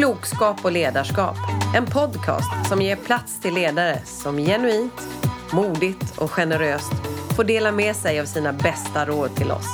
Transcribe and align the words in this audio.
Klokskap 0.00 0.64
och 0.64 0.72
ledarskap. 0.72 1.36
En 1.76 1.86
podcast 1.86 2.68
som 2.68 2.82
ger 2.82 2.96
plats 2.96 3.40
till 3.40 3.54
ledare 3.54 3.98
som 4.04 4.36
genuint, 4.36 5.08
modigt 5.52 6.18
och 6.18 6.30
generöst 6.30 6.92
får 7.36 7.44
dela 7.44 7.72
med 7.72 7.96
sig 7.96 8.20
av 8.20 8.24
sina 8.24 8.52
bästa 8.52 9.06
råd 9.06 9.36
till 9.36 9.50
oss. 9.50 9.66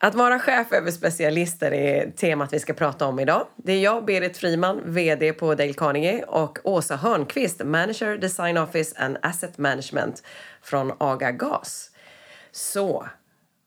Att 0.00 0.14
vara 0.14 0.38
chef 0.38 0.72
över 0.72 0.90
specialister 0.90 1.72
är 1.72 2.10
temat 2.10 2.52
vi 2.52 2.58
ska 2.58 2.72
prata 2.72 3.06
om 3.06 3.20
idag. 3.20 3.46
Det 3.56 3.72
är 3.72 3.80
jag, 3.80 4.04
Berit 4.04 4.36
Friman, 4.36 4.80
VD 4.84 5.32
på 5.32 5.54
Dale 5.54 5.72
Carnegie 5.72 6.24
och 6.24 6.58
Åsa 6.64 6.96
Hörnqvist, 6.96 7.64
Manager 7.64 8.18
Design 8.18 8.58
Office 8.58 8.94
and 8.98 9.18
Asset 9.22 9.58
Management 9.58 10.22
från 10.62 10.92
Aga 10.98 11.30
Gas. 11.30 11.90
Så, 12.52 13.06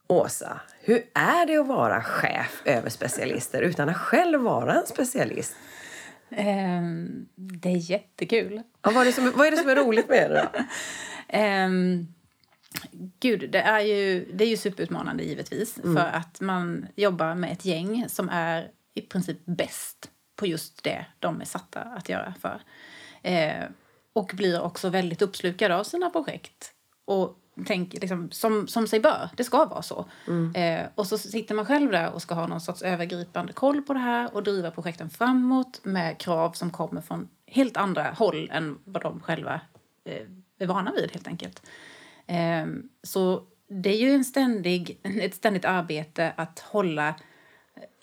Åsa, 0.10 0.62
hur 0.80 1.04
är 1.14 1.46
det 1.46 1.58
att 1.58 1.68
vara 1.68 2.04
chef 2.04 2.62
över 2.66 2.90
specialister 2.90 3.62
utan 3.62 3.90
att 3.90 3.98
själv 3.98 4.42
vara 4.42 4.74
en 4.74 4.86
specialist? 4.88 5.56
Um, 6.30 7.28
det 7.36 7.70
är 7.70 7.92
jättekul. 7.92 8.62
Ja, 8.82 8.92
vad, 8.92 9.02
är 9.02 9.06
det 9.06 9.14
som, 9.14 9.32
vad 9.36 9.48
är 9.48 9.52
det 9.52 9.58
som 9.58 9.70
är 9.70 9.76
roligt 9.76 10.10
med 10.10 10.32
det 10.32 10.50
då? 10.54 10.60
Um, 11.40 12.14
gud, 13.20 13.52
det 13.52 13.62
är 13.62 13.80
ju, 13.80 14.32
det 14.34 14.44
är 14.44 14.50
ju 14.50 14.58
superutmanande 14.58 15.24
givetvis. 15.24 15.78
Mm. 15.78 15.96
För 15.96 16.06
att 16.06 16.42
man 16.42 16.88
jobbar 16.96 17.36
med 17.36 17.52
ett 17.52 17.66
gäng 17.66 18.10
som 18.10 18.30
är 18.30 18.72
i 18.94 19.02
princip 19.02 19.46
bäst 19.46 20.10
på 20.36 20.48
just 20.48 20.84
det 20.84 21.06
de 21.20 21.42
är 21.42 21.46
satta 21.46 21.80
att 21.80 22.10
göra 22.10 22.34
för. 22.42 22.62
Eh, 23.22 23.66
och 24.14 24.32
blir 24.34 24.62
också 24.62 24.90
väldigt 24.90 25.22
uppslukade 25.22 25.76
av 25.76 25.84
sina 25.84 26.10
projekt. 26.10 26.74
Och 27.06 27.38
tänk, 27.68 27.94
liksom, 27.94 28.32
som, 28.32 28.68
som 28.68 28.88
sig 28.88 29.00
bör. 29.00 29.30
Det 29.36 29.44
ska 29.44 29.66
vara 29.66 29.82
så. 29.82 30.06
Mm. 30.28 30.56
Eh, 30.56 30.88
och 30.96 31.08
så 31.08 31.18
sitter 31.18 31.56
man 31.56 31.66
själv 31.66 31.92
där 31.92 32.12
och 32.12 32.22
ska 32.22 32.36
ha 32.36 32.48
någon 32.48 32.62
sorts 32.62 32.82
övergripande 32.82 33.54
koll 33.54 33.82
på 33.82 33.94
det 33.94 34.00
här 34.00 34.36
och 34.36 34.44
driva 34.44 34.72
projekten 34.72 35.10
framåt 35.10 35.82
med 35.84 36.18
krav 36.18 36.52
som 36.52 36.72
kommer 36.72 37.02
från 37.02 37.28
helt 37.48 37.78
andra 37.78 38.04
håll 38.04 38.50
än 38.54 38.78
vad 38.84 39.04
de 39.04 39.20
själva 39.20 39.62
eh, 40.06 40.28
är 40.60 40.68
vana 40.68 40.92
vid 40.92 41.12
helt 41.12 41.28
enkelt. 41.28 41.62
Eh, 42.28 42.66
så 43.04 43.44
det 43.70 43.90
är 43.90 43.98
ju 43.98 44.12
en 44.12 44.26
ständig, 44.26 45.00
ett 45.04 45.36
ständigt 45.36 45.66
arbete 45.66 46.34
att 46.38 46.60
hålla 46.60 47.16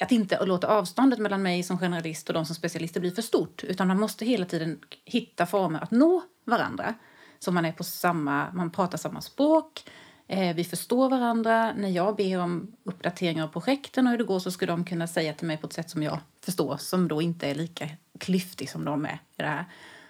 att 0.01 0.13
inte 0.13 0.45
låta 0.45 0.67
avståndet 0.67 1.19
mellan 1.19 1.43
mig 1.43 1.63
som 1.63 1.79
generalist 1.79 2.29
och 2.29 2.35
de 2.35 2.47
som 2.47 2.55
specialister 2.55 3.01
bli 3.01 3.11
för 3.11 3.23
stort. 3.23 3.65
Utan 3.65 3.89
man 3.89 4.01
måste 4.01 4.25
hela 4.25 4.47
tiden 4.47 4.79
hitta 5.05 5.47
former 5.47 5.81
att 5.83 5.91
nå 5.91 6.23
varandra. 6.45 6.95
Så 7.39 7.53
man 7.53 7.65
är 7.65 7.73
på 7.73 7.85
samma, 7.85 8.53
man 8.53 8.71
pratar 8.71 8.99
samma 8.99 9.21
språk, 9.21 9.85
eh, 10.29 10.57
vi 10.57 10.65
förstår 10.65 11.11
varandra. 11.11 11.73
När 11.73 11.89
jag 11.89 12.17
ber 12.17 12.39
om 12.39 12.73
uppdateringar 12.85 13.45
av 13.45 13.49
projekten 13.49 14.07
och 14.07 14.11
hur 14.11 14.19
det 14.19 14.25
går 14.25 14.39
så 14.39 14.51
ska 14.51 14.67
de 14.67 14.85
kunna 14.85 15.07
säga 15.07 15.33
till 15.33 15.47
mig 15.47 15.57
på 15.57 15.67
ett 15.67 15.73
sätt 15.73 15.91
som 15.91 16.03
jag 16.03 16.19
förstår, 16.45 16.77
som 16.77 17.09
då 17.09 17.23
inte 17.23 17.51
är 17.51 17.55
lika 17.55 17.89
klyftig 18.19 18.71
som 18.71 18.85
de 18.85 19.05
är 19.05 19.15
i 19.15 19.43
det 19.43 19.47
här. 19.47 19.65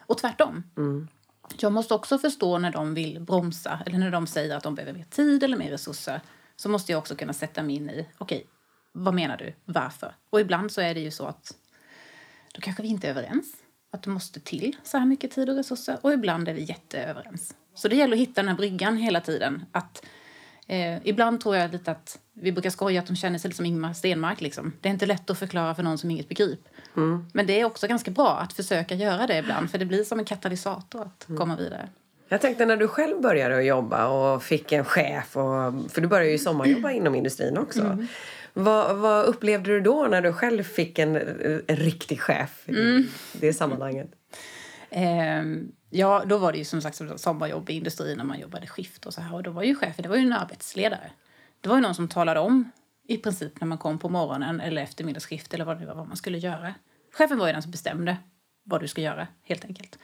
Och 0.07 0.19
tvärtom. 0.19 0.63
Mm. 0.77 1.09
Jag 1.59 1.73
måste 1.73 1.95
också 1.95 2.19
förstå 2.19 2.59
när 2.59 2.73
de 2.73 2.95
vill 2.95 3.21
bromsa 3.21 3.81
eller 3.87 3.99
när 3.99 4.11
de 4.11 4.27
säger 4.27 4.57
att 4.57 4.63
de 4.63 4.75
behöver 4.75 4.99
mer 4.99 5.05
tid 5.05 5.43
eller 5.43 5.57
mer 5.57 5.71
resurser. 5.71 6.21
Så 6.57 6.69
måste 6.69 6.93
jag 6.93 6.99
också 6.99 7.17
kunna 7.17 7.33
sätta 7.33 7.63
mig 7.63 7.77
in 7.77 7.91
i, 7.91 8.07
okej, 8.19 8.37
okay, 8.37 8.49
vad 8.93 9.15
menar 9.15 9.37
du? 9.37 9.55
Varför? 9.65 10.15
Och 10.31 10.41
ibland 10.41 10.73
så 10.73 10.81
är 10.81 10.95
det 10.95 11.01
ju 11.01 11.11
så 11.11 11.27
att 11.27 11.55
då 12.55 12.61
kanske 12.61 12.83
vi 12.83 12.89
inte 12.89 13.07
är 13.07 13.11
överens 13.11 13.57
att 13.97 14.03
det 14.03 14.11
måste 14.11 14.41
till 14.41 14.77
så 14.83 14.99
här 14.99 15.07
mycket 15.07 15.31
tid 15.31 15.51
och 15.51 15.57
resurser 15.57 15.99
och 16.01 16.13
ibland 16.13 16.49
är 16.49 16.55
vi 16.55 16.63
jätteöverens. 16.63 17.55
Så 17.75 17.89
det 17.89 17.97
gäller 17.97 18.17
att 18.17 18.21
hitta 18.21 18.43
den 18.43 18.49
här 18.49 18.57
bryggan 18.57 18.97
hela 18.97 19.21
tiden. 19.21 19.65
Att, 19.73 20.05
eh, 20.67 21.07
ibland 21.07 21.41
tror 21.41 21.57
jag 21.57 21.73
lite 21.73 21.91
att 21.91 22.19
vi 22.33 22.53
brukar 22.53 22.71
skoja 22.71 23.01
att 23.01 23.07
de 23.07 23.17
känner 23.17 23.39
sig 23.39 23.53
som 23.53 23.67
Ingmar 23.67 23.93
Stenmark. 23.93 24.41
Liksom. 24.41 24.73
Det 24.81 24.89
är 24.89 24.93
inte 24.93 25.07
lätt 25.07 25.31
att 25.31 25.39
förklara 25.39 25.75
för 25.75 25.83
någon 25.83 25.99
som 25.99 26.11
inget 26.11 26.29
begriper. 26.29 26.71
Mm. 26.97 27.27
Men 27.33 27.47
det 27.47 27.61
är 27.61 27.65
också 27.65 27.87
ganska 27.87 28.11
bra 28.11 28.39
att 28.39 28.53
försöka 28.53 28.95
göra 28.95 29.27
det 29.27 29.39
ibland 29.39 29.71
för 29.71 29.79
det 29.79 29.85
blir 29.85 30.05
som 30.05 30.19
en 30.19 30.25
katalysator 30.25 31.03
att 31.03 31.29
mm. 31.29 31.39
komma 31.39 31.57
vidare. 31.57 31.89
Jag 32.29 32.41
tänkte 32.41 32.67
när 32.67 32.77
du 32.77 32.89
själv 32.89 33.21
började 33.21 33.63
jobba 33.63 34.07
och 34.07 34.43
fick 34.43 34.73
en 34.73 34.85
chef, 34.85 35.37
och, 35.37 35.93
för 35.93 36.01
du 36.01 36.09
började 36.09 36.31
ju 36.31 36.39
sommarjobba 36.39 36.91
inom 36.91 37.15
industrin 37.15 37.59
också. 37.59 37.81
Mm. 37.81 38.07
Vad, 38.59 38.97
vad, 38.97 39.25
upplevde 39.25 39.71
du 39.71 39.81
då 39.81 40.07
när 40.11 40.23
du 40.23 40.33
själv 40.33 40.63
fick 40.63 40.99
en, 40.99 41.17
en 41.67 41.77
riktig 41.77 42.21
chef 42.21 42.69
i 42.69 42.71
mm. 42.71 43.07
det 43.33 43.53
sammanhanget? 43.53 44.11
Um, 44.91 45.73
ja, 45.91 46.25
då 46.27 46.39
var 46.39 46.53
det 46.53 46.59
ju 46.59 46.65
som 46.65 46.83
sagt 46.83 47.01
sommarjobb 47.17 47.71
i 47.71 47.73
industrin 47.73 48.17
när 48.17 48.25
man 48.25 48.41
jobbade 48.41 48.67
skift 48.67 49.07
och 49.07 49.15
så 49.15 49.21
här. 49.21 49.35
Och 49.35 49.43
då 49.43 49.51
var 49.51 49.63
ju 49.63 49.75
chefen, 49.75 50.03
det 50.03 50.09
var 50.09 50.17
ju 50.17 50.23
en 50.23 50.33
arbetsledare. 50.33 51.11
Det 51.61 51.69
var 51.69 51.77
ju 51.77 51.83
någon 51.83 51.95
som 51.95 52.09
talade 52.09 52.41
om 52.41 52.71
i 53.09 53.17
princip 53.17 53.61
när 53.61 53.69
man 53.69 53.79
kom 53.79 53.99
på 53.99 54.09
morgonen 54.09 54.61
eller 54.61 54.83
eftermiddagsskift 54.83 55.55
eller 55.55 55.65
vad 55.65 55.81
det 55.81 55.87
var 55.87 55.95
vad 55.95 56.09
man 56.09 56.17
skulle 56.17 56.39
göra. 56.39 56.75
Chefen 57.13 57.39
var 57.39 57.47
ju 57.47 57.53
den 57.53 57.63
som 57.63 57.71
bestämde 57.71 58.17
vad 58.65 58.81
du 58.81 58.89
ska 58.89 59.01
göra 59.01 59.29
helt 59.43 59.65
enkelt. 59.65 59.99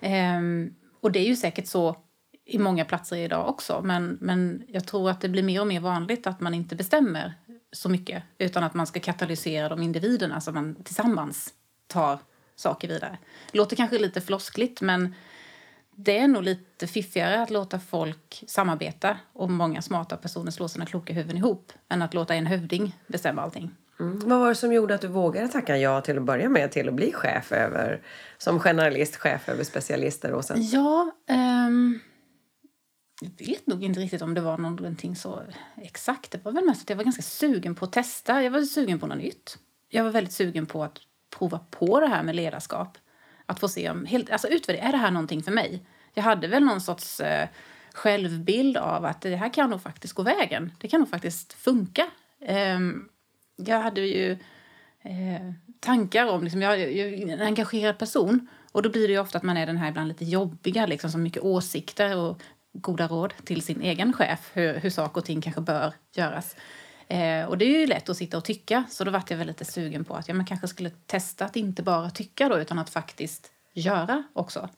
Um, 0.00 0.74
och 1.00 1.12
det 1.12 1.18
är 1.18 1.26
ju 1.26 1.36
säkert 1.36 1.66
så 1.66 1.96
i 2.44 2.58
många 2.58 2.84
platser 2.84 3.16
idag 3.16 3.48
också. 3.48 3.80
Men, 3.84 4.18
men 4.20 4.62
jag 4.68 4.86
tror 4.86 5.10
att 5.10 5.20
det 5.20 5.28
blir 5.28 5.42
mer 5.42 5.60
och 5.60 5.66
mer 5.66 5.80
vanligt 5.80 6.26
att 6.26 6.40
man 6.40 6.54
inte 6.54 6.76
bestämmer 6.76 7.34
så 7.72 7.88
mycket 7.88 8.22
utan 8.38 8.64
att 8.64 8.74
man 8.74 8.86
ska 8.86 9.00
katalysera 9.00 9.68
de 9.68 9.82
individerna 9.82 10.40
så 10.40 10.52
man 10.52 10.74
tillsammans 10.74 11.54
tar 11.86 12.18
saker 12.56 12.88
vidare. 12.88 13.18
Det 13.52 13.58
låter 13.58 13.76
kanske 13.76 13.98
lite 13.98 14.20
floskligt 14.20 14.80
men 14.80 15.14
det 15.96 16.18
är 16.18 16.28
nog 16.28 16.42
lite 16.42 16.86
fiffigare 16.86 17.42
att 17.42 17.50
låta 17.50 17.78
folk 17.78 18.44
samarbeta 18.46 19.16
och 19.32 19.50
många 19.50 19.82
smarta 19.82 20.16
personer 20.16 20.50
slå 20.50 20.68
sina 20.68 20.86
kloka 20.86 21.12
huvuden 21.12 21.36
ihop 21.36 21.72
än 21.88 22.02
att 22.02 22.14
låta 22.14 22.34
en 22.34 22.46
hövding 22.46 22.96
bestämma 23.06 23.42
allting. 23.42 23.70
Mm. 24.00 24.18
Vad 24.28 24.40
var 24.40 24.48
det 24.48 24.54
som 24.54 24.72
gjorde 24.72 24.94
att 24.94 25.00
du 25.00 25.08
vågade 25.08 25.48
tacka 25.48 25.76
ja 25.76 26.00
till 26.00 26.16
att 26.18 26.24
börja 26.24 26.48
med 26.48 26.72
till 26.72 26.88
att 26.88 26.94
bli 26.94 27.12
chef 27.12 27.52
över, 27.52 28.02
som 28.38 28.60
generalist, 28.60 29.16
chef 29.16 29.48
över 29.48 29.64
specialister? 29.64 30.32
Och 30.32 30.44
sen? 30.44 30.62
Ja, 30.62 31.10
um 31.28 32.00
jag 33.22 33.46
vet 33.46 33.66
nog 33.66 33.84
inte 33.84 34.00
riktigt 34.00 34.22
om 34.22 34.34
det 34.34 34.40
var 34.40 34.58
någonting 34.58 35.16
så 35.16 35.42
exakt. 35.76 36.30
Det 36.30 36.44
var 36.44 36.52
väl 36.52 36.64
mest 36.64 36.82
att 36.82 36.90
jag 36.90 36.96
var 36.96 37.04
ganska 37.04 37.22
sugen 37.22 37.74
på 37.74 37.84
att 37.84 37.92
testa. 37.92 38.42
Jag 38.42 38.50
var 38.50 38.62
sugen 38.62 38.98
på 38.98 39.06
något 39.06 39.18
nytt. 39.18 39.58
Jag 39.88 40.04
var 40.04 40.10
väldigt 40.10 40.32
sugen 40.32 40.66
på 40.66 40.84
att 40.84 40.98
prova 41.30 41.60
på 41.70 42.00
det 42.00 42.06
här 42.06 42.22
med 42.22 42.36
ledarskap. 42.36 42.98
Att 43.46 43.60
få 43.60 43.68
se 43.68 43.90
om, 43.90 44.06
helt, 44.06 44.30
alltså 44.30 44.48
utvärdera, 44.48 44.82
är 44.82 44.92
det 44.92 44.98
här 44.98 45.10
någonting 45.10 45.42
för 45.42 45.52
mig? 45.52 45.86
Jag 46.14 46.22
hade 46.22 46.48
väl 46.48 46.64
någon 46.64 46.80
sorts 46.80 47.20
eh, 47.20 47.48
självbild 47.92 48.76
av 48.76 49.04
att 49.04 49.20
det 49.20 49.36
här 49.36 49.52
kan 49.52 49.70
nog 49.70 49.82
faktiskt 49.82 50.14
gå 50.14 50.22
vägen. 50.22 50.72
Det 50.78 50.88
kan 50.88 51.00
nog 51.00 51.08
faktiskt 51.08 51.52
funka. 51.52 52.10
Eh, 52.40 52.78
jag 53.56 53.80
hade 53.80 54.00
ju 54.00 54.32
eh, 55.02 55.52
tankar 55.80 56.26
om, 56.26 56.42
liksom, 56.42 56.62
jag, 56.62 56.80
jag 56.80 57.08
är 57.08 57.28
en 57.28 57.40
engagerad 57.40 57.98
person 57.98 58.48
och 58.72 58.82
då 58.82 58.90
blir 58.90 59.08
det 59.08 59.14
ju 59.14 59.20
ofta 59.20 59.38
att 59.38 59.44
man 59.44 59.56
är 59.56 59.66
den 59.66 59.76
här 59.76 59.88
ibland 59.88 60.08
lite 60.08 60.24
jobbiga, 60.24 60.86
liksom, 60.86 61.10
som 61.10 61.22
mycket 61.22 61.42
åsikter 61.42 62.16
och 62.16 62.42
goda 62.72 63.08
råd 63.08 63.34
till 63.44 63.62
sin 63.62 63.82
egen 63.82 64.12
chef 64.12 64.50
hur, 64.52 64.74
hur 64.74 64.90
saker 64.90 65.20
och 65.20 65.24
ting 65.24 65.40
kanske 65.40 65.60
bör 65.60 65.94
göras. 66.14 66.56
Eh, 67.08 67.44
och 67.44 67.58
det 67.58 67.64
är 67.64 67.80
ju 67.80 67.86
lätt 67.86 68.08
att 68.08 68.16
sitta 68.16 68.36
och 68.36 68.44
tycka, 68.44 68.84
så 68.90 69.04
då 69.04 69.10
var 69.10 69.22
jag 69.28 69.36
väl 69.36 69.46
lite 69.46 69.64
sugen 69.64 70.04
på 70.04 70.14
att 70.14 70.28
ja, 70.28 70.34
man 70.34 70.46
kanske 70.46 70.68
skulle 70.68 70.90
testa 70.90 71.44
att 71.44 71.56
inte 71.56 71.82
bara 71.82 72.10
tycka 72.10 72.48
då, 72.48 72.58
utan 72.58 72.78
att 72.78 72.90
faktiskt 72.90 73.52
göra 73.72 74.22
också. 74.32 74.68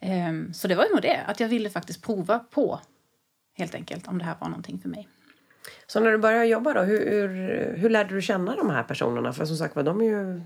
Eh, 0.00 0.32
så 0.52 0.68
det 0.68 0.74
var 0.74 0.92
nog 0.92 1.02
det, 1.02 1.24
att 1.26 1.40
jag 1.40 1.48
ville 1.48 1.70
faktiskt 1.70 2.02
prova 2.02 2.38
på 2.38 2.80
helt 3.54 3.74
enkelt 3.74 4.08
om 4.08 4.18
det 4.18 4.24
här 4.24 4.36
var 4.40 4.48
någonting 4.48 4.78
för 4.78 4.88
mig. 4.88 5.08
Så 5.86 6.00
när 6.00 6.12
du 6.12 6.18
började 6.18 6.46
jobba 6.46 6.74
då, 6.74 6.80
hur, 6.80 7.10
hur, 7.10 7.28
hur 7.76 7.90
lärde 7.90 8.14
du 8.14 8.22
känna 8.22 8.56
de 8.56 8.70
här 8.70 8.82
personerna? 8.82 9.32
För 9.32 9.44
som 9.44 9.56
sagt 9.56 9.74
de 9.74 10.00
är 10.00 10.04
ju 10.04 10.42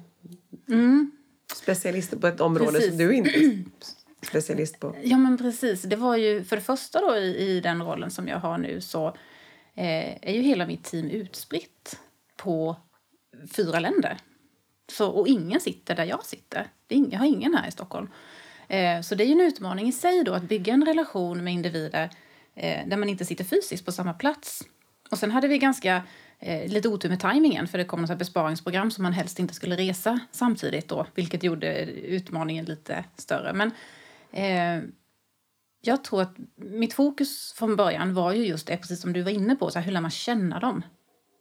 mm. 0.68 1.10
specialister 1.54 2.16
på 2.16 2.26
ett 2.26 2.40
område 2.40 2.72
Precis. 2.72 2.88
som 2.88 2.98
du 2.98 3.14
inte 3.14 3.30
specialist 4.26 4.80
på? 4.80 4.96
Ja, 5.02 5.16
men 5.16 5.38
precis. 5.38 5.82
Det 5.82 5.96
var 5.96 6.16
ju 6.16 6.44
för 6.44 6.56
det 6.56 6.62
första 6.62 7.00
då 7.00 7.16
i, 7.16 7.36
i 7.36 7.60
den 7.60 7.82
rollen 7.82 8.10
som 8.10 8.28
jag 8.28 8.38
har 8.38 8.58
nu 8.58 8.80
så 8.80 9.06
eh, 9.74 10.16
är 10.22 10.32
ju 10.32 10.40
hela 10.42 10.66
mitt 10.66 10.84
team 10.84 11.10
utspritt 11.10 11.98
på 12.36 12.76
fyra 13.56 13.80
länder. 13.80 14.16
Så, 14.92 15.08
och 15.08 15.28
ingen 15.28 15.60
sitter 15.60 15.96
där 15.96 16.04
jag 16.04 16.24
sitter. 16.24 16.66
Det 16.86 16.94
är, 16.94 17.12
jag 17.12 17.18
har 17.18 17.26
ingen 17.26 17.54
här 17.54 17.68
i 17.68 17.70
Stockholm. 17.70 18.08
Eh, 18.68 19.00
så 19.00 19.14
det 19.14 19.24
är 19.24 19.26
ju 19.26 19.32
en 19.32 19.40
utmaning 19.40 19.88
i 19.88 19.92
sig 19.92 20.24
då 20.24 20.32
att 20.32 20.42
bygga 20.42 20.74
en 20.74 20.86
relation 20.86 21.44
med 21.44 21.52
individer 21.52 22.10
eh, 22.54 22.86
där 22.86 22.96
man 22.96 23.08
inte 23.08 23.24
sitter 23.24 23.44
fysiskt 23.44 23.84
på 23.84 23.92
samma 23.92 24.12
plats. 24.12 24.62
Och 25.10 25.18
sen 25.18 25.30
hade 25.30 25.48
vi 25.48 25.58
ganska 25.58 26.02
eh, 26.38 26.72
lite 26.72 26.88
otur 26.88 27.08
med 27.08 27.20
tajmingen 27.20 27.68
för 27.68 27.78
det 27.78 27.84
kom 27.84 28.04
ett 28.04 28.18
besparingsprogram 28.18 28.90
som 28.90 29.02
man 29.02 29.12
helst 29.12 29.38
inte 29.38 29.54
skulle 29.54 29.76
resa 29.76 30.20
samtidigt 30.30 30.88
då, 30.88 31.06
vilket 31.14 31.42
gjorde 31.42 31.84
utmaningen 31.84 32.64
lite 32.64 33.04
större. 33.16 33.52
Men 33.52 33.70
Eh, 34.32 34.82
jag 35.80 36.04
tror 36.04 36.22
att 36.22 36.36
mitt 36.56 36.94
fokus 36.94 37.52
från 37.52 37.76
början 37.76 38.14
var 38.14 38.32
ju 38.32 38.46
just 38.46 38.66
det, 38.66 38.76
precis 38.76 39.00
som 39.00 39.12
du 39.12 39.22
var 39.22 39.30
inne 39.30 39.56
på, 39.56 39.70
så 39.70 39.78
här, 39.78 39.86
hur 39.86 39.92
lär 39.92 40.00
man 40.00 40.10
känna 40.10 40.60
dem? 40.60 40.82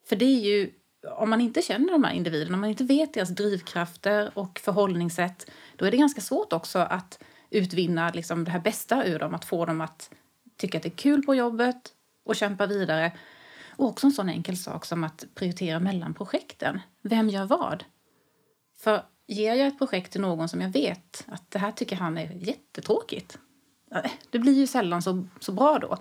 För 0.10 0.16
det 0.16 0.26
är 0.26 0.40
ju, 0.40 0.72
om 1.18 1.30
man 1.30 1.42
inte 1.42 1.62
känner 1.62 1.92
de 1.92 2.04
här 2.04 2.14
individerna, 2.14 2.54
om 2.54 2.62
man 2.62 2.70
inte 2.70 2.84
vet 2.84 3.14
deras 3.14 3.30
drivkrafter 3.30 4.32
och 4.34 4.60
förhållningssätt, 4.60 5.52
då 5.76 5.86
är 5.86 5.92
det 5.92 5.98
ganska 5.98 6.22
svårt 6.22 6.54
också 6.54 6.80
att 6.80 7.24
utvinna 7.50 8.10
liksom, 8.10 8.44
det 8.44 8.52
här 8.52 8.60
bästa 8.60 9.06
ur 9.06 9.20
dem, 9.20 9.34
att 9.34 9.46
få 9.46 9.66
dem 9.66 9.82
att 9.82 10.10
tycka 10.58 10.78
att 10.78 10.84
det 10.84 10.90
är 10.90 10.98
kul 10.98 11.22
på 11.22 11.36
jobbet 11.36 11.94
och 12.26 12.36
kämpa 12.36 12.66
vidare. 12.66 13.12
Och 13.76 13.88
också 13.88 14.08
en 14.08 14.14
sån 14.14 14.30
enkel 14.30 14.58
sak 14.58 14.86
som 14.86 15.04
att 15.04 15.26
prioritera 15.36 15.80
mellan 15.80 16.14
projekten. 16.14 16.80
Vem 17.02 17.30
gör 17.30 17.46
vad? 17.46 17.84
För 18.80 19.04
ger 19.32 19.56
jag 19.56 19.68
ett 19.68 19.78
projekt 19.78 20.12
till 20.12 20.22
någon 20.22 20.50
som 20.50 20.62
jag 20.62 20.70
vet 20.70 21.26
att 21.28 21.52
det 21.52 21.60
här 21.60 21.72
tycker 21.72 21.96
han 21.96 22.18
är 22.18 22.32
jättetråkigt. 22.32 23.38
Det 24.30 24.40
blir 24.40 24.54
ju 24.54 24.68
sällan 24.68 25.02
så, 25.02 25.28
så 25.40 25.52
bra 25.52 25.80
då. 25.80 25.98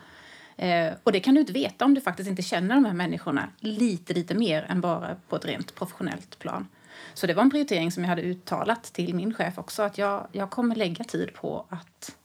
Eh, 0.65 0.93
och 1.03 1.12
det 1.12 1.21
kan 1.21 1.35
du 1.35 1.41
inte 1.41 1.53
veta 1.53 1.85
om 1.85 1.94
du 1.94 2.00
faktiskt 2.00 2.29
inte 2.29 2.43
känner 2.43 2.75
de 2.75 2.85
här 2.85 2.93
människorna 2.93 3.49
lite, 3.59 4.15
lite 4.15 4.35
mer 4.35 4.62
än 4.62 4.81
bara 4.81 5.17
på 5.29 5.37
ett 5.37 5.44
rent 5.44 5.75
professionellt 5.75 6.38
plan. 6.38 6.69
Så 7.15 7.27
det 7.27 7.35
var 7.35 7.43
en 7.43 7.50
prioritering 7.50 7.93
som 7.93 8.03
jag 8.03 8.09
hade 8.09 8.23
uttalat 8.23 8.82
till 8.82 9.15
min 9.15 9.35
chef 9.35 9.59
också, 9.59 9.83
att 9.83 9.99
jag, 9.99 10.26
jag 10.33 10.50
kommer 10.50 10.75
lägga 10.75 11.05
tid 11.05 11.35
på 11.35 11.67
att 11.69 12.17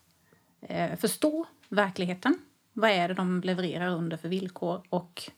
eh, 0.62 0.96
förstå 0.96 1.46
verkligheten. 1.69 2.38
Vad 2.74 2.90
är 2.90 3.08
det 3.08 3.13
de 3.13 3.42
levererar 3.42 3.88
under 3.88 4.18
för 4.18 4.30
villkor 4.30 4.81
och 4.90 5.31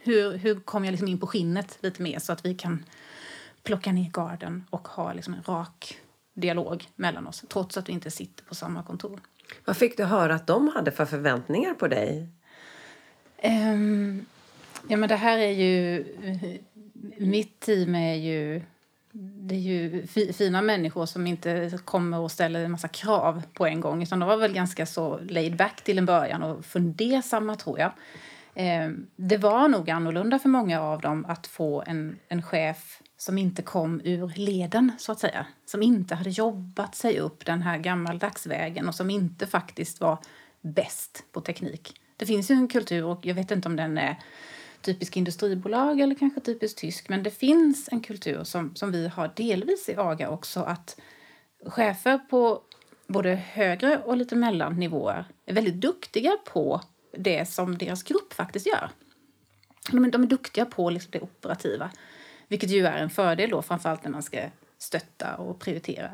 hur, 0.00 0.36
hur 0.36 0.60
kommer 0.60 0.86
jag 0.86 0.92
liksom 0.92 1.08
in 1.08 1.18
på 1.18 1.26
skinnet 1.26 1.78
lite 1.80 2.02
mer 2.02 2.18
så 2.18 2.32
att 2.32 2.44
vi 2.44 2.54
kan 2.54 2.84
plocka 3.62 3.92
ner 3.92 4.10
garden 4.10 4.64
och 4.70 4.88
ha 4.88 5.12
liksom 5.12 5.34
en 5.34 5.42
rak 5.42 5.98
dialog 6.34 6.88
mellan 6.96 7.26
oss 7.26 7.44
trots 7.48 7.76
att 7.76 7.88
vi 7.88 7.92
inte 7.92 8.10
sitter 8.10 8.44
på 8.44 8.54
samma 8.54 8.82
kontor. 8.82 9.20
Vad 9.64 9.76
fick 9.76 9.96
du 9.96 10.04
höra 10.04 10.34
att 10.34 10.46
de 10.46 10.68
hade 10.68 10.90
för 10.90 11.04
förväntningar 11.04 11.74
på 11.74 11.88
dig? 11.88 12.28
Um, 13.44 14.26
ja, 14.88 14.96
men 14.96 15.08
det 15.08 15.16
här 15.16 15.38
är 15.38 15.52
ju... 15.52 16.04
Mitt 17.18 17.60
team 17.60 17.94
är 17.94 18.14
ju... 18.14 18.62
Det 19.12 19.54
är 19.54 19.58
ju 19.58 20.06
fina 20.32 20.62
människor 20.62 21.06
som 21.06 21.26
inte 21.26 21.78
kommer 21.84 22.18
och 22.18 22.30
ställer 22.30 22.64
en 22.64 22.70
massa 22.70 22.88
krav 22.88 23.42
på 23.52 23.66
en 23.66 23.80
gång. 23.80 24.02
Utan 24.02 24.18
de 24.18 24.28
var 24.28 24.36
väl 24.36 24.52
ganska 24.52 24.86
så 24.86 25.18
laid 25.18 25.56
back 25.56 25.84
till 25.84 25.98
en 25.98 26.06
början 26.06 26.42
och 26.42 26.64
fundersamma, 26.64 27.56
tror 27.56 27.78
jag. 27.78 27.92
Um, 28.86 29.06
det 29.16 29.36
var 29.36 29.68
nog 29.68 29.90
annorlunda 29.90 30.38
för 30.38 30.48
många 30.48 30.80
av 30.80 31.00
dem 31.00 31.24
att 31.28 31.46
få 31.46 31.82
en, 31.86 32.18
en 32.28 32.42
chef 32.42 33.02
som 33.20 33.38
inte 33.38 33.62
kom 33.62 34.00
ur 34.04 34.32
leden, 34.36 34.92
så 34.98 35.12
att 35.12 35.20
säga. 35.20 35.46
Som 35.66 35.82
inte 35.82 36.14
hade 36.14 36.30
jobbat 36.30 36.94
sig 36.94 37.20
upp 37.20 37.46
den 37.46 37.62
här 37.62 37.78
gammaldags 37.78 38.46
vägen 38.46 38.88
och 38.88 38.94
som 38.94 39.10
inte 39.10 39.46
faktiskt 39.46 40.00
var 40.00 40.18
bäst 40.60 41.24
på 41.32 41.40
teknik. 41.40 42.00
Det 42.16 42.26
finns 42.26 42.50
ju 42.50 42.54
en 42.54 42.68
kultur, 42.68 43.04
och 43.04 43.26
jag 43.26 43.34
vet 43.34 43.50
inte 43.50 43.68
om 43.68 43.76
den 43.76 43.98
är 43.98 44.18
typisk 44.80 45.16
industribolag 45.16 46.00
eller 46.00 46.14
kanske 46.14 46.40
typiskt 46.40 46.78
tysk, 46.78 47.08
men 47.08 47.22
det 47.22 47.30
finns 47.30 47.88
en 47.92 48.00
kultur 48.00 48.44
som, 48.44 48.74
som 48.74 48.92
vi 48.92 49.08
har 49.08 49.32
delvis 49.36 49.88
i 49.88 49.96
AGA 49.96 50.30
också, 50.30 50.60
att 50.60 51.00
chefer 51.66 52.18
på 52.18 52.62
både 53.06 53.34
högre 53.34 53.98
och 53.98 54.16
lite 54.16 54.36
mellannivåer 54.36 55.24
är 55.46 55.54
väldigt 55.54 55.80
duktiga 55.80 56.36
på 56.44 56.80
det 57.18 57.48
som 57.48 57.78
deras 57.78 58.02
grupp 58.02 58.32
faktiskt 58.32 58.66
gör. 58.66 58.90
De 59.90 60.04
är, 60.04 60.10
de 60.10 60.22
är 60.22 60.26
duktiga 60.26 60.64
på 60.64 60.90
liksom 60.90 61.10
det 61.10 61.20
operativa. 61.20 61.90
Vilket 62.50 62.70
ju 62.70 62.86
är 62.86 62.98
en 62.98 63.10
fördel 63.10 63.50
då, 63.50 63.62
framförallt 63.62 64.04
när 64.04 64.10
man 64.10 64.22
ska 64.22 64.40
stötta 64.78 65.36
och 65.36 65.58
prioritera. 65.58 66.10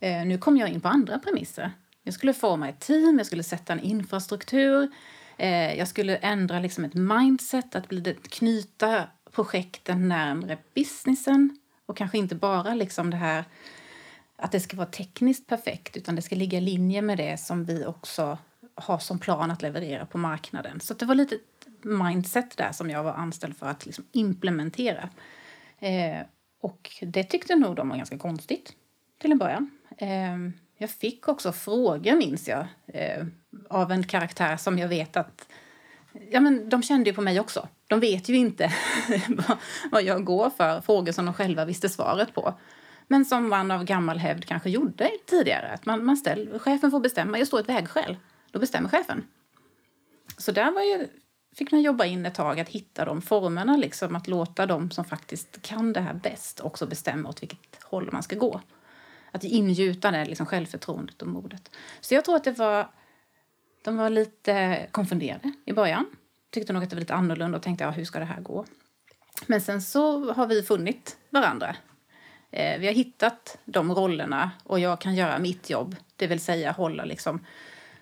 Eh, 0.00 0.26
nu 0.26 0.38
kom 0.38 0.56
jag 0.56 0.68
in 0.68 0.80
på 0.80 0.88
andra 0.88 1.18
premisser. 1.18 1.70
Jag 2.02 2.14
skulle 2.14 2.34
forma 2.34 2.68
ett 2.68 2.80
team, 2.80 3.18
jag 3.18 3.26
skulle 3.26 3.42
sätta 3.42 3.72
en 3.72 3.80
infrastruktur, 3.80 4.90
eh, 5.36 5.74
jag 5.74 5.88
skulle 5.88 6.16
ändra 6.16 6.58
liksom 6.58 6.84
ett 6.84 6.94
mindset, 6.94 7.74
att 7.74 7.88
knyta 8.30 9.04
projekten 9.32 10.08
närmre 10.08 10.58
businessen 10.74 11.58
och 11.86 11.96
kanske 11.96 12.18
inte 12.18 12.34
bara 12.34 12.74
liksom 12.74 13.10
det 13.10 13.16
här 13.16 13.44
att 14.36 14.52
det 14.52 14.60
ska 14.60 14.76
vara 14.76 14.86
tekniskt 14.86 15.46
perfekt 15.46 15.96
utan 15.96 16.16
det 16.16 16.22
ska 16.22 16.36
ligga 16.36 16.58
i 16.58 16.60
linje 16.60 17.02
med 17.02 17.18
det 17.18 17.40
som 17.40 17.64
vi 17.64 17.84
också 17.84 18.38
har 18.74 18.98
som 18.98 19.18
plan 19.18 19.50
att 19.50 19.62
leverera 19.62 20.06
på 20.06 20.18
marknaden. 20.18 20.80
Så 20.80 20.94
det 20.94 21.06
var 21.06 21.14
lite 21.14 21.38
mindset 21.82 22.56
där 22.56 22.72
som 22.72 22.90
jag 22.90 23.02
var 23.02 23.12
anställd 23.12 23.56
för 23.56 23.66
att 23.66 23.86
liksom 23.86 24.04
implementera. 24.12 25.08
Eh, 25.78 26.26
och 26.60 26.90
det 27.00 27.24
tyckte 27.24 27.54
nog 27.54 27.76
de 27.76 27.88
var 27.88 27.96
ganska 27.96 28.18
konstigt 28.18 28.72
till 29.18 29.32
en 29.32 29.38
början. 29.38 29.70
Eh, 29.98 30.36
jag 30.78 30.90
fick 30.90 31.28
också 31.28 31.52
frågor, 31.52 32.16
minns 32.16 32.48
jag, 32.48 32.66
eh, 32.86 33.26
av 33.68 33.92
en 33.92 34.04
karaktär 34.04 34.56
som 34.56 34.78
jag 34.78 34.88
vet 34.88 35.16
att 35.16 35.48
Ja, 36.30 36.40
men 36.40 36.68
de 36.68 36.82
kände 36.82 37.10
ju 37.10 37.16
på 37.16 37.22
mig 37.22 37.40
också. 37.40 37.68
De 37.86 38.00
vet 38.00 38.28
ju 38.28 38.36
inte 38.36 38.72
vad 39.90 40.02
jag 40.02 40.24
går 40.24 40.50
för, 40.50 40.80
frågor 40.80 41.12
som 41.12 41.24
de 41.24 41.34
själva 41.34 41.64
visste 41.64 41.88
svaret 41.88 42.34
på. 42.34 42.54
Men 43.06 43.24
som 43.24 43.48
man 43.48 43.70
av 43.70 43.84
gammal 43.84 44.18
hävd 44.18 44.44
kanske 44.44 44.70
gjorde 44.70 45.10
tidigare. 45.26 45.68
Att 45.68 45.86
man, 45.86 46.04
man 46.04 46.16
ställ, 46.16 46.58
chefen 46.58 46.90
får 46.90 47.00
bestämma. 47.00 47.38
Jag 47.38 47.46
står 47.46 47.60
ett 47.60 47.68
vägskäl. 47.68 48.16
Då 48.50 48.58
bestämmer 48.58 48.88
chefen. 48.88 49.24
Så 50.38 50.52
där 50.52 50.72
var 50.72 50.82
ju 50.82 51.08
fick 51.58 51.72
man 51.72 51.82
jobba 51.82 52.04
in 52.04 52.26
ett 52.26 52.34
tag 52.34 52.60
att 52.60 52.68
hitta 52.68 53.04
de 53.04 53.22
formerna, 53.22 53.76
liksom, 53.76 54.16
att 54.16 54.28
låta 54.28 54.66
de 54.66 54.90
som 54.90 55.04
faktiskt 55.04 55.62
kan 55.62 55.92
det 55.92 56.00
här 56.00 56.14
bäst 56.14 56.60
också 56.60 56.86
bestämma 56.86 57.28
åt 57.28 57.42
vilket 57.42 57.82
håll 57.82 58.08
man 58.12 58.22
ska 58.22 58.36
gå. 58.36 58.60
Att 59.30 59.44
ingjuta 59.44 60.10
det 60.10 60.24
liksom, 60.24 60.46
självförtroendet 60.46 61.22
och 61.22 61.28
modet. 61.28 61.70
Så 62.00 62.14
jag 62.14 62.24
tror 62.24 62.36
att 62.36 62.44
det 62.44 62.52
var, 62.52 62.88
de 63.84 63.96
var 63.96 64.10
lite 64.10 64.86
konfunderade 64.90 65.52
i 65.64 65.72
början. 65.72 66.06
Tyckte 66.50 66.72
nog 66.72 66.82
att 66.82 66.90
det 66.90 66.96
var 66.96 67.00
lite 67.00 67.14
annorlunda 67.14 67.58
och 67.58 67.64
tänkte 67.64 67.84
ja, 67.84 67.90
hur 67.90 68.04
ska 68.04 68.18
det 68.18 68.24
här 68.24 68.40
gå? 68.40 68.64
Men 69.46 69.60
sen 69.60 69.82
så 69.82 70.32
har 70.32 70.46
vi 70.46 70.62
funnit 70.62 71.16
varandra. 71.30 71.76
Eh, 72.50 72.80
vi 72.80 72.86
har 72.86 72.94
hittat 72.94 73.58
de 73.64 73.94
rollerna 73.94 74.50
och 74.64 74.80
jag 74.80 75.00
kan 75.00 75.14
göra 75.14 75.38
mitt 75.38 75.70
jobb, 75.70 75.96
det 76.16 76.26
vill 76.26 76.40
säga 76.40 76.72
hålla 76.72 77.04
liksom 77.04 77.40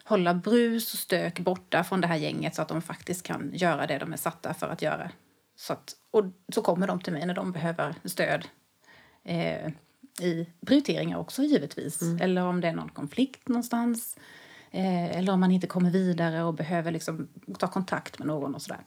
hålla 0.05 0.35
brus 0.35 0.93
och 0.93 0.99
stök 0.99 1.41
borta 1.41 1.85
från 1.85 2.01
det 2.01 2.07
här 2.07 2.17
gänget 2.17 2.55
så 2.55 2.63
att 2.63 2.69
de 2.69 2.83
faktiskt 2.83 3.23
kan 3.23 3.51
göra 3.55 3.87
det 3.87 3.99
de 3.99 4.13
är 4.13 4.17
satta 4.17 4.55
för 4.55 4.69
att 4.69 4.83
göra. 4.83 5.11
Så 5.57 5.73
att, 5.73 5.97
och 6.11 6.25
så 6.55 6.63
kommer 6.63 6.87
de 6.87 7.01
till 7.01 7.13
mig 7.13 7.27
när 7.27 7.35
de 7.35 7.53
behöver 7.53 7.95
stöd 8.05 8.49
eh, 9.25 9.69
i 10.21 10.49
prioriteringar 10.67 11.19
också 11.19 11.43
givetvis. 11.43 12.03
Mm. 12.03 12.21
Eller 12.21 12.43
om 12.43 12.61
det 12.61 12.69
är 12.69 12.73
någon 12.73 12.89
konflikt 12.89 13.49
någonstans. 13.49 14.17
Eh, 14.71 15.17
eller 15.19 15.33
om 15.33 15.41
man 15.41 15.51
inte 15.51 15.67
kommer 15.67 15.91
vidare 15.91 16.43
och 16.43 16.55
behöver 16.55 16.93
liksom 16.93 17.29
ta 17.59 17.69
kontakt 17.69 18.19
med 18.19 18.29
någon 18.29 18.55
och 18.55 18.63
sådär. 18.63 18.81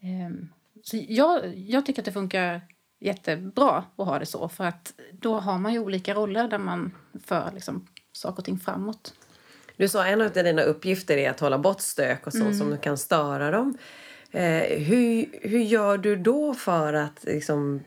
Eh, 0.00 0.46
så 0.82 0.98
jag, 1.08 1.56
jag 1.56 1.86
tycker 1.86 2.02
att 2.02 2.06
det 2.06 2.12
funkar 2.12 2.60
jättebra 2.98 3.84
att 3.96 4.06
ha 4.06 4.18
det 4.18 4.26
så 4.26 4.48
för 4.48 4.64
att 4.64 4.92
då 5.12 5.40
har 5.40 5.58
man 5.58 5.72
ju 5.72 5.78
olika 5.78 6.14
roller 6.14 6.48
där 6.48 6.58
man 6.58 6.92
för 7.24 7.50
liksom 7.54 7.86
saker 8.12 8.38
och 8.38 8.44
ting 8.44 8.58
framåt. 8.58 9.14
Du 9.82 9.88
sa 9.88 10.04
en 10.04 10.20
av 10.20 10.32
dina 10.32 10.62
uppgifter 10.62 11.16
är 11.16 11.30
att 11.30 11.40
hålla 11.40 11.58
bort 11.58 11.80
stök 11.80 12.26
och 12.26 12.32
så 12.32 12.40
mm. 12.40 12.54
som 12.54 12.78
kan 12.78 12.98
störa 12.98 13.50
dem. 13.50 13.78
Eh, 14.30 14.78
hur, 14.78 15.26
hur 15.48 15.58
gör 15.58 15.98
du 15.98 16.16
då 16.16 16.54
för 16.54 16.92
att 16.92 17.24
liksom, 17.24 17.80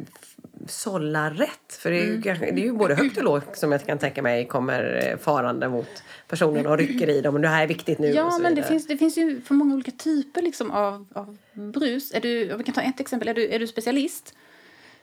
sålla 0.67 1.29
rätt? 1.29 1.73
För 1.79 1.91
det 1.91 1.97
är, 1.97 2.05
ju, 2.05 2.13
mm. 2.13 2.55
det 2.55 2.61
är 2.61 2.65
ju 2.65 2.71
både 2.71 2.95
högt 2.95 3.17
och 3.17 3.23
lågt 3.23 3.57
som 3.57 3.71
jag 3.71 3.85
kan 3.85 3.97
tänka 3.97 4.21
mig 4.21 4.47
kommer 4.47 5.09
eh, 5.11 5.17
farande 5.17 5.69
mot 5.69 6.03
personen 6.27 6.67
och 6.67 6.77
rycker 6.77 7.09
i 7.09 7.21
dem. 7.21 7.33
Men 7.33 7.41
det 7.41 7.47
här 7.47 7.63
är 7.63 7.67
viktigt 7.67 7.99
nu. 7.99 8.07
Ja, 8.07 8.37
men 8.37 8.55
det 8.55 8.63
finns, 8.63 8.87
det 8.87 8.97
finns 8.97 9.17
ju 9.17 9.41
för 9.41 9.53
många 9.53 9.73
olika 9.73 9.91
typer 9.91 10.41
liksom 10.41 10.71
av, 10.71 11.05
av 11.13 11.37
brus. 11.53 12.11
Är 12.13 12.21
du, 12.21 12.57
vi 12.57 12.63
kan 12.63 12.75
ta 12.75 12.81
ett 12.81 12.99
exempel. 12.99 13.27
Är 13.27 13.33
du, 13.33 13.47
är 13.49 13.59
du 13.59 13.67
specialist 13.67 14.35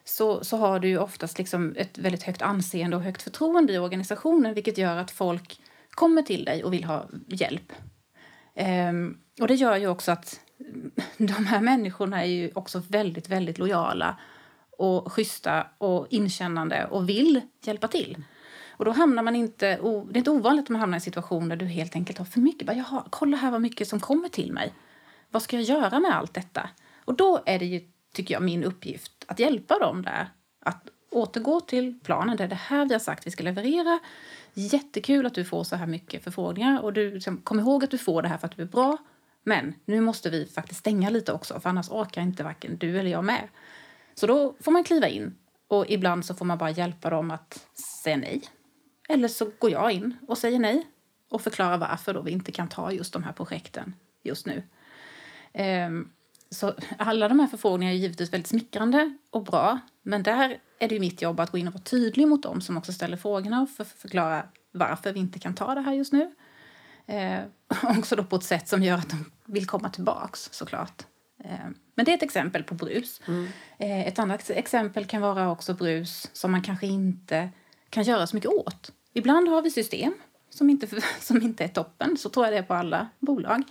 så, 0.04 0.44
så 0.44 0.56
har 0.56 0.78
du 0.78 0.98
oftast 0.98 1.38
liksom 1.38 1.74
ett 1.76 1.98
väldigt 1.98 2.22
högt 2.22 2.42
anseende 2.42 2.96
och 2.96 3.02
högt 3.02 3.22
förtroende 3.22 3.72
i 3.72 3.78
organisationen 3.78 4.54
vilket 4.54 4.78
gör 4.78 4.96
att 4.96 5.10
folk 5.10 5.58
kommer 5.94 6.22
till 6.22 6.44
dig 6.44 6.64
och 6.64 6.72
vill 6.72 6.84
ha 6.84 7.08
hjälp. 7.26 7.72
Um, 8.90 9.18
och 9.40 9.48
det 9.48 9.54
gör 9.54 9.76
ju 9.76 9.88
också 9.88 10.12
att 10.12 10.40
de 11.16 11.46
här 11.46 11.60
människorna 11.60 12.22
är 12.22 12.28
ju 12.28 12.50
också 12.54 12.82
väldigt, 12.88 13.28
väldigt 13.28 13.58
lojala 13.58 14.18
och 14.78 15.12
schyssta 15.12 15.66
och 15.78 16.06
inkännande 16.10 16.86
och 16.86 17.08
vill 17.08 17.40
hjälpa 17.64 17.88
till. 17.88 18.24
Och 18.70 18.84
då 18.84 18.90
hamnar 18.90 19.22
man 19.22 19.36
inte, 19.36 19.66
det 19.76 20.16
är 20.16 20.16
inte 20.16 20.30
ovanligt 20.30 20.62
att 20.62 20.68
man 20.68 20.80
hamnar 20.80 20.96
i 20.96 20.98
en 20.98 21.00
situation 21.00 21.48
där 21.48 21.56
du 21.56 21.66
helt 21.66 21.96
enkelt 21.96 22.18
har 22.18 22.24
för 22.24 22.40
mycket. 22.40 22.66
Bara, 22.66 22.76
Jaha, 22.76 23.06
kolla 23.10 23.36
här 23.36 23.50
vad 23.50 23.60
mycket 23.60 23.88
som 23.88 24.00
kommer 24.00 24.28
till 24.28 24.52
mig. 24.52 24.72
Vad 25.30 25.42
ska 25.42 25.56
jag 25.56 25.64
göra 25.64 26.00
med 26.00 26.16
allt 26.16 26.34
detta? 26.34 26.70
Och 27.04 27.14
då 27.14 27.42
är 27.46 27.58
det 27.58 27.64
ju, 27.64 27.80
tycker 28.14 28.34
jag, 28.34 28.42
min 28.42 28.64
uppgift 28.64 29.24
att 29.28 29.38
hjälpa 29.38 29.78
dem 29.78 30.02
där. 30.02 30.28
Att 30.64 30.88
återgå 31.12 31.60
till 31.60 31.98
planen. 32.02 32.36
Det 32.36 32.44
är 32.44 32.48
det 32.48 32.54
här 32.54 32.86
vi 32.86 32.94
har 32.94 33.00
sagt 33.00 33.26
vi 33.26 33.30
ska 33.30 33.44
leverera. 33.44 33.98
Jättekul 34.54 35.26
att 35.26 35.34
du 35.34 35.44
får 35.44 35.64
så 35.64 35.76
här 35.76 35.86
mycket 35.86 36.24
förfrågningar 36.24 36.80
och 36.80 36.92
du 36.92 37.14
liksom, 37.14 37.36
kom 37.36 37.60
ihåg 37.60 37.84
att 37.84 37.90
du 37.90 37.98
får 37.98 38.22
det 38.22 38.28
här 38.28 38.38
för 38.38 38.46
att 38.46 38.56
du 38.56 38.62
är 38.62 38.66
bra. 38.66 38.96
Men 39.42 39.74
nu 39.84 40.00
måste 40.00 40.30
vi 40.30 40.46
faktiskt 40.46 40.80
stänga 40.80 41.10
lite 41.10 41.32
också 41.32 41.60
för 41.60 41.70
annars 41.70 41.90
orkar 41.90 42.22
inte 42.22 42.44
varken 42.44 42.76
du 42.76 42.98
eller 42.98 43.10
jag 43.10 43.24
med. 43.24 43.48
Så 44.14 44.26
då 44.26 44.54
får 44.60 44.72
man 44.72 44.84
kliva 44.84 45.08
in 45.08 45.34
och 45.68 45.86
ibland 45.88 46.24
så 46.24 46.34
får 46.34 46.44
man 46.44 46.58
bara 46.58 46.70
hjälpa 46.70 47.10
dem 47.10 47.30
att 47.30 47.66
säga 48.04 48.16
nej. 48.16 48.42
Eller 49.08 49.28
så 49.28 49.50
går 49.58 49.70
jag 49.70 49.92
in 49.92 50.16
och 50.28 50.38
säger 50.38 50.58
nej 50.58 50.86
och 51.28 51.42
förklarar 51.42 51.78
varför 51.78 52.14
då 52.14 52.22
vi 52.22 52.30
inte 52.30 52.52
kan 52.52 52.68
ta 52.68 52.92
just 52.92 53.12
de 53.12 53.22
här 53.22 53.32
projekten 53.32 53.94
just 54.22 54.46
nu. 54.46 54.62
Um, 55.86 56.12
så 56.50 56.74
alla 56.98 57.28
de 57.28 57.40
här 57.40 57.46
förfrågningarna 57.46 57.94
är 57.94 57.98
givetvis 57.98 58.32
väldigt 58.32 58.46
smickrande 58.46 59.16
och 59.30 59.44
bra. 59.44 59.80
Men 60.02 60.22
där 60.22 60.58
är 60.78 60.88
det 60.88 61.00
mitt 61.00 61.22
jobb 61.22 61.40
att 61.40 61.50
gå 61.50 61.58
in 61.58 61.68
och 61.68 61.74
vara 61.74 61.82
tydlig 61.82 62.28
mot 62.28 62.42
dem 62.42 62.60
som 62.60 62.76
också 62.76 62.92
ställer 62.92 63.16
frågorna 63.16 63.62
och 63.62 63.70
för 63.70 63.84
förklara 63.84 64.46
varför 64.72 65.12
vi 65.12 65.20
inte 65.20 65.38
kan 65.38 65.54
ta 65.54 65.74
det 65.74 65.80
här 65.80 65.92
just 65.92 66.12
nu. 66.12 66.34
Eh, 67.06 67.40
också 67.98 68.16
då 68.16 68.24
på 68.24 68.36
ett 68.36 68.44
sätt 68.44 68.68
som 68.68 68.82
gör 68.82 68.98
att 68.98 69.10
de 69.10 69.30
vill 69.44 69.66
komma 69.66 69.88
tillbaks 69.88 70.48
såklart. 70.52 71.02
Eh, 71.44 71.68
men 71.94 72.04
det 72.04 72.10
är 72.10 72.16
ett 72.16 72.22
exempel 72.22 72.62
på 72.62 72.74
brus. 72.74 73.20
Mm. 73.28 73.48
Ett 73.78 74.18
annat 74.18 74.50
exempel 74.50 75.04
kan 75.04 75.20
vara 75.20 75.50
också 75.50 75.74
brus 75.74 76.30
som 76.32 76.52
man 76.52 76.62
kanske 76.62 76.86
inte 76.86 77.50
kan 77.90 78.02
göra 78.02 78.26
så 78.26 78.36
mycket 78.36 78.50
åt. 78.50 78.92
Ibland 79.12 79.48
har 79.48 79.62
vi 79.62 79.70
system 79.70 80.14
som 80.50 80.70
inte, 80.70 81.00
som 81.20 81.42
inte 81.42 81.64
är 81.64 81.68
toppen, 81.68 82.16
så 82.16 82.28
tror 82.28 82.46
jag 82.46 82.52
det 82.52 82.58
är 82.58 82.62
på 82.62 82.74
alla 82.74 83.08
bolag, 83.18 83.62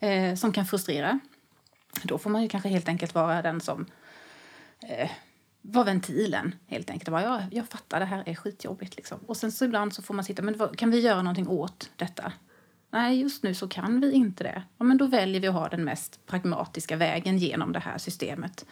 eh, 0.00 0.34
som 0.34 0.52
kan 0.52 0.66
frustrera. 0.66 1.18
Då 2.02 2.18
får 2.18 2.30
man 2.30 2.42
ju 2.42 2.48
kanske 2.48 2.68
helt 2.68 2.88
enkelt 2.88 3.14
vara 3.14 3.42
den 3.42 3.60
som 3.60 3.86
eh, 4.88 5.10
var 5.62 5.84
ventilen 5.84 6.54
helt 6.66 6.90
enkelt. 6.90 7.10
Bara, 7.10 7.22
ja, 7.22 7.42
jag 7.50 7.68
fattar, 7.68 8.00
det 8.00 8.06
här 8.06 8.22
är 8.26 8.34
skitjobbigt. 8.34 8.96
Liksom. 8.96 9.18
Och 9.26 9.36
sen 9.36 9.52
så 9.52 9.64
ibland 9.64 9.94
så 9.94 10.02
får 10.02 10.14
man 10.14 10.24
sitta, 10.24 10.42
men 10.42 10.58
vad, 10.58 10.78
kan 10.78 10.90
vi 10.90 11.00
göra 11.00 11.22
någonting 11.22 11.48
åt 11.48 11.90
detta? 11.96 12.32
Nej, 12.90 13.20
just 13.20 13.42
nu 13.42 13.54
så 13.54 13.68
kan 13.68 14.00
vi 14.00 14.12
inte 14.12 14.44
det. 14.44 14.62
Ja, 14.78 14.84
men 14.84 14.98
då 14.98 15.06
väljer 15.06 15.40
vi 15.40 15.48
att 15.48 15.54
ha 15.54 15.68
den 15.68 15.84
mest 15.84 16.26
pragmatiska 16.26 16.96
vägen 16.96 17.38
genom 17.38 17.72
det 17.72 17.78
här 17.78 17.98
systemet. 17.98 18.66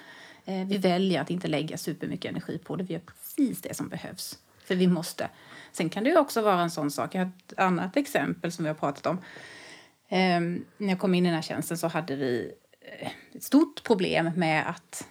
Eh, 0.44 0.66
vi 0.66 0.78
väljer 0.78 1.20
att 1.20 1.30
inte 1.30 1.48
lägga 1.48 1.78
supermycket 1.78 2.30
energi 2.30 2.58
på 2.58 2.76
det. 2.76 2.84
Vi 2.84 2.94
gör 2.94 3.00
precis 3.00 3.62
det 3.62 3.74
som 3.74 3.88
behövs. 3.88 4.38
För 4.64 4.74
vi 4.74 4.86
måste. 4.86 5.28
Sen 5.72 5.90
kan 5.90 6.04
det 6.04 6.16
också 6.16 6.42
vara 6.42 6.60
en 6.60 6.70
sån 6.70 6.90
sak. 6.90 7.14
Jag 7.14 7.20
har 7.20 7.26
ett 7.26 7.58
annat 7.58 7.96
exempel 7.96 8.52
som 8.52 8.64
vi 8.64 8.68
har 8.68 8.74
pratat 8.74 9.06
om. 9.06 9.18
Eh, 10.08 10.40
när 10.76 10.88
jag 10.88 10.98
kom 10.98 11.14
in 11.14 11.26
i 11.26 11.28
den 11.28 11.34
här 11.34 11.42
tjänsten 11.42 11.78
så 11.78 11.88
hade 11.88 12.16
vi 12.16 12.52
eh, 12.80 13.10
ett 13.32 13.42
stort 13.42 13.82
problem 13.82 14.30
med 14.36 14.70
att 14.70 15.06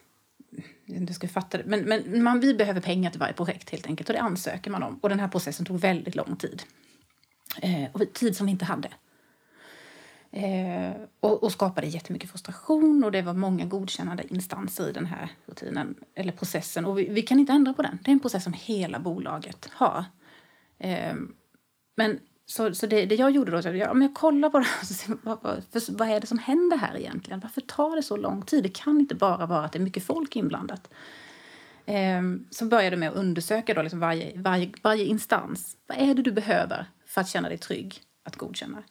du 0.90 1.14
ska 1.14 1.28
fatta 1.28 1.58
det. 1.58 1.64
Men, 1.66 1.82
men 1.82 2.24
man, 2.24 2.40
vi 2.40 2.54
behöver 2.54 2.82
pengar 2.82 3.12
till 3.12 3.20
varje 3.20 3.34
projekt 3.34 3.70
helt 3.70 3.88
enkelt 3.88 4.10
och 4.10 4.16
det 4.16 4.22
ansöker 4.22 4.72
man 4.72 4.84
om. 4.84 5.00
Och 5.02 5.10
den 5.10 5.20
här 5.20 5.28
processen 5.28 5.66
tog 5.66 5.80
väldigt 5.80 6.16
lång 6.16 6.36
tid. 6.36 6.64
Eh, 7.62 7.86
och 7.92 8.14
tid 8.14 8.36
som 8.36 8.46
vi 8.46 8.52
inte 8.52 8.66
hade. 8.66 8.90
Eh, 10.32 10.92
och, 11.20 11.44
och 11.44 11.52
skapade 11.52 11.88
jättemycket 11.88 12.30
frustration 12.30 13.04
och 13.04 13.12
det 13.12 13.22
var 13.22 13.34
många 13.34 13.66
godkännande 13.66 14.24
instanser 14.34 14.90
i 14.90 14.92
den 14.92 15.06
här 15.06 15.30
rutinen 15.46 15.96
eller 16.16 16.32
processen. 16.32 16.86
Och 16.86 17.00
vi, 17.00 17.10
vi 17.10 17.22
kan 17.22 17.40
inte 17.40 17.54
ändra 17.54 17.74
på 17.74 17.82
den. 17.82 18.00
Det 18.04 18.12
är 18.12 18.14
en 18.14 18.20
process 18.20 18.44
som 18.44 18.54
hela 18.54 19.00
bolaget 19.00 19.70
har. 19.72 20.06
Eh, 20.78 21.16
men 21.96 22.20
så, 22.50 22.74
så 22.76 22.88
det, 22.88 23.06
det, 23.06 23.16
jag 23.16 23.32
gjorde 23.32 23.52
då, 23.52 23.62
så 23.62 23.68
jag, 23.70 24.04
jag 24.04 24.14
kollar 24.14 24.50
på 24.50 24.60
det 24.60 24.66
här, 24.66 25.18
vad, 25.24 25.44
vad, 25.44 25.64
vad 25.90 26.10
är 26.10 26.20
det 26.20 26.28
som 26.28 26.40
händer 26.40 26.78
här 26.78 26.98
egentligen? 26.98 27.40
Varför 27.40 27.62
tar 27.62 27.96
det 27.96 28.04
så 28.04 28.18
lång 28.18 28.42
tid? 28.42 28.64
Det 28.64 28.70
kan 28.70 29.00
inte 29.00 29.16
bara 29.16 29.46
vara 29.46 29.66
att 29.66 29.72
det 29.72 29.80
är 29.80 29.84
mycket 29.84 30.04
folk 30.04 30.36
inblandat. 30.36 30.90
Eh, 31.86 32.22
så 32.50 32.66
började 32.66 32.98
med 32.98 33.10
att 33.10 33.16
undersöka 33.16 33.74
då 33.74 33.82
liksom 33.82 34.00
varje, 34.00 34.42
varje, 34.42 34.72
varje 34.82 35.06
instans. 35.06 35.78
Vad 35.88 35.98
är 35.98 36.14
det 36.14 36.22
du 36.22 36.32
behöver 36.32 36.86
för 37.06 37.22
att 37.22 37.30
känna 37.30 37.50
dig 37.50 37.58
trygg 37.58 38.02
att 38.24 38.36
godkänna? 38.36 38.84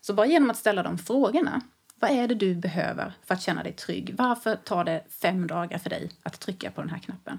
Så 0.00 0.14
bara 0.14 0.26
genom 0.26 0.50
att 0.50 0.56
ställa 0.56 0.82
de 0.82 0.98
frågorna. 0.98 1.60
Vad 2.00 2.10
är 2.10 2.28
det 2.28 2.34
du 2.34 2.54
behöver 2.54 3.12
för 3.24 3.34
att 3.34 3.42
känna 3.42 3.62
dig 3.62 3.72
trygg? 3.72 4.14
Varför 4.18 4.56
tar 4.56 4.84
det 4.84 5.04
fem 5.08 5.46
dagar 5.46 5.78
för 5.78 5.90
dig 5.90 6.10
att 6.22 6.40
trycka 6.40 6.70
på 6.70 6.80
den 6.80 6.90
här 6.90 6.98
knappen? 6.98 7.38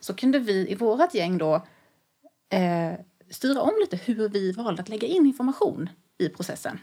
Så 0.00 0.14
kunde 0.14 0.38
vi 0.38 0.70
i 0.70 0.74
vårt 0.74 1.14
gäng 1.14 1.38
då 1.38 1.54
eh, 2.52 2.92
styra 3.34 3.60
om 3.60 3.72
lite 3.80 3.96
hur 3.96 4.28
vi 4.28 4.52
valde 4.52 4.82
att 4.82 4.88
lägga 4.88 5.08
in 5.08 5.26
information 5.26 5.88
i 6.18 6.28
processen. 6.28 6.78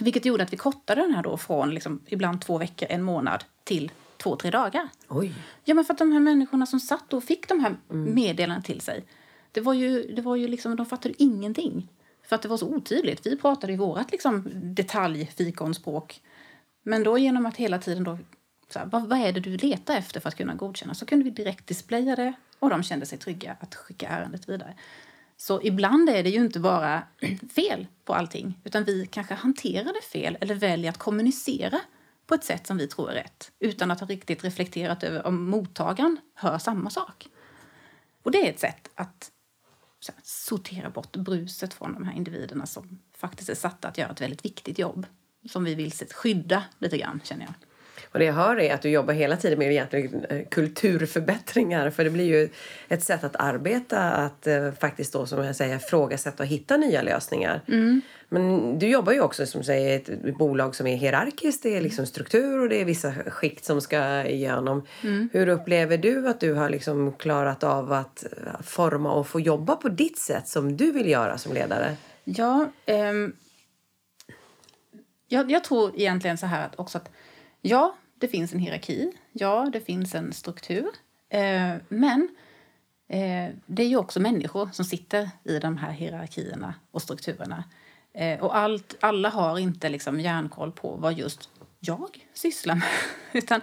Vilket 0.00 0.24
gjorde 0.24 0.42
att 0.42 0.52
vi 0.52 0.56
kortade 0.56 1.00
den 1.00 1.14
här 1.14 1.22
då 1.22 1.36
från 1.36 1.74
liksom 1.74 2.00
ibland 2.06 2.40
två 2.40 2.58
veckor, 2.58 2.88
en 2.90 3.02
månad 3.02 3.44
till 3.64 3.90
två, 4.16 4.36
tre 4.36 4.50
dagar. 4.50 4.88
Oj. 5.08 5.34
Ja, 5.64 5.74
men 5.74 5.84
för 5.84 5.92
att 5.92 5.98
de 5.98 6.12
här 6.12 6.20
människorna 6.20 6.66
som 6.66 6.80
satt 6.80 7.12
och 7.12 7.24
fick 7.24 7.48
de 7.48 7.60
här 7.60 7.76
mm. 7.90 8.14
meddelandena 8.14 8.62
till 8.62 8.80
sig, 8.80 9.04
det 9.52 9.60
var 9.60 9.74
ju, 9.74 10.14
det 10.14 10.22
var 10.22 10.36
ju 10.36 10.48
liksom, 10.48 10.76
de 10.76 10.86
fattade 10.86 11.22
ingenting. 11.22 11.88
För 12.22 12.36
att 12.36 12.42
det 12.42 12.48
var 12.48 12.56
så 12.56 12.66
otydligt. 12.66 13.26
Vi 13.26 13.36
pratade 13.36 13.72
i 13.72 13.76
vårt 13.76 14.12
liksom, 14.12 14.44
detaljfikonspråk. 14.52 16.22
Men 16.82 17.02
då 17.02 17.18
genom 17.18 17.46
att 17.46 17.56
hela 17.56 17.78
tiden 17.78 18.04
då, 18.04 18.18
så 18.68 18.78
här, 18.78 18.86
vad, 18.86 19.08
vad, 19.08 19.18
är 19.18 19.32
det 19.32 19.40
du 19.40 19.56
letar 19.56 19.96
efter 19.96 20.20
för 20.20 20.28
att 20.28 20.36
kunna 20.36 20.54
godkänna? 20.54 20.94
Så 20.94 21.06
kunde 21.06 21.24
vi 21.24 21.30
direkt 21.30 21.66
displaya 21.66 22.16
det 22.16 22.32
och 22.58 22.70
de 22.70 22.82
kände 22.82 23.06
sig 23.06 23.18
trygga 23.18 23.56
att 23.60 23.74
skicka 23.74 24.08
ärendet 24.08 24.48
vidare. 24.48 24.74
Så 25.36 25.62
ibland 25.62 26.08
är 26.08 26.22
det 26.22 26.30
ju 26.30 26.38
inte 26.38 26.60
bara 26.60 27.02
fel 27.54 27.86
på 28.04 28.14
allting, 28.14 28.60
utan 28.64 28.84
vi 28.84 29.06
kanske 29.06 29.34
hanterar 29.34 29.92
det 29.92 30.02
fel 30.02 30.38
eller 30.40 30.54
väljer 30.54 30.90
att 30.90 30.98
kommunicera 30.98 31.80
på 32.26 32.34
ett 32.34 32.44
sätt 32.44 32.66
som 32.66 32.76
vi 32.76 32.86
tror 32.86 33.10
är 33.10 33.14
rätt 33.14 33.52
utan 33.58 33.90
att 33.90 34.00
ha 34.00 34.06
riktigt 34.06 34.44
reflekterat 34.44 35.02
över 35.02 35.26
om 35.26 35.50
mottagaren 35.50 36.18
hör 36.34 36.58
samma 36.58 36.90
sak. 36.90 37.28
Och 38.22 38.30
det 38.30 38.46
är 38.46 38.50
ett 38.50 38.60
sätt 38.60 38.90
att 38.94 39.30
här, 40.08 40.20
sortera 40.22 40.90
bort 40.90 41.16
bruset 41.16 41.74
från 41.74 41.94
de 41.94 42.04
här 42.04 42.16
individerna 42.16 42.66
som 42.66 42.98
faktiskt 43.16 43.50
är 43.50 43.54
satta 43.54 43.88
att 43.88 43.98
göra 43.98 44.10
ett 44.10 44.20
väldigt 44.20 44.44
viktigt 44.44 44.78
jobb 44.78 45.06
som 45.50 45.64
vi 45.64 45.74
vill 45.74 45.92
skydda 45.92 46.64
lite 46.78 46.98
grann, 46.98 47.20
känner 47.24 47.44
jag. 47.44 47.54
Och 48.12 48.18
det 48.18 48.24
jag 48.24 48.34
hör 48.34 48.60
är 48.60 48.74
att 48.74 48.82
du 48.82 48.88
jobbar 48.88 49.14
hela 49.14 49.36
tiden 49.36 49.58
med 49.58 49.70
egentligen 49.70 50.24
eh, 50.24 50.46
kulturförbättringar 50.50 51.90
för 51.90 52.04
det 52.04 52.10
blir 52.10 52.24
ju 52.24 52.48
ett 52.88 53.02
sätt 53.02 53.24
att 53.24 53.36
arbeta 53.36 54.02
att 54.02 54.46
eh, 54.46 54.72
faktiskt 54.72 55.12
då 55.12 55.26
som 55.26 55.44
jag 55.44 55.56
säger 55.56 55.78
frågasätta 55.78 56.42
och 56.42 56.48
hitta 56.48 56.76
nya 56.76 57.02
lösningar. 57.02 57.60
Mm. 57.68 58.00
Men 58.28 58.78
du 58.78 58.88
jobbar 58.88 59.12
ju 59.12 59.20
också 59.20 59.46
som 59.46 59.64
säger 59.64 59.96
ett 59.96 60.38
bolag 60.38 60.74
som 60.74 60.86
är 60.86 60.96
hierarkiskt, 60.96 61.62
det 61.62 61.76
är 61.76 61.80
liksom 61.80 62.06
struktur 62.06 62.62
och 62.62 62.68
det 62.68 62.80
är 62.80 62.84
vissa 62.84 63.12
skikt 63.12 63.64
som 63.64 63.80
ska 63.80 64.24
igenom. 64.24 64.86
Mm. 65.02 65.28
Hur 65.32 65.48
upplever 65.48 65.98
du 65.98 66.28
att 66.28 66.40
du 66.40 66.52
har 66.52 66.70
liksom 66.70 67.12
klarat 67.12 67.64
av 67.64 67.92
att 67.92 68.24
forma 68.64 69.12
och 69.12 69.26
få 69.26 69.40
jobba 69.40 69.76
på 69.76 69.88
ditt 69.88 70.18
sätt 70.18 70.48
som 70.48 70.76
du 70.76 70.92
vill 70.92 71.08
göra 71.08 71.38
som 71.38 71.52
ledare? 71.52 71.96
Ja, 72.24 72.70
ehm, 72.86 73.32
jag, 75.28 75.50
jag 75.50 75.64
tror 75.64 75.92
egentligen 75.96 76.38
så 76.38 76.46
här 76.46 76.66
att 76.66 76.78
också 76.78 76.98
att 76.98 77.10
Ja, 77.68 77.94
det 78.18 78.28
finns 78.28 78.52
en 78.52 78.58
hierarki. 78.58 79.12
Ja, 79.32 79.70
det 79.72 79.80
finns 79.80 80.14
en 80.14 80.32
struktur. 80.32 80.88
Eh, 81.28 81.74
men 81.88 82.28
eh, 83.08 83.54
det 83.66 83.82
är 83.82 83.86
ju 83.86 83.96
också 83.96 84.20
människor 84.20 84.68
som 84.72 84.84
sitter 84.84 85.30
i 85.44 85.58
de 85.58 85.76
här 85.76 85.90
hierarkierna 85.90 86.74
och 86.90 87.02
strukturerna. 87.02 87.64
Eh, 88.14 88.40
och 88.40 88.56
allt, 88.56 88.96
alla 89.00 89.28
har 89.28 89.58
inte 89.58 89.88
liksom 89.88 90.20
järnkoll 90.20 90.72
på 90.72 90.96
vad 90.96 91.12
just 91.12 91.50
jag 91.80 92.26
sysslar 92.34 92.74
med. 92.74 92.88
Utan 93.32 93.60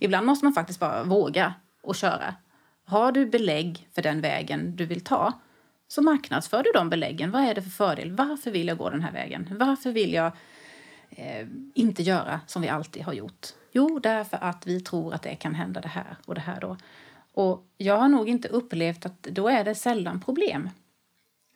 ibland 0.00 0.26
måste 0.26 0.44
man 0.44 0.52
faktiskt 0.52 0.80
bara 0.80 1.04
våga 1.04 1.54
och 1.82 1.96
köra. 1.96 2.34
Har 2.84 3.12
du 3.12 3.26
belägg 3.26 3.88
för 3.94 4.02
den 4.02 4.20
vägen 4.20 4.76
du 4.76 4.86
vill 4.86 5.04
ta 5.04 5.32
så 5.88 6.02
marknadsför 6.02 6.62
du 6.62 6.72
de 6.74 6.90
beläggen. 6.90 7.30
Vad 7.30 7.42
är 7.42 7.54
det 7.54 7.62
för 7.62 7.70
fördel? 7.70 8.12
Varför 8.12 8.50
vill 8.50 8.68
jag 8.68 8.78
gå 8.78 8.90
den 8.90 9.02
här 9.02 9.12
vägen? 9.12 9.56
Varför 9.58 9.92
vill 9.92 10.12
jag 10.12 10.32
eh, 11.16 11.46
inte 11.74 12.02
göra 12.02 12.40
som 12.46 12.62
vi 12.62 12.68
alltid 12.68 13.02
har 13.02 13.12
gjort? 13.12 13.46
Jo, 13.72 13.98
därför 13.98 14.36
att 14.36 14.66
vi 14.66 14.80
tror 14.80 15.14
att 15.14 15.22
det 15.22 15.34
kan 15.34 15.54
hända 15.54 15.80
det 15.80 15.88
här 15.88 16.16
och 16.24 16.34
det 16.34 16.40
här 16.40 16.60
då. 16.60 16.76
Och 17.32 17.64
jag 17.78 17.98
har 17.98 18.08
nog 18.08 18.28
inte 18.28 18.48
upplevt 18.48 19.06
att 19.06 19.22
då 19.22 19.48
är 19.48 19.64
det 19.64 19.74
sällan 19.74 20.20
problem. 20.20 20.70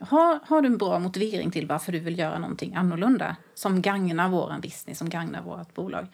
Har, 0.01 0.41
har 0.45 0.63
du 0.63 0.67
en 0.67 0.79
bra 0.79 0.99
motivering 0.99 1.51
till 1.51 1.67
varför 1.67 1.93
du 1.93 1.99
vill 1.99 2.19
göra 2.19 2.39
någonting 2.39 2.75
annorlunda 2.75 3.37
som 3.55 3.83
gagnar 3.83 4.29
vår 4.29 4.59
business, 4.63 4.99
som 4.99 5.09
gagnar 5.09 5.43
vårt 5.43 5.75
bolag, 5.75 6.07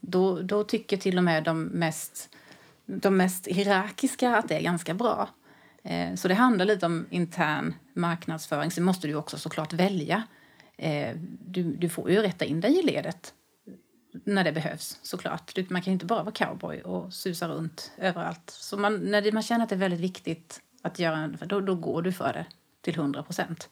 då, 0.00 0.42
då 0.42 0.64
tycker 0.64 0.96
till 0.96 1.18
och 1.18 1.24
med 1.24 1.44
de 1.44 1.62
mest, 1.62 2.28
de 2.86 3.16
mest 3.16 3.46
hierarkiska 3.46 4.36
att 4.36 4.48
det 4.48 4.56
är 4.56 4.62
ganska 4.62 4.94
bra. 4.94 5.28
Eh, 5.82 6.14
så 6.14 6.28
det 6.28 6.34
handlar 6.34 6.64
lite 6.64 6.86
om 6.86 7.06
intern 7.10 7.74
marknadsföring. 7.92 8.70
Sen 8.70 8.84
måste 8.84 9.06
du 9.06 9.14
också 9.14 9.38
såklart 9.38 9.72
välja 9.72 10.22
Eh, 10.80 11.16
du, 11.46 11.62
du 11.62 11.88
får 11.88 12.10
ju 12.10 12.22
rätta 12.22 12.44
in 12.44 12.60
dig 12.60 12.78
i 12.78 12.82
ledet 12.82 13.34
när 14.24 14.44
det 14.44 14.52
behövs 14.52 14.98
såklart. 15.02 15.54
Du, 15.54 15.66
man 15.70 15.82
kan 15.82 15.92
inte 15.92 16.06
bara 16.06 16.22
vara 16.22 16.34
cowboy 16.34 16.82
och 16.82 17.12
susa 17.12 17.48
runt 17.48 17.92
överallt. 17.98 18.50
Så 18.50 18.76
man, 18.76 18.98
när 18.98 19.22
det, 19.22 19.32
man 19.32 19.42
känner 19.42 19.62
att 19.62 19.68
det 19.68 19.74
är 19.74 19.78
väldigt 19.78 20.00
viktigt 20.00 20.60
att 20.82 20.98
göra 20.98 21.26
då, 21.26 21.60
då 21.60 21.74
går 21.74 22.02
du 22.02 22.12
för 22.12 22.32
det 22.32 22.46
till 22.80 22.94
100 22.94 23.22
procent. 23.22 23.68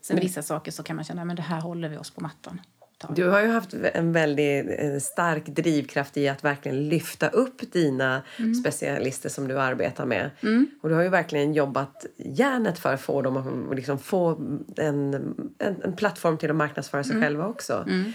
Sen 0.00 0.14
Men, 0.16 0.22
vissa 0.22 0.42
saker 0.42 0.72
så 0.72 0.82
kan 0.82 0.96
man 0.96 1.04
känna 1.04 1.22
att 1.22 1.36
det 1.36 1.42
här 1.42 1.60
håller 1.60 1.88
vi 1.88 1.96
oss 1.96 2.10
på 2.10 2.20
mattan 2.20 2.60
tag. 3.00 3.16
Du 3.16 3.28
har 3.28 3.40
ju 3.40 3.48
haft 3.48 3.74
en 3.74 4.12
väldigt 4.12 5.02
stark 5.02 5.46
drivkraft 5.46 6.16
i 6.16 6.28
att 6.28 6.44
verkligen 6.44 6.88
lyfta 6.88 7.28
upp 7.28 7.72
dina 7.72 8.22
mm. 8.38 8.54
specialister 8.54 9.28
som 9.28 9.48
du 9.48 9.60
arbetar 9.60 10.06
med. 10.06 10.30
Mm. 10.42 10.66
Och 10.82 10.88
du 10.88 10.94
har 10.94 11.02
ju 11.02 11.08
verkligen 11.08 11.54
jobbat 11.54 12.06
järnet 12.16 12.78
för 12.78 12.94
att 12.94 13.00
få 13.00 13.22
dem 13.22 13.66
att 13.70 13.76
liksom 13.76 13.98
få 13.98 14.28
en, 14.76 15.14
en, 15.58 15.80
en 15.84 15.96
plattform 15.96 16.38
till 16.38 16.50
att 16.50 16.56
marknadsföra 16.56 17.04
sig 17.04 17.12
mm. 17.12 17.22
själva 17.22 17.46
också. 17.46 17.84
Mm. 17.88 18.12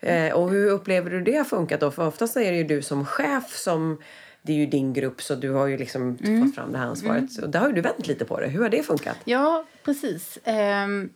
Eh, 0.00 0.34
och 0.34 0.50
hur 0.50 0.70
upplever 0.70 1.10
du 1.10 1.22
det 1.22 1.36
har 1.36 1.44
funkat 1.44 1.80
då? 1.80 1.90
För 1.90 2.06
oftast 2.06 2.36
är 2.36 2.52
det 2.52 2.58
ju 2.58 2.64
du 2.64 2.82
som 2.82 3.04
chef 3.04 3.56
som 3.56 3.98
det 4.42 4.52
är 4.52 4.56
ju 4.56 4.66
din 4.66 4.92
grupp 4.92 5.22
så 5.22 5.34
du 5.34 5.50
har 5.50 5.66
ju 5.66 5.76
liksom 5.76 6.18
mm. 6.24 6.46
fått 6.46 6.54
fram 6.54 6.72
det 6.72 6.78
här 6.78 6.86
ansvaret. 6.86 7.30
Mm. 7.38 7.44
Och 7.44 7.50
där 7.50 7.60
har 7.60 7.68
ju 7.68 7.74
du 7.74 7.80
vänt 7.80 8.06
lite 8.06 8.24
på 8.24 8.40
det. 8.40 8.46
Hur 8.46 8.62
har 8.62 8.68
det 8.68 8.82
funkat? 8.82 9.16
Ja, 9.24 9.64
precis. 9.84 10.38
Um, 10.44 11.10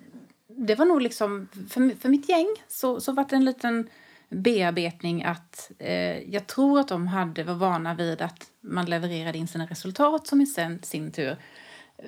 det 0.66 0.74
var 0.74 0.86
nog 0.86 1.02
liksom, 1.02 1.48
för, 1.70 2.00
för 2.00 2.08
mitt 2.08 2.28
gäng 2.28 2.46
så, 2.68 3.00
så 3.00 3.12
var 3.12 3.26
det 3.28 3.36
en 3.36 3.44
liten 3.44 3.88
bearbetning 4.28 5.24
att 5.24 5.70
eh, 5.78 6.18
jag 6.18 6.46
tror 6.46 6.80
att 6.80 6.88
de 6.88 7.06
hade, 7.06 7.44
var 7.44 7.54
vana 7.54 7.94
vid 7.94 8.22
att 8.22 8.50
man 8.60 8.86
levererade 8.86 9.38
in 9.38 9.48
sina 9.48 9.66
resultat 9.66 10.26
som 10.26 10.40
i 10.40 10.46
sen, 10.46 10.82
sin 10.82 11.12
tur 11.12 11.36
eh, 11.98 12.04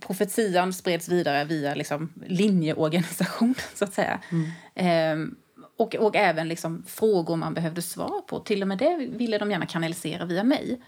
profetian 0.00 0.72
spreds 0.72 1.08
vidare 1.08 1.44
via 1.44 1.74
liksom, 1.74 2.12
linjeorganisationen, 2.26 3.54
så 3.74 3.84
att 3.84 3.94
säga. 3.94 4.20
Mm. 4.30 5.24
Eh, 5.24 5.36
och, 5.76 5.94
och 5.94 6.16
även 6.16 6.48
liksom 6.48 6.84
frågor 6.86 7.36
man 7.36 7.54
behövde 7.54 7.82
svar 7.82 8.20
på. 8.26 8.40
Till 8.40 8.62
och 8.62 8.68
med 8.68 8.78
det 8.78 8.96
ville 8.96 9.38
de 9.38 9.50
gärna 9.50 9.66
kanalisera 9.66 10.24
via 10.24 10.44
mig. 10.44 10.80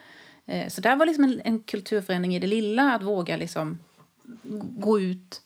Eh, 0.47 0.69
så 0.69 0.81
där 0.81 0.97
var 0.97 1.07
liksom 1.07 1.25
en, 1.25 1.41
en 1.45 1.61
kulturförändring 1.61 2.35
i 2.35 2.39
det 2.39 2.47
lilla, 2.47 2.95
att 2.95 3.03
våga 3.03 3.37
liksom 3.37 3.79
gå 4.79 5.01
ut 5.01 5.43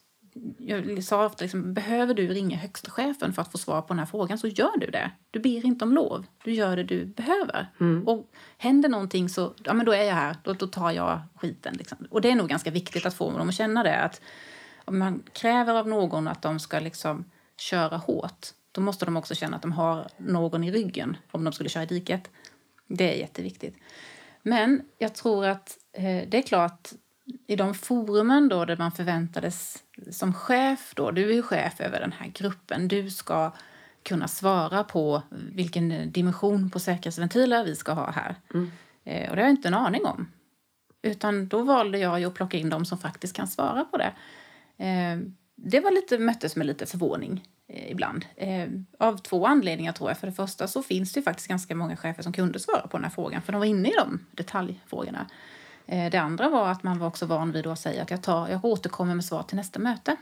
jag 0.58 1.04
sa 1.04 1.26
ofta 1.26 1.44
liksom, 1.44 1.74
behöver 1.74 2.14
du 2.14 2.28
ringa 2.28 2.56
högsta 2.56 2.90
chefen 2.90 3.32
för 3.32 3.42
att 3.42 3.52
få 3.52 3.58
svar 3.58 3.82
på 3.82 3.88
den 3.88 3.98
här 3.98 4.06
frågan 4.06 4.38
så 4.38 4.46
gör 4.46 4.78
du 4.78 4.86
det. 4.86 5.10
Du 5.30 5.40
ber 5.40 5.66
inte 5.66 5.84
om 5.84 5.92
lov. 5.92 6.26
Du 6.44 6.52
gör 6.52 6.76
det 6.76 6.82
du 6.82 7.04
behöver. 7.04 7.66
Mm. 7.80 8.08
Och 8.08 8.30
händer 8.58 8.88
någonting 8.88 9.28
så, 9.28 9.54
ja 9.64 9.72
men 9.72 9.86
då 9.86 9.92
är 9.92 10.02
jag 10.02 10.14
här. 10.14 10.36
Då, 10.42 10.52
då 10.52 10.66
tar 10.66 10.90
jag 10.90 11.20
skiten. 11.34 11.74
Liksom. 11.74 11.98
Och 12.10 12.20
det 12.20 12.30
är 12.30 12.34
nog 12.34 12.48
ganska 12.48 12.70
viktigt 12.70 13.06
att 13.06 13.14
få 13.14 13.38
dem 13.38 13.48
att 13.48 13.54
känna 13.54 13.82
det. 13.82 13.96
Att 13.96 14.20
om 14.84 14.98
man 14.98 15.22
kräver 15.32 15.74
av 15.74 15.88
någon 15.88 16.28
att 16.28 16.42
de 16.42 16.60
ska 16.60 16.80
liksom 16.80 17.24
köra 17.56 17.96
hårt, 17.96 18.46
då 18.72 18.80
måste 18.80 19.04
de 19.04 19.16
också 19.16 19.34
känna 19.34 19.56
att 19.56 19.62
de 19.62 19.72
har 19.72 20.06
någon 20.16 20.64
i 20.64 20.72
ryggen 20.72 21.16
om 21.30 21.44
de 21.44 21.52
skulle 21.52 21.68
köra 21.68 21.82
i 21.82 21.86
diket. 21.86 22.30
Det 22.86 23.14
är 23.14 23.18
jätteviktigt. 23.18 23.76
Men 24.42 24.82
jag 24.98 25.14
tror 25.14 25.46
att 25.46 25.78
eh, 25.92 26.28
det 26.28 26.38
är 26.38 26.42
klart 26.42 26.88
i 27.46 27.56
de 27.56 27.74
forumen 27.74 28.48
då 28.48 28.64
där 28.64 28.76
man 28.76 28.92
förväntades 28.92 29.82
som 30.10 30.34
chef 30.34 30.92
då, 30.96 31.10
du 31.10 31.30
är 31.30 31.34
ju 31.34 31.42
chef 31.42 31.80
över 31.80 32.00
den 32.00 32.12
här 32.12 32.26
gruppen, 32.26 32.88
du 32.88 33.10
ska 33.10 33.52
kunna 34.02 34.28
svara 34.28 34.84
på 34.84 35.22
vilken 35.30 36.12
dimension 36.12 36.70
på 36.70 36.78
säkerhetsventiler 36.78 37.64
vi 37.64 37.76
ska 37.76 37.92
ha 37.92 38.10
här. 38.10 38.34
Mm. 38.54 38.70
Eh, 39.04 39.30
och 39.30 39.36
det 39.36 39.42
har 39.42 39.48
jag 39.48 39.56
inte 39.56 39.68
en 39.68 39.74
aning 39.74 40.04
om. 40.04 40.28
Utan 41.02 41.48
då 41.48 41.62
valde 41.62 41.98
jag 41.98 42.24
att 42.24 42.34
plocka 42.34 42.58
in 42.58 42.70
de 42.70 42.84
som 42.84 42.98
faktiskt 42.98 43.36
kan 43.36 43.48
svara 43.48 43.84
på 43.84 43.96
det. 43.96 44.12
Eh, 44.84 45.18
det 45.56 45.80
var 45.80 45.90
lite, 45.90 46.18
möttes 46.18 46.56
med 46.56 46.66
lite 46.66 46.86
förvåning 46.86 47.44
eh, 47.68 47.90
ibland. 47.90 48.24
Av 48.98 49.18
två 49.18 49.46
anledningar 49.46 49.92
tror 49.92 50.10
jag. 50.10 50.18
För 50.18 50.26
det 50.26 50.32
första 50.32 50.68
så 50.68 50.82
finns 50.82 51.12
det 51.12 51.22
faktiskt 51.22 51.48
ganska 51.48 51.74
många 51.74 51.96
chefer 51.96 52.22
som 52.22 52.32
kunde 52.32 52.60
svara 52.60 52.86
på 52.86 52.96
den 52.96 53.04
här 53.04 53.10
frågan 53.10 53.42
för 53.42 53.52
de 53.52 53.58
var 53.58 53.66
inne 53.66 53.88
i 53.88 53.94
de 53.98 54.26
detaljfrågorna. 54.30 55.26
Eh, 55.90 56.10
det 56.10 56.18
andra 56.18 56.48
var 56.48 56.68
att 56.68 56.82
man 56.82 56.98
var 56.98 57.06
också 57.06 57.26
van 57.26 57.52
vid 57.52 57.66
att 57.66 57.78
säga 57.78 58.02
att 58.02 58.10
jag, 58.10 58.22
tar, 58.22 58.48
jag 58.48 58.64
återkommer 58.64 59.14
med 59.14 59.24
svar 59.24 59.42
till 59.42 59.56
nästa 59.56 59.78
möte. 59.78 60.16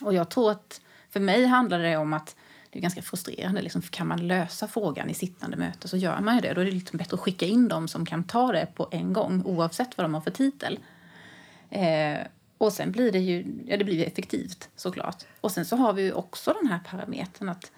Och 0.00 0.14
jag 0.14 0.28
tror 0.28 0.50
att 0.50 0.80
för 1.10 1.20
mig 1.20 1.46
handlar 1.46 1.78
det 1.78 1.96
om 1.96 2.12
att 2.12 2.36
det 2.70 2.78
är 2.78 2.82
ganska 2.82 3.02
frustrerande. 3.02 3.62
Liksom, 3.62 3.82
kan 3.82 4.06
man 4.06 4.26
lösa 4.26 4.68
frågan 4.68 5.10
i 5.10 5.14
sittande 5.14 5.56
möte 5.56 5.88
så 5.88 5.96
gör 5.96 6.20
man 6.20 6.34
ju 6.34 6.40
det. 6.40 6.54
Då 6.54 6.60
är 6.60 6.64
det 6.64 6.70
liksom 6.70 6.98
bättre 6.98 7.14
att 7.14 7.20
skicka 7.20 7.46
in 7.46 7.68
dem 7.68 7.88
som 7.88 8.06
kan 8.06 8.24
ta 8.24 8.52
det 8.52 8.66
på 8.74 8.88
en 8.90 9.12
gång 9.12 9.42
oavsett 9.44 9.96
vad 9.96 10.04
de 10.04 10.14
har 10.14 10.20
för 10.20 10.30
titel. 10.30 10.78
Eh, 11.70 12.18
och 12.58 12.72
sen 12.72 12.92
blir 12.92 13.12
det 13.12 13.18
ju 13.18 13.46
ja, 13.66 13.76
det 13.76 13.84
blir 13.84 14.06
effektivt 14.06 14.68
såklart. 14.76 15.24
Och 15.40 15.52
sen 15.52 15.64
så 15.64 15.76
har 15.76 15.92
vi 15.92 16.02
ju 16.02 16.12
också 16.12 16.54
den 16.60 16.70
här 16.70 16.78
parametern 16.78 17.48
att 17.48 17.72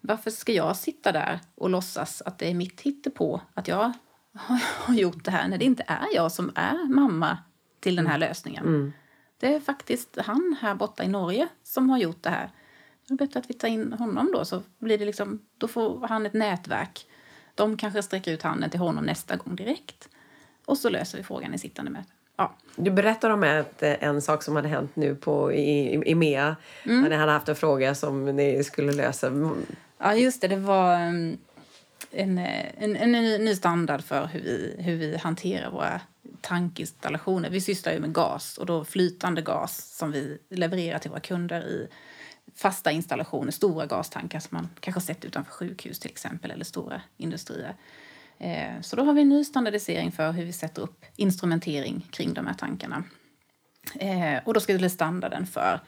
varför 0.00 0.30
ska 0.30 0.52
jag 0.52 0.76
sitta 0.76 1.12
där 1.12 1.40
och 1.54 1.70
låtsas 1.70 2.22
att 2.22 2.38
det 2.38 2.50
är 2.50 2.54
mitt 2.54 2.80
hittepå 2.80 3.40
att 3.54 3.68
jag 3.68 3.92
har 4.58 4.94
gjort 4.94 5.24
det 5.24 5.30
här 5.30 5.48
när 5.48 5.58
det 5.58 5.64
inte 5.64 5.84
är 5.86 6.06
jag 6.14 6.32
som 6.32 6.52
är 6.54 6.88
mamma 6.94 7.38
till 7.80 7.96
den 7.96 8.06
här 8.06 8.16
mm. 8.16 8.28
lösningen. 8.28 8.64
Mm. 8.64 8.92
Det 9.38 9.54
är 9.54 9.60
faktiskt 9.60 10.18
han 10.24 10.56
här 10.60 10.74
borta 10.74 11.04
i 11.04 11.08
Norge 11.08 11.48
som 11.62 11.90
har 11.90 11.98
gjort 11.98 12.22
det 12.22 12.30
här. 12.30 12.50
Det 13.08 13.14
är 13.14 13.18
bättre 13.18 13.40
att 13.40 13.50
vi 13.50 13.54
tar 13.54 13.68
in 13.68 13.92
honom 13.92 14.30
då 14.32 14.44
så 14.44 14.62
blir 14.78 14.98
det 14.98 15.04
liksom, 15.04 15.40
då 15.58 15.68
får 15.68 16.06
han 16.06 16.26
ett 16.26 16.32
nätverk. 16.32 17.06
De 17.54 17.76
kanske 17.76 18.02
sträcker 18.02 18.32
ut 18.32 18.42
handen 18.42 18.70
till 18.70 18.80
honom 18.80 19.04
nästa 19.04 19.36
gång 19.36 19.56
direkt. 19.56 20.08
Och 20.64 20.78
så 20.78 20.88
löser 20.88 21.18
vi 21.18 21.24
frågan 21.24 21.54
i 21.54 21.58
sittande 21.58 21.90
möte. 21.90 22.08
Ja. 22.36 22.54
Du 22.76 22.90
berättade 22.90 23.34
om 23.34 23.42
ett, 23.42 23.82
en 23.82 24.22
sak 24.22 24.42
som 24.42 24.56
hade 24.56 24.68
hänt 24.68 24.96
nu 24.96 25.14
på, 25.14 25.52
i, 25.52 26.02
i 26.10 26.14
MEA. 26.14 26.56
Mm. 26.84 27.02
När 27.02 27.08
ni 27.08 27.16
hade 27.16 27.32
haft 27.32 27.48
en 27.48 27.56
fråga 27.56 27.94
som 27.94 28.24
ni 28.24 28.64
skulle 28.64 28.92
lösa. 28.92 29.32
Ja, 29.98 30.14
just 30.14 30.40
det. 30.40 30.48
Det 30.48 30.56
var 30.56 30.94
mm, 30.94 31.38
Eh, 32.12 32.84
en, 32.84 32.96
en, 32.96 33.14
en 33.14 33.44
ny 33.44 33.54
standard 33.54 34.02
för 34.02 34.26
hur 34.26 34.40
vi, 34.40 34.76
hur 34.78 34.96
vi 34.96 35.16
hanterar 35.16 35.70
våra 35.70 36.00
tankinstallationer. 36.40 37.50
Vi 37.50 37.60
sysslar 37.60 37.92
ju 37.92 38.00
med 38.00 38.12
gas 38.12 38.58
och 38.58 38.66
då 38.66 38.84
flytande 38.84 39.42
gas 39.42 39.96
som 39.96 40.12
vi 40.12 40.38
levererar 40.50 40.98
till 40.98 41.10
våra 41.10 41.20
kunder 41.20 41.66
i 41.66 41.88
fasta 42.54 42.90
installationer, 42.90 43.52
stora 43.52 43.86
gastankar 43.86 44.40
som 44.40 44.56
man 44.56 44.68
kanske 44.80 45.00
sett 45.00 45.24
utanför 45.24 45.52
sjukhus 45.52 45.98
till 45.98 46.10
exempel 46.10 46.50
eller 46.50 46.64
stora 46.64 47.02
industrier. 47.16 47.76
Eh, 48.38 48.80
så 48.80 48.96
då 48.96 49.04
har 49.04 49.12
vi 49.12 49.22
en 49.22 49.28
ny 49.28 49.44
standardisering 49.44 50.12
för 50.12 50.32
hur 50.32 50.44
vi 50.44 50.52
sätter 50.52 50.82
upp 50.82 51.04
instrumentering 51.16 52.06
kring 52.10 52.34
de 52.34 52.46
här 52.46 52.54
tankarna. 52.54 53.04
Eh, 53.94 54.38
och 54.44 54.54
då 54.54 54.60
skulle 54.60 54.90
standarden 54.90 55.46
för 55.46 55.80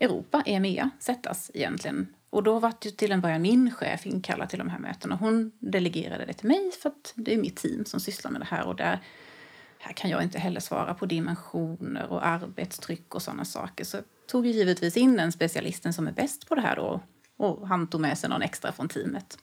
Europa, 0.00 0.42
EMEA, 0.46 0.90
sättas 1.00 1.50
egentligen 1.54 2.14
och 2.32 2.42
då 2.42 2.58
var 2.58 2.72
det 2.80 2.90
till 2.90 3.12
en 3.12 3.20
början 3.20 3.42
min 3.42 3.70
chef 3.70 4.06
inkallad 4.06 4.48
till 4.48 4.58
de 4.58 4.68
här 4.68 4.78
mötena. 4.78 5.14
Hon 5.14 5.52
delegerade 5.58 6.24
det 6.24 6.32
till 6.32 6.48
mig 6.48 6.70
för 6.82 6.88
att 6.88 7.12
det 7.14 7.34
är 7.34 7.38
mitt 7.38 7.56
team 7.56 7.84
som 7.84 8.00
sysslar 8.00 8.30
med 8.30 8.40
det 8.40 8.46
här. 8.50 8.66
Och 8.66 8.76
där, 8.76 8.98
här 9.78 9.92
kan 9.92 10.10
jag 10.10 10.22
inte 10.22 10.38
heller 10.38 10.60
svara 10.60 10.94
på 10.94 11.06
dimensioner 11.06 12.06
och 12.12 12.26
arbetstryck 12.26 13.14
och 13.14 13.22
sådana 13.22 13.44
saker. 13.44 13.84
Så 13.84 13.96
jag 13.96 14.04
tog 14.26 14.46
ju 14.46 14.52
givetvis 14.52 14.96
in 14.96 15.16
den 15.16 15.32
specialisten 15.32 15.92
som 15.92 16.08
är 16.08 16.12
bäst 16.12 16.48
på 16.48 16.54
det 16.54 16.60
här 16.60 16.76
då. 16.76 17.00
Och 17.36 17.68
han 17.68 17.86
tog 17.86 18.00
med 18.00 18.18
sig 18.18 18.30
någon 18.30 18.42
extra 18.42 18.72
från 18.72 18.88
teamet. 18.88 19.38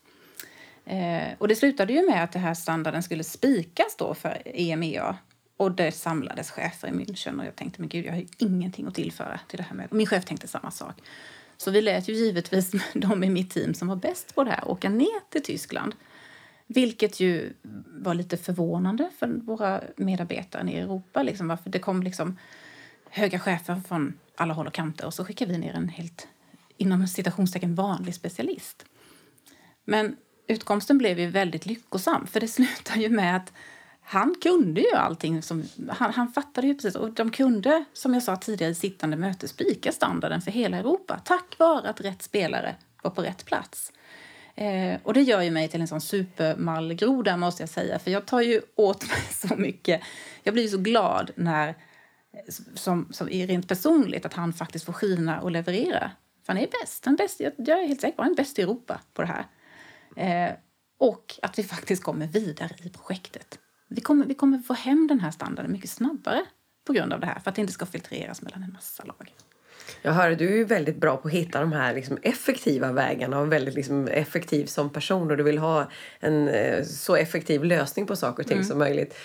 Eh, 0.85 1.27
och 1.37 1.47
det 1.47 1.55
slutade 1.55 1.93
ju 1.93 2.09
med 2.09 2.23
att 2.23 2.31
den 2.31 2.41
här 2.41 2.53
standarden 2.53 3.03
skulle 3.03 3.23
spikas 3.23 3.95
då 3.97 4.13
för 4.13 4.41
EMEA. 4.45 5.17
Och 5.57 5.71
det 5.71 5.91
samlades 5.91 6.51
chefer 6.51 6.87
i 6.87 6.91
München 6.91 7.39
och 7.39 7.45
jag 7.45 7.55
tänkte, 7.55 7.81
men 7.81 7.89
gud, 7.89 8.05
jag 8.05 8.11
har 8.11 8.19
ju 8.19 8.27
ingenting 8.37 8.87
att 8.87 8.95
tillföra 8.95 9.39
till 9.47 9.57
det 9.57 9.63
här 9.63 9.75
mötet. 9.75 9.91
Min 9.91 10.07
chef 10.07 10.25
tänkte 10.25 10.47
samma 10.47 10.71
sak. 10.71 10.95
Så 11.61 11.71
vi 11.71 11.81
lät 11.81 12.07
ju 12.07 12.13
givetvis 12.13 12.71
de 12.93 13.23
i 13.23 13.29
mitt 13.29 13.51
team 13.51 13.73
som 13.73 13.87
var 13.87 13.95
bäst 13.95 14.35
på 14.35 14.43
det 14.43 14.51
här 14.51 14.67
åka 14.67 14.89
ner 14.89 15.29
till 15.29 15.43
Tyskland. 15.43 15.95
Vilket 16.67 17.19
ju 17.19 17.53
var 17.85 18.13
lite 18.13 18.37
förvånande 18.37 19.09
för 19.19 19.27
våra 19.27 19.81
medarbetare 19.95 20.71
i 20.71 20.79
Europa. 20.79 21.23
Liksom, 21.23 21.47
varför 21.47 21.69
det 21.69 21.79
kom 21.79 22.03
liksom 22.03 22.37
höga 23.09 23.39
chefer 23.39 23.81
från 23.87 24.13
alla 24.35 24.53
håll 24.53 24.67
och 24.67 24.73
kanter 24.73 25.05
och 25.05 25.13
så 25.13 25.25
skickade 25.25 25.51
vi 25.51 25.57
ner 25.57 25.73
en 25.73 25.89
helt 25.89 26.27
inom 26.77 27.07
citationstecken 27.07 27.75
vanlig 27.75 28.15
specialist. 28.15 28.85
Men 29.85 30.15
utkomsten 30.47 30.97
blev 30.97 31.19
ju 31.19 31.27
väldigt 31.27 31.65
lyckosam 31.65 32.27
för 32.27 32.39
det 32.39 32.47
slutar 32.57 32.95
ju 32.95 33.09
med 33.09 33.35
att 33.35 33.53
han 34.11 34.35
kunde 34.41 34.81
ju 34.81 34.91
allting. 34.91 35.41
Som, 35.41 35.63
han, 35.89 36.13
han 36.13 36.31
fattade 36.31 36.67
ju 36.67 36.75
precis. 36.75 36.95
Och 36.95 37.11
de 37.11 37.31
kunde, 37.31 37.85
som 37.93 38.13
jag 38.13 38.23
sa 38.23 38.35
tidigare 38.35 38.71
i 38.71 38.75
sittande 38.75 39.17
möte, 39.17 39.47
spika 39.47 39.91
standarden 39.91 40.41
för 40.41 40.51
hela 40.51 40.77
Europa 40.77 41.21
tack 41.25 41.55
vare 41.59 41.89
att 41.89 42.01
rätt 42.01 42.21
spelare 42.21 42.75
var 43.03 43.11
på 43.11 43.21
rätt 43.21 43.45
plats. 43.45 43.91
Eh, 44.55 44.99
och 45.03 45.13
det 45.13 45.21
gör 45.21 45.41
ju 45.41 45.51
mig 45.51 45.67
till 45.67 45.81
en 45.81 45.87
sån 45.87 46.01
supermallgroda 46.01 47.37
måste 47.37 47.63
jag 47.63 47.69
säga. 47.69 47.99
För 47.99 48.11
jag 48.11 48.25
tar 48.25 48.41
ju 48.41 48.61
åt 48.75 49.07
mig 49.07 49.21
så 49.31 49.55
mycket. 49.55 50.01
Jag 50.43 50.53
blir 50.53 50.67
så 50.67 50.77
glad 50.77 51.31
när, 51.35 51.75
som, 52.75 53.07
som 53.11 53.27
rent 53.27 53.67
personligt, 53.67 54.25
att 54.25 54.33
han 54.33 54.53
faktiskt 54.53 54.85
får 54.85 54.93
skina 54.93 55.41
och 55.41 55.51
leverera. 55.51 56.11
För 56.45 56.53
han 56.53 56.63
är 56.63 56.67
bäst. 56.81 57.05
Han 57.05 57.13
är 57.13 57.17
bäst 57.17 57.39
jag, 57.39 57.53
jag 57.57 57.83
är 57.83 57.87
helt 57.87 58.01
säker 58.01 58.15
på 58.15 58.23
han 58.23 58.31
är 58.31 58.35
bäst 58.35 58.59
i 58.59 58.61
Europa 58.61 58.99
på 59.13 59.21
det 59.21 59.27
här. 59.27 59.45
Eh, 60.15 60.55
och 60.97 61.39
att 61.41 61.59
vi 61.59 61.63
faktiskt 61.63 62.03
kommer 62.03 62.27
vidare 62.27 62.75
i 62.83 62.89
projektet. 62.89 63.59
Vi 63.89 64.01
kommer, 64.01 64.25
vi 64.25 64.33
kommer 64.33 64.57
få 64.57 64.73
hem 64.73 65.07
den 65.07 65.19
här 65.19 65.31
standarden 65.31 65.71
mycket 65.71 65.89
snabbare 65.89 66.45
på 66.87 66.93
grund 66.93 67.13
av 67.13 67.19
det 67.19 67.25
här 67.25 67.39
för 67.39 67.49
att 67.49 67.55
det 67.55 67.61
inte 67.61 67.73
ska 67.73 67.85
filtreras 67.85 68.41
mellan 68.41 68.63
en 68.63 68.73
massa 68.73 69.03
lager. 69.03 69.33
Jag 70.01 70.11
hör 70.11 70.31
du 70.31 70.61
är 70.61 70.65
väldigt 70.65 70.97
bra 70.97 71.17
på 71.17 71.27
att 71.27 71.33
hitta 71.33 71.59
de 71.59 71.71
här 71.71 71.93
liksom 71.95 72.17
effektiva 72.21 72.91
vägarna 72.91 73.39
och 73.39 73.51
väldigt 73.51 73.73
liksom 73.73 74.07
effektiv 74.07 74.65
som 74.65 74.89
person 74.89 75.31
och 75.31 75.37
du 75.37 75.43
vill 75.43 75.57
ha 75.57 75.89
en 76.19 76.47
eh, 76.47 76.83
så 76.83 77.15
effektiv 77.15 77.63
lösning 77.63 78.05
på 78.05 78.15
saker 78.15 78.43
och 78.43 78.47
ting 78.47 78.57
mm. 78.57 78.67
som 78.67 78.79
möjligt. 78.79 79.15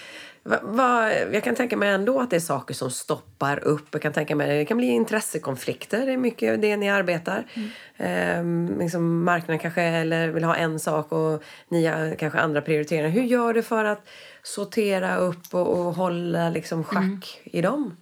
Va, 0.47 0.59
va, 0.63 1.13
jag 1.33 1.45
kan 1.45 1.55
tänka 1.55 1.77
mig 1.77 1.89
ändå 1.89 2.21
att 2.21 2.31
det 2.31 2.37
är 2.37 2.41
saker 2.41 2.75
som 2.75 2.91
stoppar 2.91 3.65
upp. 3.65 3.87
Jag 3.91 4.03
kan 4.03 4.13
tänka 4.13 4.37
mig 4.37 4.59
det 4.59 4.65
kan 4.65 4.77
bli 4.77 4.87
intressekonflikter. 4.87 6.07
Det 6.07 6.13
är 6.13 6.17
mycket 6.17 6.61
det 6.61 6.77
ni 6.77 6.91
arbetar. 6.91 7.47
Mm. 7.55 7.71
Ehm, 7.97 8.79
liksom 8.79 9.25
marknaden 9.25 9.59
kanske 9.59 9.83
eller 9.83 10.29
vill 10.29 10.45
ha 10.45 10.57
en 10.57 10.81
sak 10.81 11.13
och 11.13 11.43
ni 11.69 11.87
har 11.87 12.15
kanske 12.15 12.39
andra 12.39 12.61
prioriteringar. 12.61 13.09
Hur 13.09 13.23
gör 13.23 13.55
du 13.55 13.63
för 13.63 13.85
att 13.85 14.09
sortera 14.45 15.17
upp 15.17 15.55
och, 15.55 15.79
och 15.79 15.95
hålla 15.95 16.51
liksom 16.51 16.85
schack 16.85 17.03
mm. 17.03 17.19
i 17.45 17.61
dem? 17.61 17.97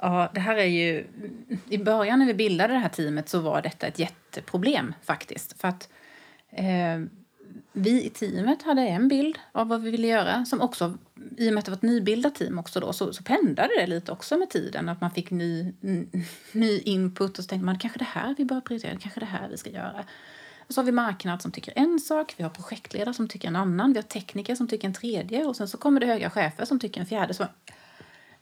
Ja, 0.00 0.30
det 0.34 0.40
här 0.40 0.56
är 0.56 0.64
ju... 0.64 1.06
I 1.68 1.78
början 1.78 2.18
när 2.18 2.26
vi 2.26 2.34
bildade 2.34 2.72
det 2.72 2.78
här 2.78 2.88
teamet 2.88 3.28
så 3.28 3.40
var 3.40 3.62
detta 3.62 3.86
ett 3.86 3.98
jätteproblem 3.98 4.94
faktiskt. 5.04 5.60
För 5.60 5.68
att 5.68 5.88
eh, 6.50 7.00
vi 7.72 8.04
i 8.04 8.10
teamet 8.10 8.62
hade 8.62 8.82
en 8.82 9.08
bild 9.08 9.38
av 9.52 9.68
vad 9.68 9.82
vi 9.82 9.90
ville 9.90 10.06
göra. 10.06 10.44
Som 10.44 10.60
också, 10.60 10.98
I 11.36 11.48
och 11.48 11.52
med 11.52 11.58
att 11.58 11.64
det 11.64 11.70
var 11.70 11.76
ett 11.76 11.82
nybildat 11.82 12.34
team 12.34 12.58
också 12.58 12.80
då, 12.80 12.92
så, 12.92 13.12
så 13.12 13.22
pendlade 13.22 13.80
det 13.80 13.86
lite 13.86 14.12
också 14.12 14.36
med 14.36 14.50
tiden. 14.50 14.88
Att 14.88 15.00
man 15.00 15.10
fick 15.10 15.30
ny, 15.30 15.72
ny 16.52 16.78
input 16.78 17.38
och 17.38 17.44
så 17.44 17.48
tänkte 17.48 17.64
man 17.64 17.78
kanske 17.78 17.98
det 17.98 18.04
här 18.04 18.34
vi 18.38 18.44
bör 18.44 18.60
prioritera, 18.60 18.98
kanske 18.98 19.20
det 19.20 19.26
här 19.26 19.48
vi 19.48 19.56
ska 19.56 19.70
göra. 19.70 20.04
Och 20.66 20.74
så 20.74 20.80
har 20.80 20.86
vi 20.86 20.92
marknad 20.92 21.42
som 21.42 21.52
tycker 21.52 21.72
en 21.76 22.00
sak, 22.00 22.34
vi 22.36 22.42
har 22.42 22.50
projektledare 22.50 23.14
som 23.14 23.28
tycker 23.28 23.48
en 23.48 23.56
annan, 23.56 23.92
vi 23.92 23.98
har 23.98 24.02
tekniker 24.02 24.54
som 24.54 24.68
tycker 24.68 24.88
en 24.88 24.94
tredje 24.94 25.44
och 25.44 25.56
sen 25.56 25.68
så 25.68 25.78
kommer 25.78 26.00
det 26.00 26.06
höga 26.06 26.30
chefer 26.30 26.64
som 26.64 26.80
tycker 26.80 27.00
en 27.00 27.06
fjärde. 27.06 27.34
Så, 27.34 27.46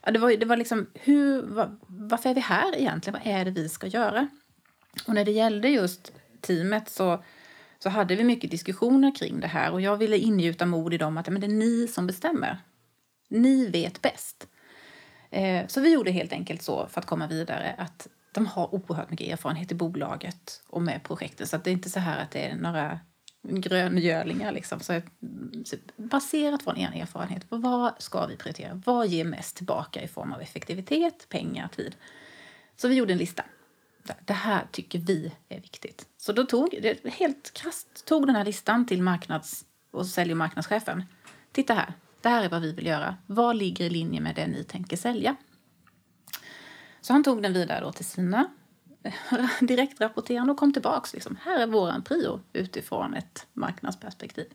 ja, 0.05 0.11
det, 0.11 0.19
var, 0.19 0.37
det 0.37 0.47
var 0.47 0.57
liksom, 0.57 0.87
hur, 0.95 1.43
var, 1.43 1.77
varför 1.87 2.31
är 2.31 2.35
vi 2.35 2.41
här 2.41 2.77
egentligen? 2.77 3.21
Vad 3.25 3.33
är 3.35 3.45
det 3.45 3.51
vi 3.51 3.69
ska 3.69 3.87
göra? 3.87 4.29
Och 5.07 5.15
när 5.15 5.25
det 5.25 5.33
gällde 5.33 5.69
just 5.69 6.13
teamet 6.41 6.89
så 6.89 7.23
så 7.85 7.91
hade 7.91 8.17
vi 8.17 8.25
mycket 8.25 8.51
diskussioner 8.51 9.15
kring 9.15 9.41
det 9.41 9.47
här 9.47 9.73
och 9.73 9.81
jag 9.81 9.97
ville 9.97 10.19
ingjuta 10.19 10.67
mod 10.67 10.95
i 10.95 10.99
dem 10.99 11.19
att 11.19 11.29
men 11.29 11.41
det 11.41 11.47
är 11.47 11.49
ni 11.49 11.89
som 11.89 12.07
bestämmer. 12.07 12.59
Ni 13.29 13.67
vet 13.67 14.03
bäst. 14.03 14.49
Eh, 15.31 15.67
så 15.67 15.81
vi 15.81 15.93
gjorde 15.93 16.11
helt 16.11 16.33
enkelt 16.33 16.63
så 16.63 16.87
för 16.87 17.01
att 17.01 17.07
komma 17.07 17.27
vidare 17.27 17.75
att 17.79 18.09
de 18.35 18.47
har 18.47 18.75
oerhört 18.75 19.11
mycket 19.11 19.33
erfarenhet 19.33 19.73
i 19.73 19.75
bolaget 19.75 20.62
och 20.68 20.83
med 20.83 21.03
projekten. 21.03 21.47
så 21.47 21.57
att 21.57 21.64
det 21.64 21.70
är 21.70 21.73
inte 21.73 21.90
så 21.90 22.01
här 22.01 22.23
att 22.23 22.31
det 22.31 22.47
är 22.47 22.57
några 22.57 23.01
gröngölingar 23.49 24.53
liksom. 24.53 24.81
Så, 24.81 25.01
så 25.64 25.77
baserat 25.97 26.64
på 26.64 26.77
er 26.77 27.03
erfarenhet, 27.03 27.42
vad 27.49 28.03
ska 28.03 28.27
vi 28.27 28.37
prioritera? 28.37 28.83
Vad 28.85 29.09
ger 29.09 29.25
mest 29.25 29.57
tillbaka 29.57 30.03
i 30.03 30.09
form 30.09 30.33
av 30.33 30.40
effektivitet, 30.40 31.29
pengar, 31.29 31.68
tid? 31.68 31.97
Så 32.77 32.88
vi 32.88 32.94
gjorde 32.94 33.12
en 33.12 33.18
lista. 33.18 33.44
Det 34.25 34.33
här 34.33 34.66
tycker 34.70 34.99
vi 34.99 35.33
är 35.49 35.61
viktigt. 35.61 36.07
Så 36.16 36.33
då 36.33 36.44
tog, 36.44 36.79
det 36.83 37.07
helt 37.12 37.53
krasst, 37.55 38.07
tog 38.07 38.27
den 38.27 38.37
här 38.37 38.44
listan 38.44 38.87
till 38.87 39.03
marknads 39.03 39.64
och 39.90 40.07
sälj 40.07 40.31
och 40.31 40.38
marknadschefen. 40.38 41.03
Titta 41.53 41.75
här, 41.75 41.92
det 42.20 42.29
här 42.29 42.44
är 42.44 42.49
vad 42.49 42.62
vi 42.62 42.73
vill 42.73 42.87
göra. 42.87 43.16
Vad 43.27 43.57
ligger 43.57 43.85
i 43.85 43.90
linje 43.90 44.20
med 44.20 44.35
det 44.35 44.47
ni 44.47 44.64
tänker 44.64 44.97
sälja? 44.97 45.37
Så 47.05 47.12
han 47.12 47.25
tog 47.25 47.43
den 47.43 47.53
vidare 47.53 47.81
då 47.81 47.93
till 47.93 48.05
sina 48.05 48.51
direktrapporterande 49.61 50.53
och 50.53 50.59
kom 50.59 50.73
tillbaks. 50.73 51.12
Liksom. 51.12 51.38
Här 51.43 51.61
är 51.61 51.67
våran 51.67 52.03
prio 52.03 52.40
utifrån 52.53 53.14
ett 53.14 53.47
marknadsperspektiv. 53.53 54.47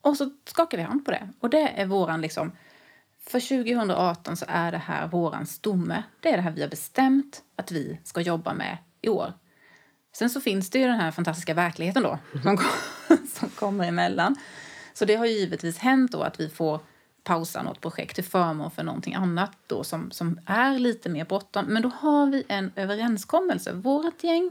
Och 0.00 0.16
så 0.16 0.30
skakar 0.44 0.78
vi 0.78 0.84
hand 0.84 1.04
på 1.04 1.10
det. 1.10 1.28
Och 1.40 1.50
det 1.50 1.80
är 1.80 1.86
våran 1.86 2.20
liksom... 2.20 2.52
För 3.26 3.40
2018 3.40 4.36
så 4.36 4.44
är 4.48 4.72
det 4.72 4.78
här 4.78 5.08
våran 5.08 5.46
stomme. 5.46 6.02
Det 6.20 6.28
är 6.28 6.36
det 6.36 6.42
här 6.42 6.50
vi 6.50 6.62
har 6.62 6.68
bestämt 6.68 7.42
att 7.56 7.72
vi 7.72 8.00
ska 8.04 8.20
jobba 8.20 8.54
med 8.54 8.78
i 9.00 9.08
år. 9.08 9.32
Sen 10.12 10.30
så 10.30 10.40
finns 10.40 10.70
det 10.70 10.78
ju 10.78 10.86
den 10.86 11.00
här 11.00 11.10
fantastiska 11.10 11.54
verkligheten 11.54 12.02
då 12.02 12.18
som, 12.42 12.58
som 13.28 13.48
kommer 13.48 13.88
emellan. 13.88 14.36
Så 14.94 15.04
det 15.04 15.14
har 15.14 15.26
ju 15.26 15.32
givetvis 15.32 15.78
hänt 15.78 16.12
då 16.12 16.22
att 16.22 16.40
vi 16.40 16.48
får 16.48 16.80
pausa 17.24 17.62
något 17.62 17.80
projekt 17.80 18.14
till 18.14 18.24
förmån 18.24 18.70
för 18.70 18.82
någonting 18.82 19.14
annat 19.14 19.56
då 19.66 19.84
som, 19.84 20.10
som 20.10 20.40
är 20.46 20.78
lite 20.78 21.08
mer 21.08 21.24
bråttom. 21.24 21.64
Men 21.64 21.82
då 21.82 21.88
har 21.88 22.26
vi 22.26 22.44
en 22.48 22.72
överenskommelse, 22.76 23.72
vårt 23.72 24.24
gäng 24.24 24.50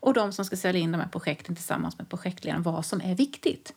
och 0.00 0.14
de 0.14 0.32
som 0.32 0.44
ska 0.44 0.56
sälja 0.56 0.80
in 0.80 0.92
de 0.92 1.00
här 1.00 1.08
projekten 1.08 1.54
tillsammans 1.54 1.98
med 1.98 2.08
projektledaren, 2.08 2.62
vad 2.62 2.86
som 2.86 3.00
är 3.00 3.14
viktigt. 3.14 3.74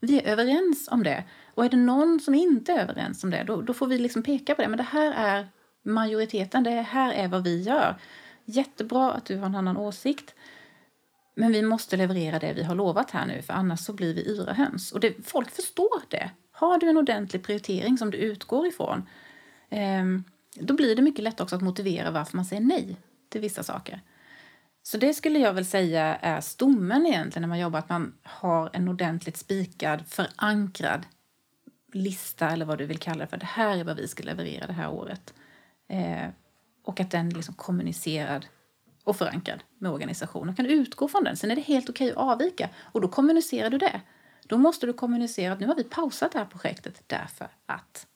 Vi 0.00 0.20
är 0.20 0.32
överens 0.32 0.88
om 0.90 1.02
det. 1.02 1.24
Och 1.54 1.64
är 1.64 1.68
det 1.68 1.76
någon 1.76 2.20
som 2.20 2.34
inte 2.34 2.72
är 2.72 2.82
överens 2.82 3.24
om 3.24 3.30
det, 3.30 3.44
då, 3.44 3.62
då 3.62 3.74
får 3.74 3.86
vi 3.86 3.98
liksom 3.98 4.22
peka 4.22 4.54
på 4.54 4.62
det. 4.62 4.68
Men 4.68 4.76
det 4.76 4.82
här 4.82 5.12
är 5.12 5.48
majoriteten, 5.82 6.62
det 6.62 6.70
här 6.70 7.12
är 7.12 7.28
vad 7.28 7.44
vi 7.44 7.62
gör. 7.62 7.96
Jättebra 8.44 9.12
att 9.12 9.24
du 9.24 9.36
har 9.36 9.46
en 9.46 9.54
annan 9.54 9.76
åsikt. 9.76 10.34
Men 11.34 11.52
vi 11.52 11.62
måste 11.62 11.96
leverera 11.96 12.38
det 12.38 12.52
vi 12.52 12.62
har 12.62 12.74
lovat 12.74 13.10
här 13.10 13.26
nu, 13.26 13.42
för 13.42 13.52
annars 13.52 13.80
så 13.80 13.92
blir 13.92 14.14
vi 14.14 14.28
yra 14.28 14.52
höns. 14.52 14.92
Och 14.92 15.00
det, 15.00 15.26
folk 15.26 15.50
förstår 15.50 16.02
det. 16.08 16.30
Har 16.60 16.78
du 16.78 16.88
en 16.88 16.96
ordentlig 16.96 17.42
prioritering 17.42 17.98
som 17.98 18.10
du 18.10 18.18
utgår 18.18 18.66
ifrån, 18.66 19.08
eh, 19.68 20.04
då 20.54 20.74
blir 20.74 20.96
det 20.96 21.02
mycket 21.02 21.24
lätt 21.24 21.40
också 21.40 21.56
att 21.56 21.62
motivera 21.62 22.10
varför 22.10 22.36
man 22.36 22.44
säger 22.44 22.62
nej 22.62 22.96
till 23.28 23.40
vissa 23.40 23.62
saker. 23.62 24.00
Så 24.82 24.98
det 24.98 25.14
skulle 25.14 25.38
jag 25.38 25.52
väl 25.52 25.64
säga 25.64 26.16
är 26.16 26.40
stommen 26.40 27.06
egentligen 27.06 27.40
när 27.40 27.48
man 27.48 27.58
jobbar, 27.58 27.78
att 27.78 27.88
man 27.88 28.14
har 28.22 28.70
en 28.72 28.88
ordentligt 28.88 29.36
spikad, 29.36 30.06
förankrad 30.06 31.06
lista 31.92 32.50
eller 32.50 32.64
vad 32.64 32.78
du 32.78 32.86
vill 32.86 32.98
kalla 32.98 33.24
det 33.24 33.26
för. 33.26 33.36
Det 33.36 33.46
här 33.46 33.78
är 33.78 33.84
vad 33.84 33.96
vi 33.96 34.08
ska 34.08 34.22
leverera 34.22 34.66
det 34.66 34.72
här 34.72 34.90
året. 34.90 35.34
Eh, 35.88 36.28
och 36.84 37.00
att 37.00 37.10
den 37.10 37.26
är 37.26 37.34
liksom 37.34 37.54
kommunicerad 37.54 38.46
och 39.04 39.16
förankrad 39.16 39.62
med 39.78 39.90
organisationen. 39.90 40.54
Kan 40.54 40.66
utgå 40.66 41.08
från 41.08 41.24
den. 41.24 41.36
Sen 41.36 41.50
är 41.50 41.56
det 41.56 41.62
helt 41.62 41.90
okej 41.90 42.10
att 42.10 42.16
avvika 42.16 42.68
och 42.78 43.00
då 43.00 43.08
kommunicerar 43.08 43.70
du 43.70 43.78
det. 43.78 44.00
Då 44.50 44.58
måste 44.58 44.86
du 44.86 44.92
kommunicera 44.92 45.52
att 45.52 45.60
nu 45.60 45.66
har 45.66 45.74
vi 45.74 45.84
pausat 45.84 46.32
det 46.32 46.38
här 46.38 46.46
projektet 46.46 47.02
därför 47.06 47.48
att. 47.66 48.06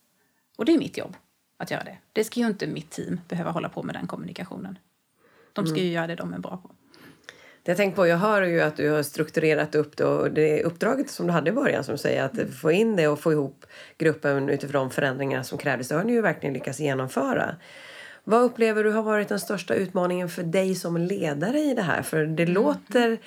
Och 0.56 0.64
det 0.64 0.74
är 0.74 0.78
mitt 0.78 0.98
jobb 0.98 1.16
att 1.56 1.70
göra 1.70 1.84
det. 1.84 1.98
Det 2.12 2.24
ska 2.24 2.40
ju 2.40 2.46
inte 2.46 2.66
mitt 2.66 2.90
team 2.90 3.20
behöva 3.28 3.50
hålla 3.50 3.68
på 3.68 3.82
med 3.82 3.94
den 3.94 4.06
kommunikationen. 4.06 4.78
De 5.52 5.66
ska 5.66 5.76
ju 5.76 5.82
mm. 5.82 5.92
göra 5.92 6.06
det 6.06 6.14
de 6.14 6.34
är 6.34 6.38
bra 6.38 6.56
på. 6.56 6.70
Det 7.62 7.70
jag 7.70 7.76
tänker 7.76 7.96
på, 7.96 8.06
jag 8.06 8.16
hör 8.16 8.42
ju 8.42 8.60
att 8.60 8.76
du 8.76 8.90
har 8.90 9.02
strukturerat 9.02 9.74
upp 9.74 9.96
det 9.96 10.04
och 10.04 10.30
det 10.30 10.62
uppdraget 10.62 11.10
som 11.10 11.26
du 11.26 11.32
hade 11.32 11.50
i 11.50 11.52
början 11.52 11.84
som 11.84 11.98
säger 11.98 12.24
att 12.24 12.34
mm. 12.34 12.52
få 12.52 12.72
in 12.72 12.96
det 12.96 13.08
och 13.08 13.20
få 13.20 13.32
ihop 13.32 13.66
gruppen 13.98 14.48
utifrån 14.48 14.80
de 14.80 14.90
förändringar 14.90 15.42
som 15.42 15.58
krävdes, 15.58 15.88
det 15.88 15.94
har 15.94 16.04
ni 16.04 16.12
ju 16.12 16.20
verkligen 16.20 16.52
lyckats 16.52 16.80
genomföra. 16.80 17.56
Vad 18.24 18.42
upplever 18.42 18.84
du 18.84 18.90
har 18.90 19.02
varit 19.02 19.28
den 19.28 19.40
största 19.40 19.74
utmaningen 19.74 20.28
för 20.28 20.42
dig 20.42 20.74
som 20.74 20.96
ledare 20.96 21.58
i 21.58 21.74
det 21.74 21.82
här? 21.82 22.02
För 22.02 22.26
det 22.26 22.42
mm. 22.42 22.54
låter 22.54 23.18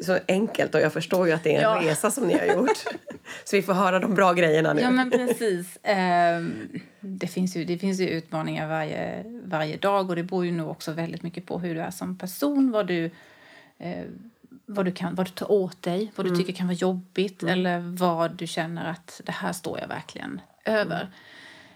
så 0.00 0.18
enkelt 0.28 0.74
och 0.74 0.80
jag 0.80 0.92
förstår 0.92 1.26
ju 1.26 1.32
att 1.32 1.44
det 1.44 1.56
är 1.56 1.56
en 1.56 1.84
ja. 1.84 1.90
resa 1.90 2.10
som 2.10 2.26
ni 2.26 2.38
har 2.38 2.46
gjort. 2.46 2.78
så 3.44 3.56
vi 3.56 3.62
får 3.62 3.72
höra 3.72 3.98
de 3.98 4.14
bra 4.14 4.32
grejerna 4.32 4.72
nu. 4.72 4.80
Ja 4.80 4.90
men 4.90 5.10
precis. 5.10 5.78
Ehm, 5.82 6.68
det, 7.00 7.26
finns 7.26 7.56
ju, 7.56 7.64
det 7.64 7.78
finns 7.78 8.00
ju 8.00 8.08
utmaningar 8.08 8.68
varje, 8.68 9.24
varje 9.44 9.76
dag 9.76 10.10
och 10.10 10.16
det 10.16 10.22
beror 10.22 10.44
ju 10.44 10.52
nog 10.52 10.70
också 10.70 10.92
väldigt 10.92 11.22
mycket 11.22 11.46
på 11.46 11.58
hur 11.58 11.74
du 11.74 11.80
är 11.80 11.90
som 11.90 12.18
person, 12.18 12.70
vad 12.70 12.86
du 12.86 13.10
eh, 13.78 14.04
vad 14.66 14.84
du, 14.84 14.92
kan, 14.92 15.14
vad 15.14 15.26
du 15.26 15.30
tar 15.30 15.52
åt 15.52 15.82
dig, 15.82 16.12
vad 16.16 16.26
du 16.26 16.28
mm. 16.28 16.40
tycker 16.40 16.52
kan 16.52 16.66
vara 16.66 16.76
jobbigt 16.76 17.42
mm. 17.42 17.52
eller 17.52 17.78
vad 17.78 18.36
du 18.36 18.46
känner 18.46 18.90
att 18.90 19.20
det 19.24 19.32
här 19.32 19.52
står 19.52 19.80
jag 19.80 19.88
verkligen 19.88 20.40
över. 20.64 21.10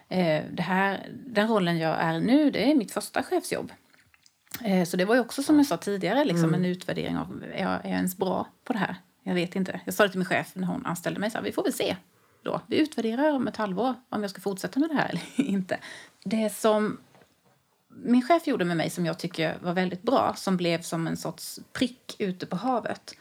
Mm. 0.08 0.56
det 0.56 0.62
här, 0.62 1.06
den 1.26 1.48
rollen 1.48 1.78
jag 1.78 1.96
är 2.00 2.20
nu, 2.20 2.50
det 2.50 2.70
är 2.70 2.74
mitt 2.74 2.92
första 2.92 3.22
chefsjobb. 3.22 3.72
Eh, 4.64 4.84
så 4.84 4.96
det 4.96 5.04
var 5.04 5.14
ju 5.14 5.20
också 5.20 5.42
som 5.42 5.56
jag 5.56 5.66
sa 5.66 5.76
tidigare 5.76 6.24
liksom, 6.24 6.48
mm. 6.48 6.54
en 6.54 6.64
utvärdering 6.64 7.18
av 7.18 7.44
är 7.52 7.62
jag, 7.62 7.72
är 7.72 7.88
jag 7.88 7.96
ens 7.96 8.16
bra 8.16 8.46
på 8.64 8.72
det 8.72 8.78
här? 8.78 8.96
Jag 9.22 9.34
vet 9.34 9.56
inte. 9.56 9.80
Jag 9.84 9.94
sa 9.94 10.02
det 10.02 10.08
till 10.08 10.18
min 10.18 10.26
chef 10.26 10.52
när 10.54 10.66
hon 10.66 10.86
anställde 10.86 11.20
mig. 11.20 11.30
Så 11.30 11.38
här, 11.38 11.44
vi 11.44 11.52
får 11.52 11.62
väl 11.62 11.72
se. 11.72 11.96
Då. 12.42 12.60
Vi 12.66 12.78
utvärderar 12.78 13.32
om 13.32 13.48
ett 13.48 13.56
halvår 13.56 13.94
om 14.08 14.22
jag 14.22 14.30
ska 14.30 14.40
fortsätta 14.40 14.80
med 14.80 14.90
det 14.90 14.94
här 14.94 15.08
eller 15.36 15.48
inte. 15.48 15.78
Det 16.24 16.54
som 16.54 16.98
min 17.88 18.22
chef 18.22 18.46
gjorde 18.46 18.64
med 18.64 18.76
mig 18.76 18.90
som 18.90 19.06
jag 19.06 19.18
tycker 19.18 19.58
var 19.62 19.72
väldigt 19.72 20.02
bra, 20.02 20.34
som 20.36 20.56
blev 20.56 20.82
som 20.82 21.06
en 21.06 21.16
sorts 21.16 21.60
prick 21.72 22.16
ute 22.18 22.46
på 22.46 22.56
havet. 22.56 23.14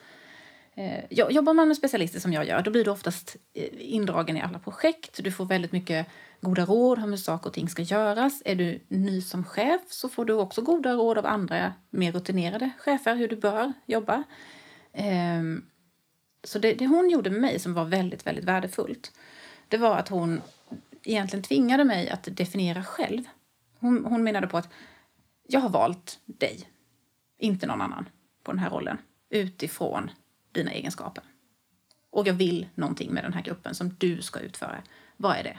Eh, 0.76 1.04
jobbar 1.10 1.54
man 1.54 1.68
med 1.68 1.78
specialister 1.78 2.20
som 2.20 2.34
jag 2.34 2.48
gör, 2.48 2.62
då 2.62 2.72
blir 2.72 2.86
du 2.86 2.92
oftast 2.92 3.36
eh, 3.54 3.70
indragen 3.80 4.38
i 4.38 4.42
alla 4.42 4.60
projekt. 4.60 5.20
Du 5.24 5.32
får 5.32 5.46
väldigt 5.46 5.72
mycket 5.72 6.08
goda 6.42 6.66
råd 6.66 7.04
om 7.04 7.10
hur 7.10 7.18
saker 7.18 7.48
och 7.48 7.54
ting 7.54 7.70
ska 7.70 7.82
göras. 7.82 8.42
Är 8.46 8.56
du 8.56 8.80
ny 8.88 9.22
som 9.22 9.44
chef 9.44 9.82
så 9.90 10.10
får 10.10 10.26
du 10.26 10.34
också 10.34 10.62
goda 10.62 10.94
råd 10.94 11.18
av 11.18 11.26
andra 11.26 11.74
mer 11.90 12.12
rutinerade 12.12 12.72
chefer 12.80 13.16
hur 13.16 13.28
du 13.28 13.36
bör 13.36 13.74
jobba. 13.86 14.24
Eh, 14.94 15.44
så 16.44 16.60
det, 16.60 16.74
det 16.74 16.88
hon 16.88 17.10
gjorde 17.10 17.30
med 17.30 17.42
mig 17.42 17.60
som 17.60 17.74
var 17.74 17.86
väldigt, 17.86 18.28
väldigt 18.28 18.46
värdefullt 18.46 19.12
det 19.68 19.78
var 19.78 19.98
att 19.98 20.10
hon 20.10 20.42
egentligen 21.04 21.44
tvingade 21.44 21.84
mig 21.84 22.10
att 22.10 22.28
definiera 22.32 22.84
själv. 22.84 23.24
Hon, 23.80 24.06
hon 24.06 24.24
menade 24.24 24.48
på 24.48 24.58
att 24.58 24.70
jag 25.48 25.60
har 25.60 25.70
valt 25.70 26.20
dig, 26.26 26.70
inte 27.40 27.68
någon 27.68 27.82
annan, 27.82 28.10
på 28.44 28.52
den 28.52 28.60
här 28.60 28.70
rollen 28.70 28.98
utifrån 29.30 30.12
dina 30.56 30.72
egenskaper. 30.72 31.24
Och 32.12 32.28
jag 32.28 32.34
vill 32.34 32.68
någonting 32.76 33.14
med 33.14 33.24
den 33.24 33.34
här 33.34 33.42
gruppen 33.42 33.76
som 33.76 33.96
du 33.98 34.22
ska 34.22 34.40
utföra. 34.40 34.84
Vad 35.18 35.38
är 35.38 35.44
det? 35.44 35.58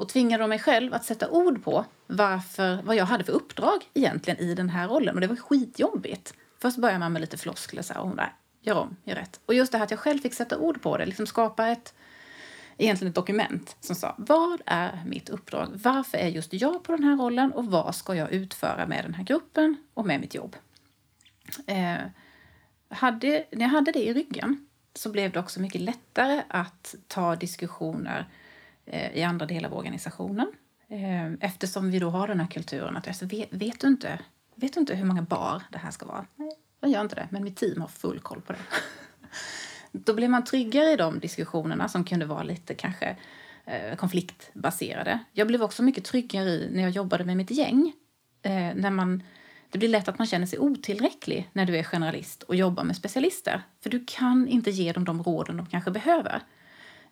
och 0.00 0.08
tvingade 0.08 0.46
mig 0.46 0.58
själv 0.58 0.94
att 0.94 1.04
sätta 1.04 1.30
ord 1.30 1.64
på 1.64 1.84
varför, 2.06 2.82
vad 2.82 2.96
jag 2.96 3.04
hade 3.04 3.24
för 3.24 3.32
uppdrag 3.32 3.84
egentligen 3.94 4.40
i 4.40 4.54
den 4.54 4.68
här 4.68 4.88
rollen. 4.88 5.14
Och 5.14 5.20
det 5.20 5.26
var 5.26 5.36
skitjobbigt. 5.36 6.34
Först 6.58 6.76
började 6.76 6.98
man 6.98 7.12
med 7.12 7.20
lite 7.20 7.36
floskler 7.36 7.82
så 7.82 7.92
här, 7.92 8.00
och 8.00 8.08
hon 8.08 8.16
där, 8.16 8.32
gör 8.60 8.78
om, 8.78 8.96
gör 9.04 9.14
rätt. 9.14 9.40
Och 9.46 9.54
just 9.54 9.72
det 9.72 9.78
här 9.78 9.84
att 9.84 9.90
jag 9.90 10.00
själv 10.00 10.18
fick 10.18 10.34
sätta 10.34 10.58
ord 10.58 10.82
på 10.82 10.96
det, 10.96 11.06
liksom 11.06 11.26
skapa 11.26 11.68
ett, 11.68 11.94
egentligen 12.76 13.08
ett 13.08 13.14
dokument 13.14 13.76
som 13.80 13.96
sa 13.96 14.14
vad 14.18 14.60
är 14.66 15.02
mitt 15.06 15.28
uppdrag? 15.28 15.68
Varför 15.74 16.18
är 16.18 16.28
just 16.28 16.52
jag 16.52 16.82
på 16.82 16.92
den 16.92 17.04
här 17.04 17.16
rollen 17.16 17.52
och 17.52 17.66
vad 17.66 17.94
ska 17.94 18.14
jag 18.14 18.32
utföra 18.32 18.86
med 18.86 19.04
den 19.04 19.14
här 19.14 19.24
gruppen 19.24 19.76
och 19.94 20.06
med 20.06 20.20
mitt 20.20 20.34
jobb? 20.34 20.56
Eh, 21.66 21.98
hade, 22.90 23.44
när 23.52 23.60
jag 23.60 23.68
hade 23.68 23.92
det 23.92 24.04
i 24.04 24.14
ryggen 24.14 24.66
så 24.94 25.10
blev 25.10 25.32
det 25.32 25.40
också 25.40 25.60
mycket 25.60 25.80
lättare 25.80 26.42
att 26.48 26.94
ta 27.08 27.36
diskussioner 27.36 28.28
Eh, 28.92 29.16
i 29.18 29.22
andra 29.22 29.46
delar 29.46 29.68
av 29.68 29.76
organisationen. 29.76 30.52
Eh, 30.88 31.32
eftersom 31.40 31.90
vi 31.90 31.98
då 31.98 32.10
har 32.10 32.28
den 32.28 32.40
här 32.40 32.46
kulturen 32.46 32.96
att 32.96 33.08
alltså, 33.08 33.26
vet, 33.26 33.48
vet, 33.50 33.80
du 33.80 33.86
inte, 33.86 34.18
vet 34.54 34.74
du 34.74 34.80
inte 34.80 34.94
hur 34.94 35.04
många 35.04 35.22
bar 35.22 35.62
det 35.72 35.78
här 35.78 35.90
ska 35.90 36.06
vara? 36.06 36.26
Nej, 36.36 36.52
jag 36.80 36.90
gör 36.90 37.00
inte 37.00 37.14
det, 37.14 37.28
men 37.30 37.44
mitt 37.44 37.56
team 37.56 37.80
har 37.80 37.88
full 37.88 38.20
koll 38.20 38.40
på 38.40 38.52
det. 38.52 38.58
Då 39.92 40.14
blev 40.14 40.30
man 40.30 40.44
tryggare 40.44 40.92
i 40.92 40.96
de 40.96 41.20
diskussionerna 41.20 41.88
som 41.88 42.04
kunde 42.04 42.26
vara 42.26 42.42
lite 42.42 42.74
kanske 42.74 43.16
eh, 43.64 43.96
konfliktbaserade. 43.96 45.18
Jag 45.32 45.46
blev 45.46 45.62
också 45.62 45.82
mycket 45.82 46.04
tryggare 46.04 46.48
i 46.48 46.68
när 46.72 46.82
jag 46.82 46.90
jobbade 46.90 47.24
med 47.24 47.36
mitt 47.36 47.50
gäng. 47.50 47.92
Eh, 48.42 48.74
när 48.74 48.90
man, 48.90 49.22
det 49.70 49.78
blir 49.78 49.88
lätt 49.88 50.08
att 50.08 50.18
man 50.18 50.26
känner 50.26 50.46
sig 50.46 50.58
otillräcklig 50.58 51.50
när 51.52 51.66
du 51.66 51.76
är 51.76 51.82
generalist 51.82 52.42
och 52.42 52.56
jobbar 52.56 52.84
med 52.84 52.96
specialister. 52.96 53.62
För 53.80 53.90
du 53.90 54.04
kan 54.06 54.48
inte 54.48 54.70
ge 54.70 54.92
dem 54.92 55.04
de 55.04 55.22
råden 55.22 55.56
de 55.56 55.66
kanske 55.66 55.90
behöver. 55.90 56.42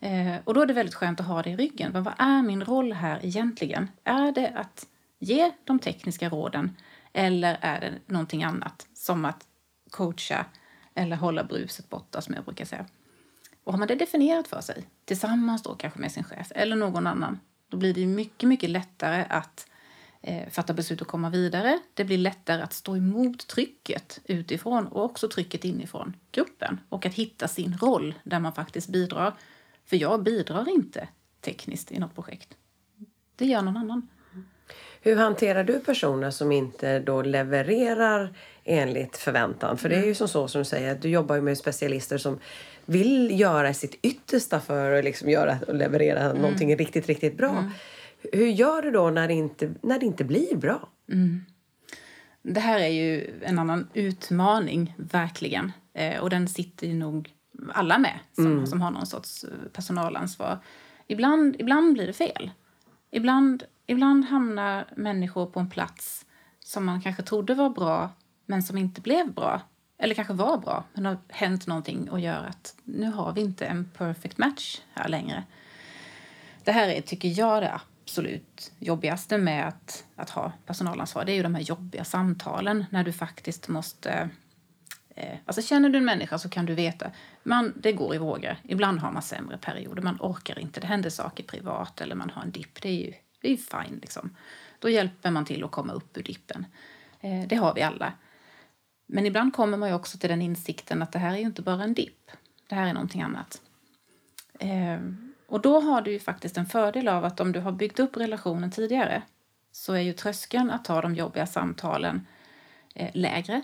Eh, 0.00 0.36
och 0.44 0.54
då 0.54 0.62
är 0.62 0.66
det 0.66 0.74
väldigt 0.74 0.94
skönt 0.94 1.20
att 1.20 1.26
ha 1.26 1.42
det 1.42 1.50
i 1.50 1.56
ryggen. 1.56 1.92
Men 1.92 2.02
vad 2.02 2.14
är 2.18 2.42
min 2.42 2.64
roll 2.64 2.92
här 2.92 3.20
egentligen? 3.22 3.90
Är 4.04 4.32
det 4.32 4.48
att 4.48 4.86
ge 5.18 5.52
de 5.64 5.78
tekniska 5.78 6.28
råden 6.28 6.76
eller 7.12 7.58
är 7.60 7.80
det 7.80 7.92
någonting 8.06 8.44
annat 8.44 8.86
som 8.94 9.24
att 9.24 9.44
coacha 9.90 10.44
eller 10.94 11.16
hålla 11.16 11.44
bruset 11.44 11.88
borta 11.88 12.20
som 12.20 12.34
jag 12.34 12.44
brukar 12.44 12.64
säga. 12.64 12.86
Och 13.64 13.72
har 13.72 13.78
man 13.78 13.88
det 13.88 13.94
definierat 13.94 14.48
för 14.48 14.60
sig, 14.60 14.82
tillsammans 15.04 15.62
då 15.62 15.74
kanske 15.74 15.98
med 15.98 16.12
sin 16.12 16.24
chef 16.24 16.52
eller 16.54 16.76
någon 16.76 17.06
annan, 17.06 17.40
då 17.68 17.76
blir 17.76 17.94
det 17.94 18.06
mycket, 18.06 18.48
mycket 18.48 18.70
lättare 18.70 19.24
att 19.28 19.66
eh, 20.22 20.48
fatta 20.50 20.74
beslut 20.74 21.00
och 21.00 21.09
komma 21.09 21.31
vidare. 21.31 21.78
Det 21.94 22.04
blir 22.04 22.18
lättare 22.18 22.62
att 22.62 22.72
stå 22.72 22.96
emot 22.96 23.46
trycket 23.46 24.20
utifrån 24.24 24.87
och 24.87 25.04
också 25.04 25.28
trycket 25.28 25.64
inifrån 25.64 26.16
gruppen 26.33 26.81
och 26.88 27.07
att 27.07 27.14
hitta 27.14 27.48
sin 27.48 27.78
roll 27.81 28.14
där 28.24 28.40
man 28.40 28.52
faktiskt 28.52 28.88
bidrar. 28.88 29.35
För 29.87 29.96
jag 29.96 30.22
bidrar 30.22 30.68
inte 30.68 31.09
tekniskt 31.40 31.92
i 31.92 31.98
något 31.98 32.14
projekt. 32.14 32.48
Det 33.37 33.46
gör 33.46 33.62
någon 33.62 33.76
annan. 33.76 34.09
Hur 35.02 35.16
hanterar 35.16 35.64
du 35.64 35.81
personer 35.81 36.31
som 36.31 36.52
inte 36.52 36.98
då 37.00 37.22
levererar 37.22 38.35
enligt 38.64 39.16
förväntan? 39.16 39.78
För 39.78 39.88
det 39.88 39.96
är 39.96 40.07
ju 40.07 40.14
som 40.14 40.28
så 40.28 40.48
som 40.48 40.59
du 40.59 40.64
säger, 40.64 40.94
du 40.94 41.09
jobbar 41.09 41.35
ju 41.35 41.42
med 41.42 41.59
specialister 41.59 42.18
som 42.18 42.38
vill 42.85 43.40
göra 43.40 43.74
sitt 43.74 43.98
yttersta 44.02 44.61
för 44.61 44.92
att 44.92 45.04
liksom 45.04 45.31
göra 45.31 45.59
och 45.68 45.74
leverera 45.74 46.20
mm. 46.20 46.42
någonting 46.42 46.76
riktigt, 46.76 47.07
riktigt 47.07 47.37
bra. 47.37 47.50
Mm. 47.50 47.70
Hur 48.33 48.46
gör 48.46 48.83
du 48.83 48.90
då 48.90 49.11
när 49.11 49.28
det 49.28 49.35
inte, 49.35 49.74
när 49.83 49.98
det 49.98 50.07
inte 50.07 50.24
blir 50.24 50.57
bra? 50.57 50.88
Mm. 51.12 51.44
Det 52.42 52.61
här 52.61 52.81
är 52.81 52.88
ju 52.88 53.40
en 53.42 53.59
annan 53.59 53.88
utmaning, 53.94 54.94
verkligen. 54.96 55.72
Eh, 55.94 56.20
och 56.20 56.31
den 56.31 56.48
sitter 56.48 56.87
ju 56.87 56.94
nog 56.94 57.33
alla 57.72 57.98
med 57.98 58.18
som, 58.33 58.46
mm. 58.46 58.66
som 58.66 58.81
har 58.81 58.90
någon 58.90 59.07
sorts 59.07 59.44
eh, 59.44 59.68
personalansvar. 59.72 60.59
Ibland, 61.07 61.57
ibland 61.59 61.92
blir 61.92 62.07
det 62.07 62.12
fel. 62.12 62.50
Ibland, 63.11 63.62
ibland 63.87 64.24
hamnar 64.24 64.87
människor 64.96 65.46
på 65.46 65.61
en 65.61 65.70
plats 65.70 66.26
som 66.61 66.85
man 66.85 67.00
kanske 67.00 67.22
trodde 67.22 67.54
var 67.54 67.70
bra 67.70 68.11
men 68.46 68.62
som 68.62 68.78
inte 68.78 69.00
blev 69.00 69.33
bra. 69.33 69.61
Eller 69.98 70.14
kanske 70.14 70.35
var 70.35 70.59
bra, 70.59 70.85
men 70.92 71.07
har 71.07 71.18
hänt 71.28 71.66
någonting 71.66 72.11
och 72.11 72.20
gör 72.20 72.44
att 72.44 72.74
nu 72.85 73.11
har 73.11 73.33
vi 73.33 73.40
inte 73.40 73.66
en 73.66 73.90
perfect 73.96 74.38
match 74.38 74.81
här 74.94 75.09
längre. 75.09 75.44
Det 76.64 76.72
här 76.72 76.88
är, 76.88 77.00
tycker 77.00 77.38
jag, 77.38 77.62
det 77.62 77.81
absolut 78.08 78.72
jobbigaste 78.78 79.38
med 79.38 79.68
att, 79.68 80.04
att 80.16 80.30
ha 80.30 80.52
personalansvar. 80.66 81.24
Det 81.24 81.32
är 81.32 81.36
ju 81.36 81.42
de 81.42 81.54
här 81.54 81.62
jobbiga 81.62 82.04
samtalen 82.04 82.84
när 82.90 83.04
du 83.04 83.12
faktiskt 83.12 83.68
måste 83.68 84.30
eh, 85.14 85.38
Alltså 85.44 85.62
känner 85.62 85.88
du 85.88 85.98
en 85.98 86.04
människa 86.04 86.38
så 86.38 86.48
kan 86.48 86.66
du 86.66 86.74
veta 86.74 87.10
man, 87.42 87.72
det 87.76 87.92
går 87.92 88.14
i 88.14 88.18
vågor. 88.18 88.56
Ibland 88.62 88.98
har 88.98 89.12
man 89.12 89.22
sämre 89.22 89.58
perioder, 89.58 90.02
man 90.02 90.18
orkar 90.20 90.58
inte. 90.58 90.80
Det 90.80 90.86
händer 90.86 91.10
saker 91.10 91.44
privat 91.44 92.00
eller 92.00 92.14
man 92.14 92.30
har 92.30 92.42
en 92.42 92.50
dipp. 92.50 92.82
Det 92.82 92.88
är 92.88 93.06
ju, 93.06 93.14
det 93.40 93.48
är 93.48 93.50
ju 93.50 93.56
fine 93.56 93.98
liksom. 94.00 94.36
Då 94.78 94.88
hjälper 94.88 95.30
man 95.30 95.44
till 95.44 95.64
att 95.64 95.70
komma 95.70 95.92
upp 95.92 96.16
ur 96.16 96.22
dippen. 96.22 96.66
Eh, 97.20 97.48
det 97.48 97.56
har 97.56 97.74
vi 97.74 97.82
alla. 97.82 98.12
Men 99.06 99.26
ibland 99.26 99.54
kommer 99.54 99.78
man 99.78 99.88
ju 99.88 99.94
också 99.94 100.18
till 100.18 100.30
den 100.30 100.42
insikten 100.42 101.02
att 101.02 101.12
det 101.12 101.18
här 101.18 101.32
är 101.32 101.38
ju 101.38 101.44
inte 101.46 101.62
bara 101.62 101.84
en 101.84 101.94
dipp. 101.94 102.30
Det 102.68 102.74
här 102.74 102.86
är 102.86 102.92
någonting 102.92 103.22
annat. 103.22 103.62
Eh, 104.60 104.98
och 105.48 105.61
då 105.61 105.80
har 105.80 106.02
du 106.02 106.12
ju 106.12 106.20
faktiskt 106.20 106.56
en 106.56 106.66
fördel 106.66 107.08
av 107.08 107.24
att 107.24 107.40
om 107.40 107.52
du 107.52 107.61
har 107.61 107.72
byggt 107.72 107.98
upp 107.98 108.16
relationen 108.16 108.70
tidigare 108.70 109.22
så 109.72 109.92
är 109.92 110.00
ju 110.00 110.12
tröskeln 110.12 110.70
att 110.70 110.84
ta 110.84 111.00
de 111.00 111.14
jobbiga 111.14 111.46
samtalen 111.46 112.26
eh, 112.94 113.11
lägre. 113.14 113.62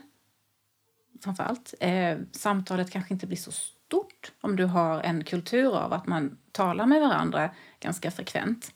Framförallt. 1.23 1.75
Eh, 1.81 2.18
samtalet 2.33 2.90
kanske 2.90 3.14
inte 3.14 3.27
blir 3.27 3.37
så 3.37 3.53
stort 3.53 4.33
om 4.40 4.57
du 4.57 4.64
har 4.64 5.01
en 5.01 5.25
kultur 5.25 5.77
av 5.77 5.92
att 5.92 6.07
man 6.07 6.38
talar 6.53 6.87
med 6.87 7.01
varandra 7.01 7.51
ganska 7.81 8.11
frekvent. 8.11 8.75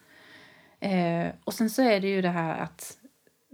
Eh, 0.80 1.28
och 1.44 1.54
sen 1.54 1.70
så 1.70 1.82
är 1.82 2.00
det 2.00 2.08
ju 2.08 2.22
det 2.22 2.28
här 2.28 2.58
att 2.58 2.98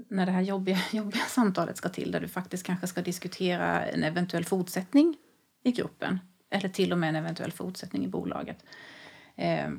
när 0.09 0.27
det 0.27 0.33
här 0.33 0.43
jobbiga, 0.43 0.79
jobbiga 0.93 1.23
samtalet 1.23 1.77
ska 1.77 1.89
till 1.89 2.11
där 2.13 2.21
du 2.21 2.29
faktiskt 2.29 2.67
kanske 2.67 2.87
ska 2.87 3.03
diskutera 3.03 3.87
en 3.87 4.05
eventuell 4.05 4.45
fortsättning 4.45 5.17
i 5.63 5.73
gruppen 5.73 6.19
eller 6.51 6.69
till 6.69 6.93
och 6.93 6.99
med 6.99 7.09
en 7.09 7.17
eventuell 7.17 7.53
fortsättning 7.53 8.05
i 8.05 8.09
bolaget. 8.09 8.65
Eh, 9.37 9.71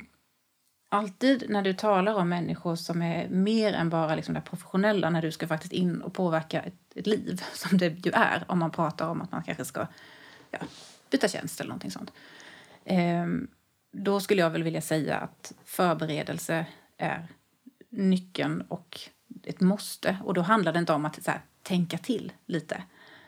alltid 0.90 1.50
när 1.50 1.62
du 1.62 1.74
talar 1.74 2.14
om 2.14 2.30
människor 2.30 2.76
som 2.76 3.02
är 3.02 3.30
mer 3.30 3.74
än 3.74 3.90
bara 3.90 4.16
liksom 4.16 4.34
det 4.34 4.42
professionella 4.42 5.10
när 5.10 5.22
du 5.22 5.32
ska 5.32 5.48
faktiskt 5.48 5.74
in 5.74 6.02
och 6.02 6.14
påverka 6.14 6.62
ett, 6.62 6.96
ett, 6.96 7.08
liv 7.08 7.44
som 7.54 7.78
det 7.78 8.06
ju 8.06 8.12
är 8.12 8.46
om 8.48 8.60
man 8.60 8.72
pratar 8.72 9.10
om 9.10 9.22
att 9.22 9.32
man 9.32 9.44
kanske 9.44 9.66
ska 9.66 9.88
ja, 10.52 10.60
byta 11.10 11.28
tjänst 11.28 11.60
eller 11.60 11.70
någonting 11.70 11.92
sånt. 11.92 12.12
Eh, 12.86 13.26
då 13.92 14.20
skulle 14.20 14.42
jag 14.42 14.50
väl 14.50 14.64
vilja 14.64 14.82
säga 14.82 15.18
att 15.18 15.54
förberedelse 15.66 16.66
är 16.98 17.28
nyckeln 17.90 18.62
och 18.62 19.00
ett 19.44 19.62
måste. 19.62 20.18
Och 20.24 20.34
då 20.34 20.42
handlar 20.42 20.74
det 20.74 20.80
inte 20.80 20.94
om 20.94 21.06
att 21.06 21.28
här, 21.28 21.42
tänka 21.62 21.98
till 21.98 22.32
lite. 22.46 22.84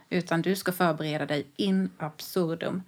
Utan 0.10 0.42
du 0.42 0.56
ska 0.56 0.72
förbereda 0.72 1.26
dig 1.26 1.48
in 1.56 1.90
absurdum. 1.98 2.84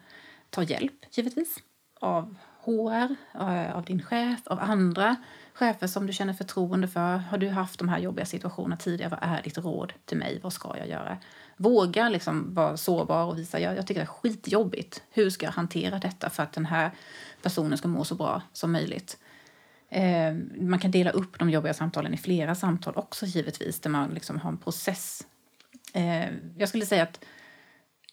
Ta 0.49 0.63
hjälp, 0.63 1.05
givetvis, 1.11 1.57
av 1.99 2.35
HR, 2.69 3.15
eh, 3.33 3.75
av 3.75 3.85
din 3.85 4.01
chef, 4.01 4.39
av 4.45 4.59
andra 4.59 5.15
chefer 5.53 5.87
som 5.87 6.07
du 6.07 6.13
känner 6.13 6.33
förtroende 6.33 6.87
för. 6.87 7.17
Har 7.17 7.37
du 7.37 7.49
haft 7.49 7.79
de 7.79 7.89
här 7.89 7.99
jobbiga 7.99 8.25
situationerna 8.25 8.77
tidigare? 8.77 9.09
Vad 9.09 9.19
är 9.21 9.41
ditt 9.41 9.57
råd 9.57 9.93
till 10.05 10.17
mig? 10.17 10.39
Vad 10.43 10.53
ska 10.53 10.77
jag 10.77 10.87
göra? 10.87 11.17
Våga 11.57 12.09
liksom 12.09 12.53
vara 12.53 12.77
sårbar 12.77 13.25
och 13.25 13.37
visa 13.37 13.59
jag, 13.59 13.77
jag 13.77 13.87
tycker 13.87 14.01
det 14.01 14.05
är 14.05 14.07
skitjobbigt. 14.07 15.03
Hur 15.11 15.29
ska 15.29 15.45
jag 15.45 15.53
hantera 15.53 15.99
detta 15.99 16.29
för 16.29 16.43
att 16.43 16.53
den 16.53 16.65
här 16.65 16.91
personen 17.41 17.77
ska 17.77 17.87
må 17.87 18.03
så 18.03 18.15
bra 18.15 18.41
som 18.53 18.71
möjligt? 18.71 19.17
Eh, 19.89 20.33
man 20.61 20.79
kan 20.79 20.91
dela 20.91 21.11
upp 21.11 21.39
de 21.39 21.49
jobbiga 21.49 21.73
samtalen 21.73 22.13
i 22.13 22.17
flera 22.17 22.55
samtal 22.55 22.93
också 22.95 23.25
givetvis, 23.25 23.79
där 23.79 23.89
man 23.89 24.09
liksom 24.09 24.39
har 24.39 24.49
en 24.49 24.57
process. 24.57 25.27
Eh, 25.93 26.29
jag 26.57 26.69
skulle 26.69 26.85
säga 26.85 27.03
att 27.03 27.25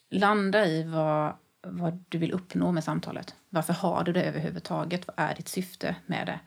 landa 0.09 0.65
i 0.65 0.83
vad, 0.83 1.33
vad 1.61 2.03
du 2.09 2.17
vill 2.17 2.31
uppnå 2.31 2.71
med 2.71 2.83
samtalet. 2.83 3.35
Varför 3.49 3.73
har 3.73 4.03
du 4.03 4.13
det 4.13 4.23
överhuvudtaget? 4.23 5.07
Vad 5.07 5.15
är 5.17 5.35
ditt 5.35 5.47
syfte 5.47 5.95
med 6.05 6.27
det? 6.27 6.39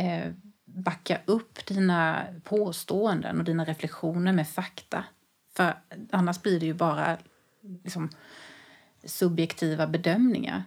Eh, 0.00 0.32
backa 0.64 1.20
upp 1.24 1.66
dina 1.66 2.26
påståenden 2.44 3.38
och 3.38 3.44
dina 3.44 3.64
reflektioner 3.64 4.32
med 4.32 4.48
fakta. 4.48 5.04
För 5.56 5.74
annars 6.10 6.42
blir 6.42 6.60
det 6.60 6.66
ju 6.66 6.74
bara 6.74 7.18
liksom, 7.84 8.10
subjektiva 9.04 9.86
bedömningar. 9.86 10.62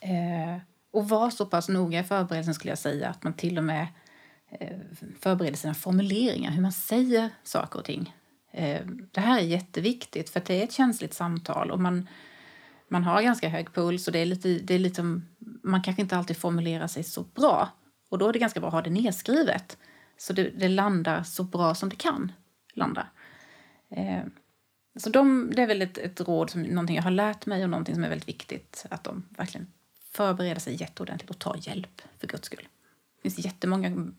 Eh, 0.00 0.58
och 0.92 1.08
var 1.08 1.30
så 1.30 1.46
pass 1.46 1.68
noga 1.68 2.00
i 2.00 2.04
förberedelsen 2.04 2.54
skulle 2.54 2.70
jag 2.70 2.78
säga 2.78 3.08
att 3.08 3.22
man 3.22 3.32
till 3.32 3.58
och 3.58 3.64
med 3.64 3.86
eh, 4.50 4.76
förbereder 5.20 5.56
sina 5.56 5.74
formuleringar, 5.74 6.50
hur 6.50 6.62
man 6.62 6.72
säger 6.72 7.30
saker 7.42 7.78
och 7.78 7.84
ting. 7.84 8.14
Eh, 8.52 8.86
det 8.86 9.20
här 9.20 9.38
är 9.38 9.44
jätteviktigt 9.44 10.30
för 10.30 10.42
det 10.46 10.60
är 10.60 10.64
ett 10.64 10.72
känsligt 10.72 11.14
samtal 11.14 11.70
och 11.70 11.80
man, 11.80 12.08
man 12.90 13.04
har 13.04 13.22
ganska 13.22 13.48
hög 13.48 13.72
puls 13.74 14.06
och 14.06 14.12
det 14.12 14.18
är 14.18 14.26
lite, 14.26 14.48
det 14.48 14.74
är 14.74 14.78
lite, 14.78 15.20
man 15.62 15.82
kanske 15.82 16.02
inte 16.02 16.16
alltid 16.16 16.36
formulerar 16.36 16.86
sig 16.86 17.02
så 17.02 17.22
bra. 17.22 17.68
Och 18.10 18.18
då 18.18 18.28
är 18.28 18.32
det 18.32 18.38
ganska 18.38 18.60
bra 18.60 18.68
att 18.68 18.74
ha 18.74 18.82
det 18.82 18.90
nedskrivet 18.90 19.78
så 20.16 20.32
det, 20.32 20.50
det 20.50 20.68
landar 20.68 21.22
så 21.22 21.44
bra 21.44 21.74
som 21.74 21.88
det 21.88 21.96
kan 21.96 22.32
landa. 22.74 23.06
Eh, 23.90 24.22
så 24.98 25.10
de, 25.10 25.52
det 25.56 25.62
är 25.62 25.66
väl 25.66 25.82
ett, 25.82 25.98
ett 25.98 26.20
råd, 26.20 26.50
som 26.50 26.62
någonting 26.62 26.96
jag 26.96 27.02
har 27.02 27.10
lärt 27.10 27.46
mig 27.46 27.64
och 27.64 27.70
någonting 27.70 27.94
som 27.94 28.04
är 28.04 28.08
väldigt 28.08 28.28
viktigt 28.28 28.86
att 28.90 29.04
de 29.04 29.26
verkligen 29.28 29.72
förbereder 30.12 30.60
sig 30.60 30.80
jätteordentligt 30.80 31.30
och 31.30 31.38
tar 31.38 31.56
hjälp 31.60 32.02
för 32.18 32.26
guds 32.26 32.46
skull. 32.46 32.68
Det 33.16 33.30
finns 33.30 33.44
jättemånga 33.44 34.12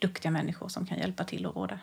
duktiga 0.00 0.30
människor 0.30 0.68
som 0.68 0.86
kan 0.86 0.98
hjälpa 0.98 1.24
till 1.24 1.46
och 1.46 1.56
råda. 1.56 1.78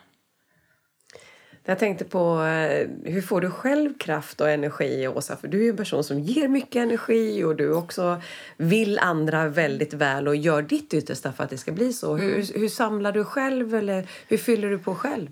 Jag 1.68 1.80
tänkte 1.80 2.06
på 2.06 2.44
eh, 2.44 2.88
hur 3.04 3.22
får 3.22 3.42
du 3.42 3.50
själv 3.50 3.98
kraft 3.98 4.42
och 4.42 4.50
energi, 4.50 5.08
Åsa? 5.08 5.38
För 5.38 5.48
du 5.48 5.66
är 5.66 5.70
en 5.70 5.78
person 5.78 6.04
som 6.04 6.20
ger 6.20 6.48
mycket 6.48 6.76
energi 6.76 7.44
och 7.44 7.56
du 7.56 7.74
också 7.74 8.22
vill 8.58 9.00
andra 9.00 9.48
väldigt 9.48 9.94
väl 9.94 10.28
och 10.28 10.36
gör 10.36 10.62
ditt 10.62 10.94
yttersta 10.94 11.34
för 11.34 11.44
att 11.44 11.50
det 11.50 11.58
ska 11.58 11.72
bli 11.72 11.94
så. 11.94 12.14
Mm. 12.14 12.26
Hur, 12.26 12.60
hur 12.60 12.70
samlar 12.70 13.12
du 13.12 13.24
själv 13.24 13.76
eller 13.76 14.08
hur 14.28 14.38
fyller 14.38 14.70
du 14.70 14.80
på 14.80 14.96
själv? 14.96 15.28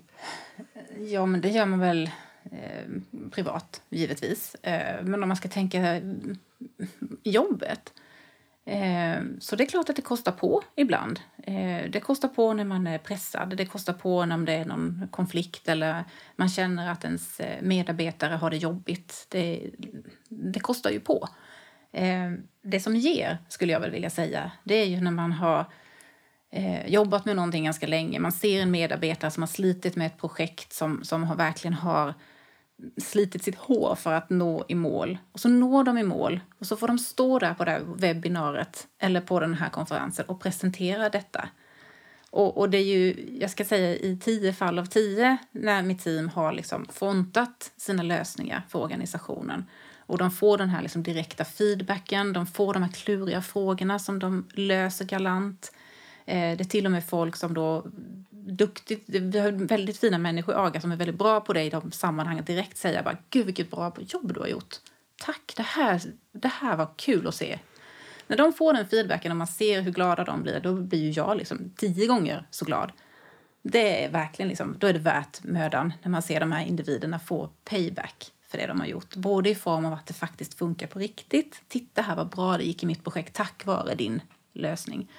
Ja, 0.98 1.26
men 1.26 1.40
det 1.40 1.48
gör 1.48 1.66
man 1.66 1.80
väl 1.80 2.10
eh, 2.44 3.20
privat, 3.30 3.82
givetvis. 3.88 4.56
Eh, 4.62 5.04
men 5.04 5.22
om 5.22 5.28
man 5.28 5.36
ska 5.36 5.48
tänka 5.48 6.00
jobbet 7.22 7.92
Eh, 7.96 8.03
Eh, 8.66 9.22
så 9.38 9.56
det 9.56 9.64
är 9.64 9.68
klart 9.68 9.90
att 9.90 9.96
det 9.96 10.02
kostar 10.02 10.32
på 10.32 10.62
ibland. 10.76 11.20
Eh, 11.42 11.90
det 11.90 12.00
kostar 12.00 12.28
på 12.28 12.52
när 12.54 12.64
man 12.64 12.86
är 12.86 12.98
pressad, 12.98 13.56
det 13.56 13.66
kostar 13.66 13.92
på 13.92 14.24
när 14.24 14.38
det 14.38 14.52
är 14.52 14.64
någon 14.64 15.08
konflikt 15.10 15.68
eller 15.68 16.04
man 16.36 16.48
känner 16.48 16.90
att 16.90 17.04
ens 17.04 17.40
eh, 17.40 17.62
medarbetare 17.62 18.34
har 18.34 18.50
det 18.50 18.56
jobbigt. 18.56 19.26
Det, 19.28 19.70
det 20.28 20.60
kostar 20.60 20.90
ju 20.90 21.00
på. 21.00 21.28
Det 22.62 22.80
som 22.80 22.96
ger, 22.96 23.38
skulle 23.48 23.72
jag 23.72 23.80
väl 23.80 23.90
vilja 23.90 24.10
säga, 24.10 24.50
det 24.64 24.74
är 24.74 24.84
ju 24.84 25.00
när 25.00 25.10
man 25.10 25.32
har 25.32 25.66
jobbat 26.86 27.24
med 27.24 27.36
någonting 27.36 27.64
ganska 27.64 27.86
länge. 27.86 28.18
Man 28.18 28.32
ser 28.32 28.62
en 28.62 28.70
medarbetare 28.70 29.30
som 29.30 29.42
har 29.42 29.48
slitit 29.48 29.96
med 29.96 30.06
ett 30.06 30.18
projekt 30.18 30.72
som, 30.72 31.04
som 31.04 31.24
har, 31.24 31.36
verkligen 31.36 31.74
har 31.74 32.14
slitit 32.96 33.44
sitt 33.44 33.54
hår 33.54 33.94
för 33.94 34.12
att 34.12 34.30
nå 34.30 34.64
i 34.68 34.74
mål. 34.74 35.18
Och 35.32 35.40
så 35.40 35.48
når 35.48 35.84
de 35.84 35.98
i 35.98 36.02
mål 36.02 36.40
och 36.58 36.66
så 36.66 36.76
får 36.76 36.88
de 36.88 36.98
stå 36.98 37.38
där 37.38 37.54
på 37.54 37.64
det 37.64 37.70
här 37.70 37.82
webbinariet 37.96 38.86
eller 38.98 39.20
på 39.20 39.40
den 39.40 39.54
här 39.54 39.68
konferensen 39.68 40.26
och 40.28 40.40
presentera 40.40 41.08
detta. 41.08 41.48
Och, 42.30 42.58
och 42.58 42.70
det 42.70 42.78
är 42.78 42.96
ju, 42.96 43.36
jag 43.40 43.50
ska 43.50 43.64
säga 43.64 43.96
i 43.96 44.18
tio 44.22 44.52
fall 44.52 44.78
av 44.78 44.86
tio 44.86 45.36
när 45.52 45.82
mitt 45.82 46.04
team 46.04 46.28
har 46.28 46.52
liksom 46.52 46.86
frontat 46.92 47.72
sina 47.76 48.02
lösningar 48.02 48.62
för 48.68 48.78
organisationen 48.78 49.64
Och 50.06 50.18
de 50.18 50.30
får 50.30 50.58
den 50.58 50.68
här 50.68 50.82
liksom 50.82 51.02
direkta 51.02 51.44
feedbacken, 51.44 52.32
de 52.32 52.46
får 52.46 52.74
de 52.74 52.82
här 52.82 52.92
kluriga 52.92 53.42
frågorna 53.42 53.98
som 53.98 54.18
de 54.18 54.46
löser 54.54 55.04
galant. 55.04 55.72
Eh, 56.26 56.56
det 56.56 56.60
är 56.60 56.64
till 56.64 56.86
och 56.86 56.92
med 56.92 57.04
folk 57.04 57.36
som 57.36 57.54
då 57.54 57.86
duktigt, 58.46 59.04
vi 59.06 59.38
har 59.38 59.50
väldigt 59.50 59.98
fina 59.98 60.18
människor 60.18 60.54
i 60.54 60.58
AGA 60.58 60.80
som 60.80 60.92
är 60.92 60.96
väldigt 60.96 61.18
bra 61.18 61.40
på 61.40 61.52
det 61.52 61.62
i 61.62 61.70
de 61.70 61.92
sammanhangen 61.92 62.44
direkt 62.44 62.76
säga 62.76 63.02
bara 63.02 63.16
gud 63.30 63.46
vilket 63.46 63.70
bra 63.70 63.92
jobb 63.98 64.34
du 64.34 64.40
har 64.40 64.46
gjort. 64.46 64.76
Tack, 65.16 65.52
det 65.56 65.62
här, 65.62 66.00
det 66.32 66.48
här 66.48 66.76
var 66.76 66.90
kul 66.96 67.26
att 67.26 67.34
se. 67.34 67.58
När 68.26 68.36
de 68.36 68.52
får 68.52 68.72
den 68.72 68.88
feedbacken 68.88 69.30
och 69.30 69.36
man 69.36 69.46
ser 69.46 69.80
hur 69.80 69.92
glada 69.92 70.24
de 70.24 70.42
blir, 70.42 70.60
då 70.60 70.74
blir 70.74 71.02
ju 71.02 71.10
jag 71.10 71.36
liksom 71.36 71.72
tio 71.76 72.06
gånger 72.06 72.46
så 72.50 72.64
glad. 72.64 72.92
Det 73.62 74.04
är 74.04 74.10
verkligen 74.10 74.48
liksom, 74.48 74.76
då 74.78 74.86
är 74.86 74.92
det 74.92 74.98
värt 74.98 75.44
mödan 75.44 75.92
när 76.02 76.10
man 76.10 76.22
ser 76.22 76.40
de 76.40 76.52
här 76.52 76.66
individerna 76.66 77.18
få 77.18 77.50
payback 77.64 78.32
för 78.48 78.58
det 78.58 78.66
de 78.66 78.80
har 78.80 78.86
gjort. 78.86 79.16
Både 79.16 79.50
i 79.50 79.54
form 79.54 79.84
av 79.84 79.92
att 79.92 80.06
det 80.06 80.14
faktiskt 80.14 80.54
funkar 80.54 80.86
på 80.86 80.98
riktigt. 80.98 81.62
Titta 81.68 82.02
här 82.02 82.16
vad 82.16 82.28
bra 82.28 82.56
det 82.56 82.64
gick 82.64 82.82
i 82.82 82.86
mitt 82.86 83.04
projekt 83.04 83.34
tack 83.34 83.64
vare 83.64 83.94
din 83.94 84.22
lösning. 84.52 85.10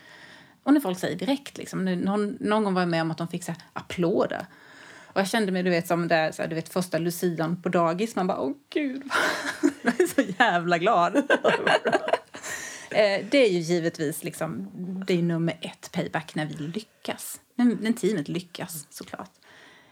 Och 0.66 0.74
när 0.74 0.82
folk 0.82 1.00
säger 1.00 1.16
direkt, 1.16 1.58
liksom, 1.58 1.86
någon, 1.86 2.38
någon 2.40 2.64
gång 2.64 2.74
var 2.74 2.82
jag 2.82 2.90
med 2.90 3.02
om 3.02 3.12
att 3.12 3.18
de 3.18 3.28
fick 3.28 3.44
så 3.44 3.52
här, 3.52 3.62
applåder. 3.74 4.46
Och 5.16 5.22
jag 5.22 5.28
kände 5.28 5.52
mig 5.52 5.64
du 5.64 5.70
vet, 5.70 5.88
som 5.88 6.08
där, 6.08 6.32
så 6.32 6.42
här, 6.42 6.50
du 6.50 6.56
vet, 6.56 6.70
första 6.70 6.98
lucian 6.98 7.62
på 7.62 7.70
dagis. 7.70 8.16
Man 8.16 8.28
bara, 8.28 8.40
åh 8.42 8.54
gud, 8.70 9.04
jag 9.82 10.02
är 10.02 10.08
så 10.08 10.22
jävla 10.40 10.78
glad. 10.78 11.16
Eh, 12.90 13.26
det 13.30 13.38
är 13.38 13.50
ju 13.50 13.60
givetvis 13.60 14.24
liksom, 14.24 14.72
det 15.08 15.14
är 15.14 15.22
nummer 15.22 15.58
ett 15.62 15.92
payback 15.92 16.36
när 16.36 16.46
vi 16.46 16.54
lyckas. 16.54 17.42
När, 17.56 17.66
när 17.66 17.92
teamet 17.92 18.28
lyckas, 18.28 18.88
såklart. 18.90 19.32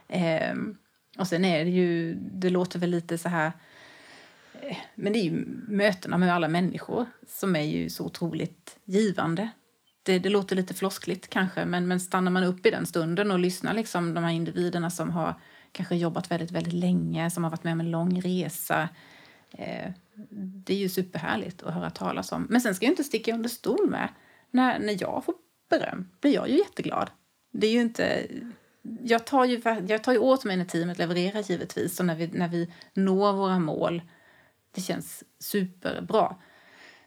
Eh, 0.07 0.55
och 1.17 1.27
sen 1.27 1.45
är 1.45 1.65
det 1.65 1.71
ju, 1.71 2.13
det 2.15 2.49
låter 2.49 2.79
väl 2.79 2.89
lite 2.89 3.17
så 3.17 3.29
här... 3.29 3.51
Eh, 4.61 4.77
men 4.95 5.13
det 5.13 5.19
är 5.19 5.23
ju 5.23 5.45
mötena 5.67 6.17
med 6.17 6.33
alla 6.33 6.47
människor 6.47 7.05
som 7.27 7.55
är 7.55 7.61
ju 7.61 7.89
så 7.89 8.05
otroligt 8.05 8.77
givande. 8.85 9.49
Det, 10.03 10.19
det 10.19 10.29
låter 10.29 10.55
lite 10.55 10.73
floskligt 10.73 11.27
kanske, 11.27 11.65
men, 11.65 11.87
men 11.87 11.99
stannar 11.99 12.31
man 12.31 12.43
upp 12.43 12.65
i 12.65 12.71
den 12.71 12.85
stunden 12.85 13.31
och 13.31 13.39
lyssnar 13.39 13.73
liksom 13.73 14.13
de 14.13 14.23
här 14.23 14.31
individerna 14.31 14.89
som 14.89 15.09
har 15.11 15.35
kanske 15.71 15.95
jobbat 15.95 16.31
väldigt, 16.31 16.51
väldigt 16.51 16.73
länge, 16.73 17.29
som 17.29 17.43
har 17.43 17.51
varit 17.51 17.63
med 17.63 17.73
om 17.73 17.79
en 17.79 17.91
lång 17.91 18.21
resa. 18.21 18.89
Eh, 19.51 19.91
det 20.65 20.73
är 20.73 20.77
ju 20.77 20.89
superhärligt 20.89 21.63
att 21.63 21.73
höra 21.73 21.89
talas 21.89 22.31
om. 22.31 22.47
Men 22.49 22.61
sen 22.61 22.75
ska 22.75 22.85
jag 22.85 22.91
inte 22.91 23.03
sticka 23.03 23.33
under 23.33 23.49
stol 23.49 23.89
med, 23.89 24.09
när, 24.51 24.79
när 24.79 25.01
jag 25.01 25.23
får 25.25 25.35
beröm 25.69 26.09
blir 26.21 26.33
jag 26.33 26.49
ju 26.49 26.57
jätteglad. 26.57 27.09
Det 27.51 27.67
är 27.67 27.71
ju 27.71 27.81
inte... 27.81 28.27
Jag 29.01 29.25
tar 29.25 29.45
ju, 29.45 29.61
jag 29.87 30.03
tar 30.03 30.11
ju 30.11 30.17
åt 30.17 30.43
mig 30.43 30.57
när 30.57 30.65
teamet 30.65 30.97
levererar 30.97 31.51
givetvis 31.51 31.99
och 31.99 32.05
när 32.05 32.15
vi, 32.15 32.27
när 32.27 32.47
vi 32.47 32.73
når 32.93 33.33
våra 33.33 33.59
mål. 33.59 34.01
Det 34.75 34.81
känns 34.81 35.23
superbra. 35.39 36.35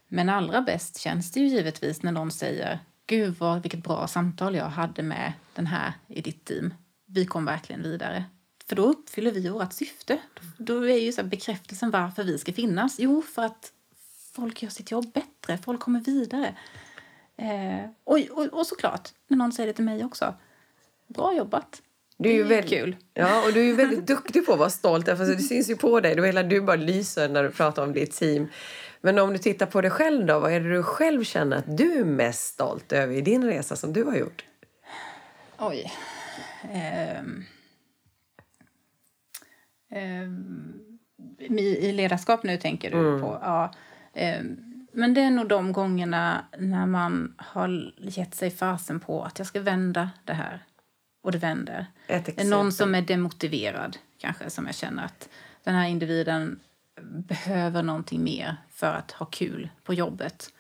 Men 0.09 0.29
allra 0.29 0.63
bäst 0.63 0.99
känns 0.99 1.33
det 1.33 1.41
ju 1.41 1.47
givetvis 1.47 2.03
när 2.03 2.13
någon 2.13 2.31
säger 2.31 2.79
Gud 3.07 3.37
vad, 3.39 3.63
vilket 3.63 3.83
bra 3.83 4.07
samtal 4.07 4.55
jag 4.55 4.69
hade 4.69 5.03
med 5.03 5.33
den 5.55 5.67
här 5.67 5.93
i 6.09 6.21
ditt 6.21 6.45
team. 6.45 6.75
Vi 7.07 7.27
kom 7.27 7.45
verkligen 7.45 7.83
vidare. 7.83 8.25
För 8.69 8.77
då 8.77 8.83
uppfyller 8.83 9.33
vi 9.33 9.49
vårt 9.49 9.73
syfte. 9.73 10.19
Då 10.59 10.89
är 10.89 10.99
ju 10.99 11.13
så 11.13 11.23
bekräftelsen 11.23 11.91
varför 11.91 12.25
vi 12.25 12.39
ska 12.39 12.53
finnas. 12.53 12.97
Jo, 12.99 13.23
för 13.23 13.43
att 13.43 13.73
folk 14.33 14.63
gör 14.63 14.71
sitt 14.71 14.91
jobb 14.91 15.13
bättre, 15.13 15.59
folk 15.59 15.81
kommer 15.81 16.01
vidare. 16.01 16.55
Eh, 17.37 17.91
och, 18.05 18.19
och, 18.31 18.45
och 18.45 18.67
såklart, 18.67 19.09
när 19.29 19.39
någon 19.39 19.53
säger 19.53 19.67
det 19.67 19.73
till 19.73 19.85
mig 19.85 20.05
också. 20.05 20.35
Bra 21.07 21.37
jobbat. 21.37 21.83
Du 22.17 22.29
är 22.29 22.35
ju 22.35 22.43
väldigt, 22.43 22.71
kul. 22.71 22.97
Ja, 23.15 23.47
och 23.47 23.53
du 23.53 23.71
är 23.71 23.75
väldigt 23.75 24.07
duktig 24.07 24.47
på 24.47 24.53
att 24.53 24.59
vara 24.59 24.71
stolt. 24.71 25.07
För 25.07 25.37
det 25.37 25.39
syns 25.39 25.71
ju 25.71 25.77
på 25.77 26.01
dig. 26.01 26.15
Du, 26.15 26.27
hela, 26.27 26.43
du 26.43 26.61
bara 26.61 26.77
lyser 26.77 27.29
när 27.29 27.43
du 27.43 27.51
pratar 27.51 27.83
om 27.83 27.93
ditt 27.93 28.13
team. 28.13 28.49
Men 29.07 29.19
om 29.19 29.33
du 29.33 29.39
tittar 29.39 29.67
på 29.67 29.81
dig 29.81 29.91
själv 29.91 30.27
då, 30.27 30.39
vad 30.39 30.53
är 30.53 30.61
det 30.61 30.73
du 30.73 30.83
själv 30.83 31.25
känner 31.25 31.57
att 31.57 31.77
du 31.77 31.93
är 31.93 32.05
mest 32.05 32.45
stolt 32.55 32.93
över 32.93 33.15
i 33.15 33.21
din 33.21 33.45
resa 33.45 33.77
som 33.77 33.93
du 33.93 34.05
har 34.05 34.17
gjort? 34.17 34.45
Oj. 35.59 35.93
Um. 37.21 37.45
Um. 39.95 40.99
I 41.59 41.93
ledarskap 41.93 42.43
nu 42.43 42.57
tänker 42.57 42.91
du 42.91 43.09
mm. 43.09 43.21
på? 43.21 43.39
Ja. 43.43 43.73
Um. 44.15 44.87
Men 44.93 45.15
det 45.15 45.21
är 45.21 45.31
nog 45.31 45.49
de 45.49 45.73
gångerna 45.73 46.45
när 46.59 46.87
man 46.87 47.35
har 47.39 47.93
gett 47.99 48.35
sig 48.35 48.51
fasen 48.51 49.01
på 49.01 49.23
att 49.23 49.39
jag 49.39 49.47
ska 49.49 49.61
vända 49.61 50.11
det 50.25 50.33
här. 50.33 50.65
Och 51.23 51.33
det 51.33 51.39
vänder. 51.39 51.87
Ett 52.07 52.47
Någon 52.49 52.73
som 52.73 52.95
är 52.95 53.03
demotiverad 53.03 53.97
kanske, 54.19 54.51
som 54.51 54.67
jag 54.67 54.75
känner 54.75 55.05
att 55.05 55.29
den 55.65 55.75
här 55.75 55.89
individen 55.89 56.61
behöver 57.03 57.83
någonting 57.83 58.25
mer 58.25 58.57
för 58.71 58.95
att 58.95 59.11
ha 59.11 59.27
kul 59.27 59.69
på 59.85 59.95
jobbet. 59.95 60.53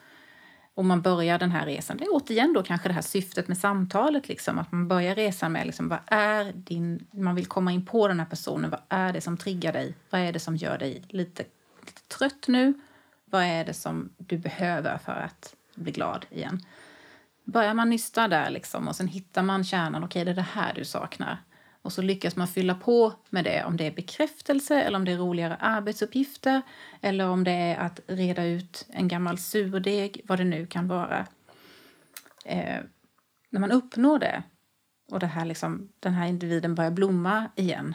Och 0.74 0.84
man 0.84 1.02
börjar 1.02 1.38
den 1.38 1.50
här 1.50 1.66
resan, 1.66 1.96
det 1.96 2.04
är 2.04 2.14
återigen 2.14 2.52
då 2.52 2.62
kanske 2.62 2.88
det 2.88 2.94
här 2.94 3.02
syftet 3.02 3.48
med 3.48 3.58
samtalet, 3.58 4.28
liksom, 4.28 4.58
att 4.58 4.72
man 4.72 4.88
börjar 4.88 5.14
resan 5.14 5.52
med 5.52 5.66
liksom, 5.66 5.88
vad 5.88 5.98
är 6.06 6.52
din, 6.52 7.06
man 7.10 7.34
vill 7.34 7.46
komma 7.46 7.72
in 7.72 7.86
på 7.86 8.08
den 8.08 8.18
här 8.18 8.26
personen, 8.26 8.70
vad 8.70 8.80
är 8.88 9.12
det 9.12 9.20
som 9.20 9.36
triggar 9.36 9.72
dig? 9.72 9.94
Vad 10.10 10.20
är 10.20 10.32
det 10.32 10.38
som 10.38 10.56
gör 10.56 10.78
dig 10.78 11.02
lite, 11.08 11.44
lite 11.86 12.00
trött 12.18 12.48
nu? 12.48 12.74
Vad 13.24 13.42
är 13.42 13.64
det 13.64 13.74
som 13.74 14.10
du 14.18 14.38
behöver 14.38 14.98
för 14.98 15.12
att 15.12 15.54
bli 15.74 15.92
glad 15.92 16.26
igen? 16.30 16.60
Börjar 17.44 17.74
man 17.74 17.90
nysta 17.90 18.28
där 18.28 18.50
liksom, 18.50 18.88
och 18.88 18.96
sen 18.96 19.08
hittar 19.08 19.42
man 19.42 19.64
kärnan, 19.64 20.04
okej 20.04 20.22
okay, 20.22 20.24
det 20.24 20.30
är 20.30 20.44
det 20.44 20.60
här 20.60 20.74
du 20.74 20.84
saknar. 20.84 21.38
Och 21.86 21.92
så 21.92 22.02
lyckas 22.02 22.36
man 22.36 22.48
fylla 22.48 22.74
på 22.74 23.12
med 23.30 23.44
det, 23.44 23.64
om 23.64 23.76
det 23.76 23.86
är 23.86 23.90
bekräftelse 23.90 24.80
eller 24.80 24.98
om 24.98 25.04
det 25.04 25.12
är 25.12 25.16
roligare 25.16 25.56
arbetsuppgifter 25.56 26.62
eller 27.00 27.28
om 27.28 27.44
det 27.44 27.50
är 27.50 27.76
att 27.76 28.00
reda 28.06 28.44
ut 28.44 28.86
en 28.88 29.08
gammal 29.08 29.38
surdeg, 29.38 30.20
vad 30.24 30.38
det 30.38 30.44
nu 30.44 30.66
kan 30.66 30.88
vara. 30.88 31.26
Eh, 32.44 32.80
när 33.50 33.60
man 33.60 33.72
uppnår 33.72 34.18
det 34.18 34.42
och 35.10 35.20
det 35.20 35.26
här 35.26 35.44
liksom, 35.44 35.88
den 36.00 36.12
här 36.12 36.26
individen 36.26 36.74
börjar 36.74 36.90
blomma 36.90 37.50
igen, 37.54 37.94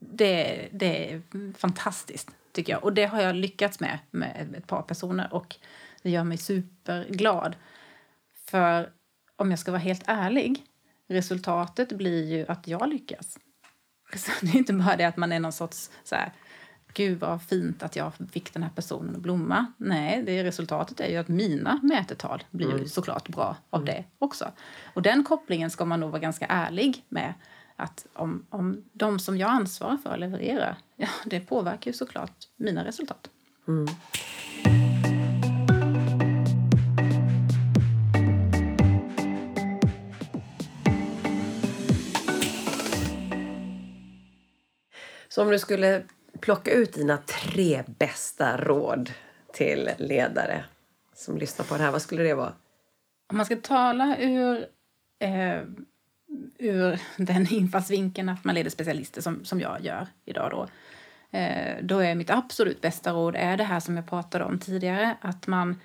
det, 0.00 0.68
det 0.72 1.12
är 1.12 1.22
fantastiskt, 1.58 2.30
tycker 2.52 2.72
jag. 2.72 2.84
Och 2.84 2.92
det 2.92 3.04
har 3.04 3.22
jag 3.22 3.36
lyckats 3.36 3.80
med 3.80 3.98
med 4.10 4.54
ett 4.58 4.66
par 4.66 4.82
personer 4.82 5.34
och 5.34 5.56
det 6.02 6.10
gör 6.10 6.24
mig 6.24 6.38
superglad. 6.38 7.56
För 8.44 8.90
om 9.36 9.50
jag 9.50 9.58
ska 9.58 9.70
vara 9.70 9.82
helt 9.82 10.04
ärlig 10.06 10.64
resultatet 11.10 11.92
blir 11.92 12.24
ju 12.24 12.46
att 12.48 12.68
jag 12.68 12.88
lyckas. 12.88 13.38
Så 14.16 14.30
det 14.40 14.48
är 14.52 14.56
inte 14.56 14.72
bara 14.72 14.96
det 14.96 15.04
att 15.04 15.16
man 15.16 15.32
är 15.32 15.40
någon 15.40 15.52
sorts 15.52 15.90
så 16.04 16.14
här, 16.14 16.32
gud 16.94 17.20
vad 17.20 17.42
fint 17.42 17.82
att 17.82 17.96
jag 17.96 18.12
fick 18.32 18.52
den 18.52 18.62
här 18.62 18.70
personen 18.70 19.16
att 19.16 19.22
blomma. 19.22 19.66
Nej, 19.76 20.22
det 20.26 20.44
resultatet 20.44 21.00
är 21.00 21.10
ju 21.10 21.16
att 21.16 21.28
mina 21.28 21.80
mätetal 21.82 22.44
blir 22.50 22.74
mm. 22.74 22.88
såklart 22.88 23.28
bra 23.28 23.56
av 23.70 23.84
det 23.84 24.04
också. 24.18 24.52
Och 24.94 25.02
den 25.02 25.24
kopplingen 25.24 25.70
ska 25.70 25.84
man 25.84 26.00
nog 26.00 26.10
vara 26.10 26.20
ganska 26.20 26.46
ärlig 26.46 27.04
med. 27.08 27.34
Att 27.76 28.06
om, 28.12 28.46
om 28.50 28.84
de 28.92 29.18
som 29.18 29.38
jag 29.38 29.50
ansvarar 29.50 29.96
för 29.96 30.16
levererar, 30.16 30.76
ja 30.96 31.08
det 31.24 31.40
påverkar 31.40 31.90
ju 31.90 31.96
såklart 31.96 32.48
mina 32.56 32.84
resultat. 32.84 33.30
Mm. 33.68 33.86
Så 45.32 45.42
om 45.42 45.50
du 45.50 45.58
skulle 45.58 46.02
plocka 46.40 46.70
ut 46.70 46.92
dina 46.92 47.16
tre 47.16 47.82
bästa 47.86 48.56
råd 48.56 49.10
till 49.52 49.90
ledare 49.98 50.64
som 51.14 51.38
lyssnar 51.38 51.66
på 51.66 51.76
det 51.76 51.82
här, 51.82 51.92
vad 51.92 52.02
skulle 52.02 52.22
det 52.22 52.34
vara? 52.34 52.52
Om 53.30 53.36
man 53.36 53.46
ska 53.46 53.56
tala 53.56 54.16
ur, 54.18 54.66
eh, 55.18 55.60
ur 56.58 57.00
den 57.16 57.46
infallsvinkeln 57.50 58.28
att 58.28 58.44
man 58.44 58.54
leder 58.54 58.70
specialister 58.70 59.20
som, 59.22 59.44
som 59.44 59.60
jag 59.60 59.84
gör 59.84 60.06
idag 60.24 60.50
då, 60.50 60.68
eh, 61.38 61.76
då 61.82 61.98
är 61.98 62.14
mitt 62.14 62.30
absolut 62.30 62.80
bästa 62.80 63.12
råd 63.12 63.36
är 63.36 63.56
det 63.56 63.64
här 63.64 63.80
som 63.80 63.96
jag 63.96 64.08
pratade 64.08 64.44
om 64.44 64.58
tidigare, 64.58 65.16
att 65.20 65.46
man 65.46 65.80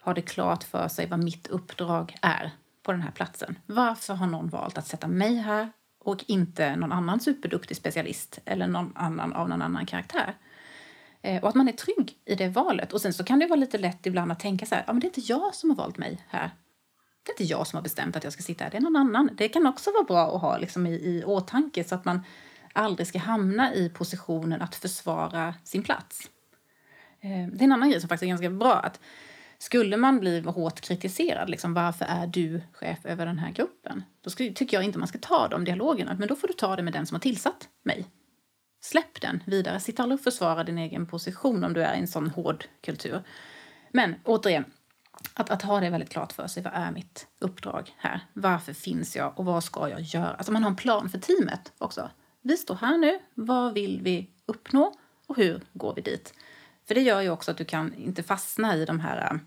har 0.00 0.14
det 0.14 0.22
klart 0.22 0.64
för 0.64 0.88
sig 0.88 1.06
vad 1.06 1.24
mitt 1.24 1.46
uppdrag 1.46 2.16
är 2.22 2.50
på 2.82 2.92
den 2.92 3.00
här 3.00 3.10
platsen. 3.10 3.58
Varför 3.66 4.14
har 4.14 4.26
någon 4.26 4.48
valt 4.48 4.78
att 4.78 4.86
sätta 4.86 5.08
mig 5.08 5.36
här? 5.36 5.72
Och 6.08 6.24
inte 6.26 6.76
någon 6.76 6.92
annan 6.92 7.20
superduktig 7.20 7.76
specialist 7.76 8.38
eller 8.44 8.66
någon 8.66 8.92
annan 8.96 9.32
av 9.32 9.48
någon 9.48 9.62
annan 9.62 9.86
karaktär. 9.86 10.34
Eh, 11.22 11.42
och 11.42 11.48
att 11.48 11.54
man 11.54 11.68
är 11.68 11.72
trygg 11.72 12.18
i 12.24 12.34
det 12.34 12.48
valet. 12.48 12.92
Och 12.92 13.00
sen 13.00 13.12
så 13.12 13.24
kan 13.24 13.38
det 13.38 13.46
vara 13.46 13.60
lite 13.60 13.78
lätt 13.78 14.06
ibland 14.06 14.32
att 14.32 14.40
tänka 14.40 14.66
så 14.66 14.74
här, 14.74 14.84
ja 14.86 14.92
men 14.92 15.00
det 15.00 15.04
är 15.04 15.08
inte 15.08 15.32
jag 15.32 15.54
som 15.54 15.70
har 15.70 15.76
valt 15.76 15.98
mig 15.98 16.24
här. 16.28 16.50
Det 17.22 17.30
är 17.30 17.32
inte 17.32 17.52
jag 17.52 17.66
som 17.66 17.76
har 17.76 17.82
bestämt 17.82 18.16
att 18.16 18.24
jag 18.24 18.32
ska 18.32 18.42
sitta 18.42 18.64
här, 18.64 18.70
det 18.70 18.76
är 18.76 18.80
någon 18.80 18.96
annan. 18.96 19.30
Det 19.32 19.48
kan 19.48 19.66
också 19.66 19.90
vara 19.90 20.04
bra 20.04 20.36
att 20.36 20.42
ha 20.42 20.58
liksom 20.58 20.86
i, 20.86 20.90
i 20.94 21.24
åtanke 21.24 21.84
så 21.84 21.94
att 21.94 22.04
man 22.04 22.20
aldrig 22.72 23.06
ska 23.06 23.18
hamna 23.18 23.74
i 23.74 23.88
positionen 23.88 24.62
att 24.62 24.74
försvara 24.74 25.54
sin 25.64 25.82
plats. 25.82 26.30
Eh, 27.20 27.46
det 27.52 27.62
är 27.62 27.64
en 27.64 27.72
annan 27.72 27.90
grej 27.90 28.00
som 28.00 28.08
faktiskt 28.08 28.22
är 28.22 28.28
ganska 28.28 28.50
bra. 28.50 28.74
att 28.74 29.00
skulle 29.58 29.96
man 29.96 30.20
bli 30.20 30.40
hårt 30.40 30.80
kritiserad, 30.80 31.50
liksom, 31.50 31.74
varför 31.74 32.04
är 32.04 32.26
du 32.26 32.60
chef 32.72 32.98
över 33.04 33.26
den 33.26 33.38
här 33.38 33.52
gruppen? 33.52 34.02
Då 34.20 34.30
ska, 34.30 34.44
tycker 34.54 34.76
jag 34.76 34.84
inte 34.84 34.98
man 34.98 35.08
ska 35.08 35.18
ta 35.18 35.48
de 35.48 35.64
dialogerna, 35.64 36.16
men 36.18 36.28
då 36.28 36.36
får 36.36 36.48
du 36.48 36.54
ta 36.54 36.76
det 36.76 36.82
med 36.82 36.92
den 36.92 37.06
som 37.06 37.14
har 37.14 37.20
tillsatt 37.20 37.68
mig. 37.82 38.06
Släpp 38.80 39.20
den 39.20 39.42
vidare. 39.46 39.80
Sitt 39.80 40.00
aldrig 40.00 40.18
och 40.18 40.24
försvara 40.24 40.64
din 40.64 40.78
egen 40.78 41.06
position 41.06 41.64
om 41.64 41.72
du 41.72 41.82
är 41.82 41.94
i 41.94 41.98
en 41.98 42.08
sån 42.08 42.30
hård 42.30 42.64
kultur. 42.80 43.22
Men 43.92 44.14
återigen, 44.24 44.64
att, 45.34 45.50
att 45.50 45.62
ha 45.62 45.80
det 45.80 45.90
väldigt 45.90 46.10
klart 46.10 46.32
för 46.32 46.46
sig. 46.46 46.62
Vad 46.62 46.72
är 46.72 46.92
mitt 46.92 47.26
uppdrag 47.38 47.94
här? 47.96 48.20
Varför 48.32 48.72
finns 48.72 49.16
jag 49.16 49.38
och 49.38 49.44
vad 49.44 49.64
ska 49.64 49.88
jag 49.88 50.00
göra? 50.00 50.34
Alltså 50.34 50.52
man 50.52 50.62
har 50.62 50.70
en 50.70 50.76
plan 50.76 51.08
för 51.08 51.18
teamet 51.18 51.72
också. 51.78 52.10
Vi 52.42 52.56
står 52.56 52.74
här 52.74 52.98
nu. 52.98 53.18
Vad 53.34 53.74
vill 53.74 54.00
vi 54.02 54.30
uppnå 54.46 54.94
och 55.26 55.36
hur 55.36 55.62
går 55.72 55.94
vi 55.94 56.02
dit? 56.02 56.34
För 56.88 56.94
det 56.94 57.00
gör 57.00 57.20
ju 57.20 57.30
också 57.30 57.50
att 57.50 57.56
du 57.56 57.64
kan 57.64 57.94
inte 57.94 58.22
fastna 58.22 58.76
i 58.76 58.84
de 58.84 59.00
här 59.00 59.40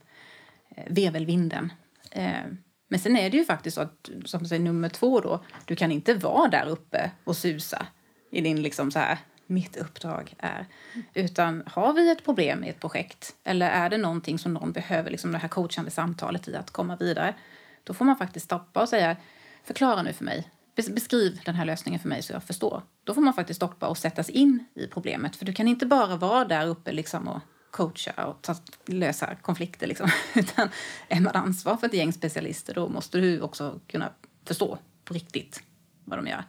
eh, 0.75 0.83
vevelvinden. 0.87 1.73
Eh, 2.11 2.45
men 2.87 2.99
sen 2.99 3.17
är 3.17 3.29
det 3.29 3.37
ju 3.37 3.45
faktiskt 3.45 3.75
så 3.75 3.81
att, 3.81 4.09
som 4.25 4.45
säger 4.45 4.61
nummer 4.63 4.89
två 4.89 5.19
då, 5.19 5.43
du 5.65 5.75
kan 5.75 5.91
inte 5.91 6.13
vara 6.13 6.47
där 6.47 6.67
uppe 6.67 7.11
och 7.23 7.37
susa 7.37 7.87
i 8.31 8.41
din 8.41 8.61
liksom 8.61 8.91
så 8.91 8.99
här, 8.99 9.17
mitt 9.45 9.77
uppdrag 9.77 10.33
är. 10.37 10.65
Utan 11.13 11.63
har 11.65 11.93
vi 11.93 12.11
ett 12.11 12.25
problem 12.25 12.63
i 12.63 12.69
ett 12.69 12.79
projekt 12.79 13.35
eller 13.43 13.69
är 13.69 13.89
det 13.89 13.97
någonting 13.97 14.39
som 14.39 14.53
någon 14.53 14.71
behöver, 14.71 15.11
liksom 15.11 15.31
det 15.31 15.37
här 15.37 15.47
coachande 15.47 15.91
samtalet 15.91 16.47
i 16.47 16.55
att 16.55 16.71
komma 16.71 16.95
vidare, 16.95 17.35
då 17.83 17.93
får 17.93 18.05
man 18.05 18.17
faktiskt 18.17 18.45
stoppa 18.45 18.81
och 18.81 18.89
säga 18.89 19.15
förklara 19.63 20.03
nu 20.03 20.13
för 20.13 20.25
mig, 20.25 20.49
beskriv 20.75 21.41
den 21.45 21.55
här 21.55 21.65
lösningen 21.65 21.99
för 21.99 22.09
mig 22.09 22.23
så 22.23 22.33
jag 22.33 22.43
förstår. 22.43 22.83
Då 23.03 23.13
får 23.13 23.21
man 23.21 23.33
faktiskt 23.33 23.57
stoppa 23.57 23.87
och 23.87 23.97
sättas 23.97 24.29
in 24.29 24.65
i 24.73 24.87
problemet. 24.87 25.35
För 25.35 25.45
du 25.45 25.53
kan 25.53 25.67
inte 25.67 25.85
bara 25.85 26.15
vara 26.15 26.45
där 26.45 26.67
uppe 26.67 26.91
liksom 26.91 27.27
och 27.27 27.41
coacha 27.71 28.25
och 28.25 28.41
ta, 28.41 28.55
lösa 28.85 29.35
konflikter. 29.35 29.87
Liksom. 29.87 30.09
Utan 30.35 30.69
är 31.07 31.21
man 31.21 31.35
ansvar 31.35 31.77
för 31.77 31.87
ett 31.87 31.93
gäng 31.93 32.13
specialister 32.13 32.73
då 32.73 32.89
måste 32.89 33.17
du 33.17 33.41
också 33.41 33.79
kunna 33.87 34.09
förstå 34.45 34.77
på 35.05 35.13
riktigt 35.13 35.63
vad 36.05 36.19
de 36.19 36.27
gör. 36.27 36.43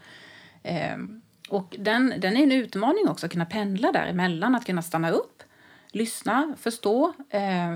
Ehm, 0.62 1.22
och 1.48 1.76
den, 1.78 2.14
den 2.18 2.36
är 2.36 2.42
en 2.42 2.52
utmaning 2.52 3.08
också, 3.08 3.26
att 3.26 3.32
kunna 3.32 3.46
pendla 3.46 3.92
däremellan, 3.92 4.54
att 4.54 4.66
kunna 4.66 4.82
stanna 4.82 5.10
upp, 5.10 5.42
lyssna, 5.90 6.54
förstå 6.58 7.12
eh, 7.30 7.74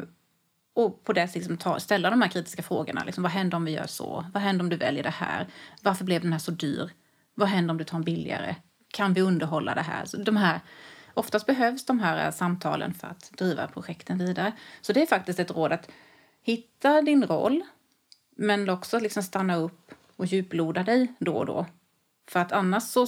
och 0.76 1.04
på 1.04 1.12
det 1.12 1.34
liksom 1.34 1.56
ta, 1.56 1.80
ställa 1.80 2.10
de 2.10 2.22
här 2.22 2.28
kritiska 2.28 2.62
frågorna. 2.62 3.04
Liksom, 3.04 3.22
vad 3.22 3.32
händer 3.32 3.56
om 3.56 3.64
vi 3.64 3.70
gör 3.70 3.86
så? 3.86 4.26
Vad 4.34 4.42
händer 4.42 4.64
om 4.64 4.68
du 4.68 4.76
väljer 4.76 5.02
det 5.02 5.10
här? 5.10 5.46
Varför 5.82 6.04
blev 6.04 6.22
den 6.22 6.32
här 6.32 6.38
så 6.38 6.50
dyr? 6.50 6.90
Vad 7.34 7.48
händer 7.48 7.72
om 7.72 7.78
du 7.78 7.84
tar 7.84 7.98
en 7.98 8.04
billigare? 8.04 8.56
Kan 8.92 9.12
vi 9.14 9.20
underhålla 9.20 9.74
det 9.74 9.82
här? 9.82 10.04
Så 10.04 10.16
de 10.16 10.36
här 10.36 10.60
oftast 11.14 11.46
behövs 11.46 11.86
de 11.86 12.00
här 12.00 12.26
eh, 12.26 12.32
samtalen 12.32 12.94
för 12.94 13.08
att 13.08 13.30
driva 13.32 13.66
projekten 13.66 14.18
vidare. 14.18 14.52
Så 14.80 14.92
det 14.92 15.02
är 15.02 15.06
faktiskt 15.06 15.38
ett 15.38 15.50
råd 15.50 15.72
att 15.72 15.90
hitta 16.42 17.02
din 17.02 17.24
roll 17.24 17.62
men 18.36 18.70
också 18.70 18.98
liksom 18.98 19.22
stanna 19.22 19.56
upp 19.56 19.92
och 20.16 20.26
djuploda 20.26 20.82
dig 20.82 21.14
då 21.18 21.36
och 21.36 21.46
då. 21.46 21.66
För 22.28 22.40
att 22.40 22.52
annars 22.52 22.82
så 22.82 23.06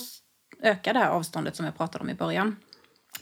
ökar 0.62 0.94
det 0.94 1.00
här 1.00 1.10
avståndet 1.10 1.56
som 1.56 1.64
jag 1.64 1.76
pratade 1.76 2.02
om 2.02 2.10
i 2.10 2.14
början 2.14 2.56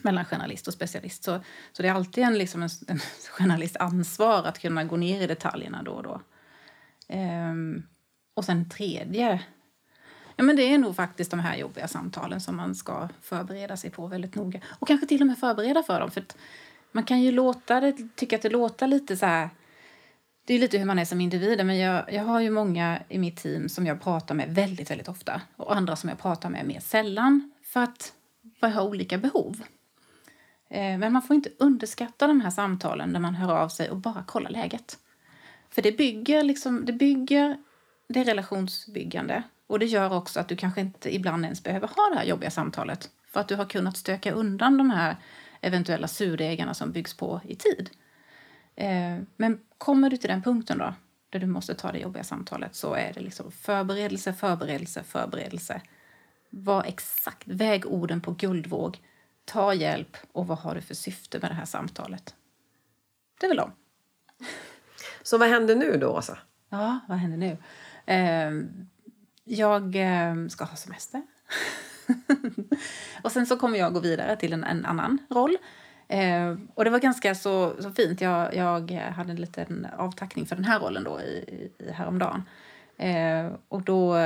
mellan 0.04 0.24
journalist 0.24 0.68
och 0.68 0.74
specialist. 0.74 1.24
Så, 1.24 1.40
så 1.72 1.82
det 1.82 1.88
är 1.88 1.92
alltid 1.92 2.24
en, 2.24 2.38
liksom 2.38 2.62
en, 2.62 2.68
en 2.88 2.98
journalist 3.30 3.76
ansvar 3.76 4.44
att 4.44 4.58
kunna 4.58 4.84
gå 4.84 4.96
ner 4.96 5.22
i 5.22 5.26
detaljerna 5.26 5.82
då 5.82 5.92
och 5.92 6.02
då. 6.02 6.20
Ehm, 7.08 7.82
och 8.34 8.44
sen 8.44 8.68
tredje, 8.68 9.40
ja 10.36 10.44
men 10.44 10.56
det 10.56 10.62
är 10.62 10.78
nog 10.78 10.96
faktiskt 10.96 11.30
de 11.30 11.40
här 11.40 11.56
jobbiga 11.56 11.88
samtalen 11.88 12.40
som 12.40 12.56
man 12.56 12.74
ska 12.74 13.08
förbereda 13.22 13.76
sig 13.76 13.90
på 13.90 14.06
väldigt 14.06 14.34
noga. 14.34 14.60
Och 14.78 14.88
kanske 14.88 15.06
till 15.06 15.20
och 15.20 15.26
med 15.26 15.38
förbereda 15.38 15.82
för 15.82 16.00
dem. 16.00 16.10
För 16.10 16.24
man 16.92 17.04
kan 17.04 17.22
ju 17.22 17.32
låta 17.32 17.80
det, 17.80 17.96
tycka 18.16 18.36
att 18.36 18.42
det 18.42 18.50
låter 18.50 18.86
lite 18.86 19.16
så 19.16 19.26
här 19.26 19.50
det 20.46 20.54
är 20.54 20.58
lite 20.58 20.78
hur 20.78 20.84
man 20.84 20.98
är 20.98 21.04
som 21.04 21.20
individ, 21.20 21.66
men 21.66 21.78
jag, 21.78 22.12
jag 22.12 22.24
har 22.24 22.40
ju 22.40 22.50
många 22.50 23.02
i 23.08 23.18
mitt 23.18 23.36
team 23.36 23.68
som 23.68 23.86
jag 23.86 24.02
pratar 24.02 24.34
med 24.34 24.54
väldigt, 24.54 24.90
väldigt 24.90 25.08
ofta 25.08 25.40
och 25.56 25.76
andra 25.76 25.96
som 25.96 26.08
jag 26.08 26.18
pratar 26.18 26.50
med 26.50 26.66
mer 26.66 26.80
sällan 26.80 27.52
för 27.62 27.80
att 27.80 28.12
jag 28.60 28.68
har 28.68 28.82
olika 28.82 29.18
behov. 29.18 29.62
Eh, 30.76 30.98
men 30.98 31.12
man 31.12 31.22
får 31.22 31.36
inte 31.36 31.50
underskatta 31.58 32.26
de 32.26 32.40
här 32.40 32.50
samtalen 32.50 33.08
när 33.10 33.20
man 33.20 33.34
hör 33.34 33.54
av 33.54 33.68
sig 33.68 33.90
och 33.90 33.96
bara 33.96 34.22
kollar 34.22 34.50
läget. 34.50 34.98
För 35.70 35.82
det 35.82 35.92
bygger, 35.92 36.42
liksom, 36.42 36.84
det 36.84 36.92
bygger 36.92 37.56
det 38.08 38.20
är 38.20 38.24
relationsbyggande 38.24 39.42
och 39.66 39.78
det 39.78 39.86
gör 39.86 40.12
också 40.12 40.40
att 40.40 40.48
du 40.48 40.56
kanske 40.56 40.80
inte 40.80 41.14
ibland 41.14 41.44
ens 41.44 41.62
behöver 41.62 41.88
ha 41.88 42.08
det 42.12 42.18
här 42.18 42.24
jobbiga 42.24 42.50
samtalet 42.50 43.10
för 43.32 43.40
att 43.40 43.48
du 43.48 43.54
har 43.56 43.64
kunnat 43.64 43.96
stöka 43.96 44.32
undan 44.32 44.78
de 44.78 44.90
här 44.90 45.16
eventuella 45.60 46.08
surdegarna 46.08 46.74
som 46.74 46.92
byggs 46.92 47.14
på 47.14 47.40
i 47.44 47.56
tid. 47.56 47.90
Eh, 48.74 49.18
men 49.36 49.60
kommer 49.78 50.10
du 50.10 50.16
till 50.16 50.30
den 50.30 50.42
punkten 50.42 50.78
då, 50.78 50.94
där 51.30 51.38
du 51.38 51.46
måste 51.46 51.74
ta 51.74 51.92
det 51.92 51.98
jobbiga 51.98 52.24
samtalet, 52.24 52.74
så 52.74 52.94
är 52.94 53.12
det 53.12 53.20
liksom 53.20 53.50
förberedelse, 53.52 54.32
förberedelse, 54.32 55.02
förberedelse. 55.02 55.80
Var 56.50 56.84
exakt, 56.84 57.48
väg 57.48 57.86
orden 57.86 58.20
på 58.20 58.30
guldvåg. 58.30 59.00
Ta 59.46 59.74
hjälp 59.74 60.16
och 60.32 60.46
vad 60.46 60.58
har 60.58 60.74
du 60.74 60.80
för 60.80 60.94
syfte 60.94 61.38
med 61.38 61.50
det 61.50 61.54
här 61.54 61.64
samtalet? 61.64 62.34
Det 63.40 63.46
är 63.46 63.50
väl 63.50 63.56
de. 63.56 63.72
Så 65.22 65.38
vad 65.38 65.48
händer 65.48 65.76
nu 65.76 65.96
då, 65.96 66.08
Åsa? 66.08 66.38
Ja, 66.68 66.98
vad 67.08 67.18
händer 67.18 67.38
nu? 67.38 67.56
Eh, 68.06 68.50
jag 69.44 69.96
eh, 69.96 70.48
ska 70.48 70.64
ha 70.64 70.76
semester. 70.76 71.22
och 73.22 73.32
sen 73.32 73.46
så 73.46 73.56
kommer 73.56 73.78
jag 73.78 73.92
gå 73.92 74.00
vidare 74.00 74.36
till 74.36 74.52
en, 74.52 74.64
en 74.64 74.86
annan 74.86 75.18
roll. 75.30 75.56
Eh, 76.08 76.56
och 76.74 76.84
det 76.84 76.90
var 76.90 76.98
ganska 76.98 77.34
så, 77.34 77.82
så 77.82 77.90
fint. 77.90 78.20
Jag, 78.20 78.54
jag 78.54 78.90
hade 78.90 79.30
en 79.30 79.40
liten 79.40 79.86
avtackning 79.98 80.46
för 80.46 80.56
den 80.56 80.64
här 80.64 80.80
rollen 80.80 81.04
då 81.04 81.20
i, 81.20 81.70
i 81.78 81.90
häromdagen. 81.92 82.42
Eh, 82.96 83.52
och 83.68 83.82
då 83.82 84.16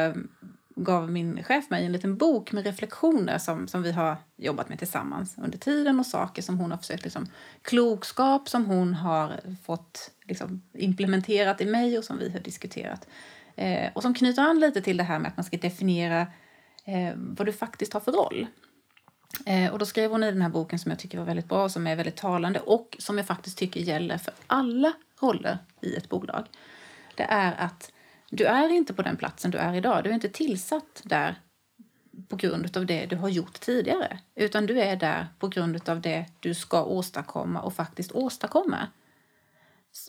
gav 0.84 1.10
min 1.10 1.44
chef 1.44 1.70
mig 1.70 1.86
en 1.86 1.92
liten 1.92 2.16
bok 2.16 2.52
med 2.52 2.64
reflektioner 2.64 3.38
som, 3.38 3.68
som 3.68 3.82
vi 3.82 3.92
har 3.92 4.16
jobbat 4.36 4.68
med 4.68 4.78
tillsammans 4.78 5.34
under 5.38 5.58
tiden 5.58 6.00
och 6.00 6.06
saker 6.06 6.42
som 6.42 6.58
hon 6.58 6.70
har 6.70 6.78
försökt, 6.78 7.04
liksom, 7.04 7.26
klokskap 7.62 8.48
som 8.48 8.66
hon 8.66 8.94
har 8.94 9.40
fått 9.64 10.10
liksom, 10.24 10.62
implementerat 10.72 11.60
i 11.60 11.66
mig 11.66 11.98
och 11.98 12.04
som 12.04 12.18
vi 12.18 12.30
har 12.30 12.40
diskuterat. 12.40 13.06
Eh, 13.56 13.92
och 13.94 14.02
som 14.02 14.14
knyter 14.14 14.42
an 14.42 14.60
lite 14.60 14.82
till 14.82 14.96
det 14.96 15.04
här 15.04 15.18
med 15.18 15.28
att 15.28 15.36
man 15.36 15.44
ska 15.44 15.56
definiera 15.56 16.20
eh, 16.84 17.12
vad 17.16 17.46
du 17.46 17.52
faktiskt 17.52 17.92
har 17.92 18.00
för 18.00 18.12
roll. 18.12 18.46
Eh, 19.46 19.72
och 19.72 19.78
då 19.78 19.86
skrev 19.86 20.10
hon 20.10 20.22
i 20.22 20.30
den 20.30 20.42
här 20.42 20.48
boken 20.48 20.78
som 20.78 20.90
jag 20.90 20.98
tycker 20.98 21.18
var 21.18 21.24
väldigt 21.24 21.48
bra, 21.48 21.68
som 21.68 21.86
är 21.86 21.96
väldigt 21.96 22.16
talande 22.16 22.60
och 22.60 22.96
som 22.98 23.18
jag 23.18 23.26
faktiskt 23.26 23.58
tycker 23.58 23.80
gäller 23.80 24.18
för 24.18 24.34
alla 24.46 24.92
roller 25.20 25.58
i 25.80 25.96
ett 25.96 26.08
bolag. 26.08 26.46
Det 27.14 27.22
är 27.22 27.54
att 27.58 27.92
du 28.30 28.44
är 28.44 28.68
inte 28.68 28.94
på 28.94 29.02
den 29.02 29.16
platsen 29.16 29.50
du 29.50 29.58
är 29.58 29.74
idag. 29.74 30.04
Du 30.04 30.10
är 30.10 30.14
inte 30.14 30.28
tillsatt 30.28 31.02
där 31.04 31.34
på 32.28 32.36
grund 32.36 32.76
av 32.76 32.86
det 32.86 33.06
du 33.06 33.16
har 33.16 33.28
gjort 33.28 33.60
tidigare. 33.60 34.18
Utan 34.34 34.66
du 34.66 34.80
är 34.80 34.96
där 34.96 35.26
på 35.38 35.48
grund 35.48 35.88
av 35.88 36.00
det 36.00 36.24
du 36.40 36.54
ska 36.54 36.84
åstadkomma 36.84 37.60
och 37.60 37.74
faktiskt 37.74 38.12
åstadkomma. 38.12 38.86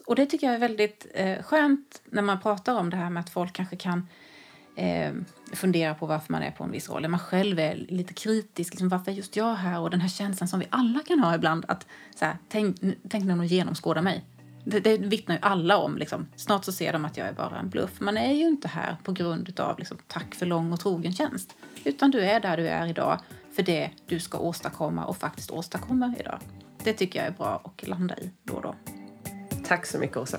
Och 0.06 0.14
det 0.14 0.26
tycker 0.26 0.46
jag 0.46 0.54
är 0.54 0.60
väldigt 0.60 1.06
eh, 1.14 1.42
skönt 1.42 2.02
när 2.04 2.22
man 2.22 2.40
pratar 2.40 2.74
om 2.74 2.90
det 2.90 2.96
här 2.96 3.10
med 3.10 3.20
att 3.20 3.30
folk 3.30 3.52
kanske 3.52 3.76
kan 3.76 4.08
eh, 4.76 5.12
fundera 5.52 5.94
på 5.94 6.06
varför 6.06 6.32
man 6.32 6.42
är 6.42 6.50
på 6.50 6.64
en 6.64 6.70
viss 6.70 6.88
roll. 6.90 7.08
Man 7.08 7.20
själv 7.20 7.58
är 7.58 7.74
lite 7.88 8.14
kritisk. 8.14 8.72
Liksom, 8.72 8.88
varför 8.88 9.10
är 9.10 9.16
just 9.16 9.36
jag 9.36 9.54
här? 9.54 9.80
Och 9.80 9.90
den 9.90 10.00
här 10.00 10.08
känslan 10.08 10.48
som 10.48 10.60
vi 10.60 10.66
alla 10.70 11.00
kan 11.06 11.20
ha 11.20 11.34
ibland. 11.34 11.64
att 11.68 11.86
så 12.14 12.24
här, 12.24 12.36
tänk, 12.48 12.76
tänk 13.08 13.24
när 13.24 13.36
någon 13.36 13.46
genomskådar 13.46 14.02
mig. 14.02 14.24
Det, 14.64 14.80
det 14.80 14.96
vittnar 14.96 15.34
ju 15.34 15.40
alla 15.42 15.76
om. 15.76 15.96
Liksom. 15.96 16.26
Snart 16.36 16.64
så 16.64 16.72
ser 16.72 16.92
de 16.92 17.04
att 17.04 17.16
jag 17.16 17.28
är 17.28 17.32
bara 17.32 17.58
en 17.58 17.68
bluff. 17.68 18.00
Man 18.00 18.16
är 18.16 18.32
ju 18.32 18.48
inte 18.48 18.68
här 18.68 18.96
på 19.02 19.12
grund 19.12 19.60
av 19.60 19.78
liksom, 19.78 19.98
tack 20.06 20.34
för 20.34 20.46
lång 20.46 20.72
och 20.72 20.80
trogen 20.80 21.12
tjänst. 21.12 21.54
Utan 21.84 22.10
du 22.10 22.20
är 22.20 22.40
där 22.40 22.56
du 22.56 22.68
är 22.68 22.86
idag 22.86 23.18
för 23.56 23.62
det 23.62 23.90
du 24.06 24.20
ska 24.20 24.38
åstadkomma 24.38 25.04
och 25.04 25.16
faktiskt 25.16 25.50
åstadkomma 25.50 26.14
idag. 26.20 26.38
Det 26.84 26.92
tycker 26.92 27.18
jag 27.18 27.28
är 27.28 27.32
bra 27.32 27.62
att 27.64 27.88
landa 27.88 28.18
i 28.18 28.30
då 28.42 28.54
och 28.54 28.62
då. 28.62 28.74
Tack 29.64 29.86
så 29.86 29.98
mycket, 29.98 30.16
Åsa. 30.16 30.38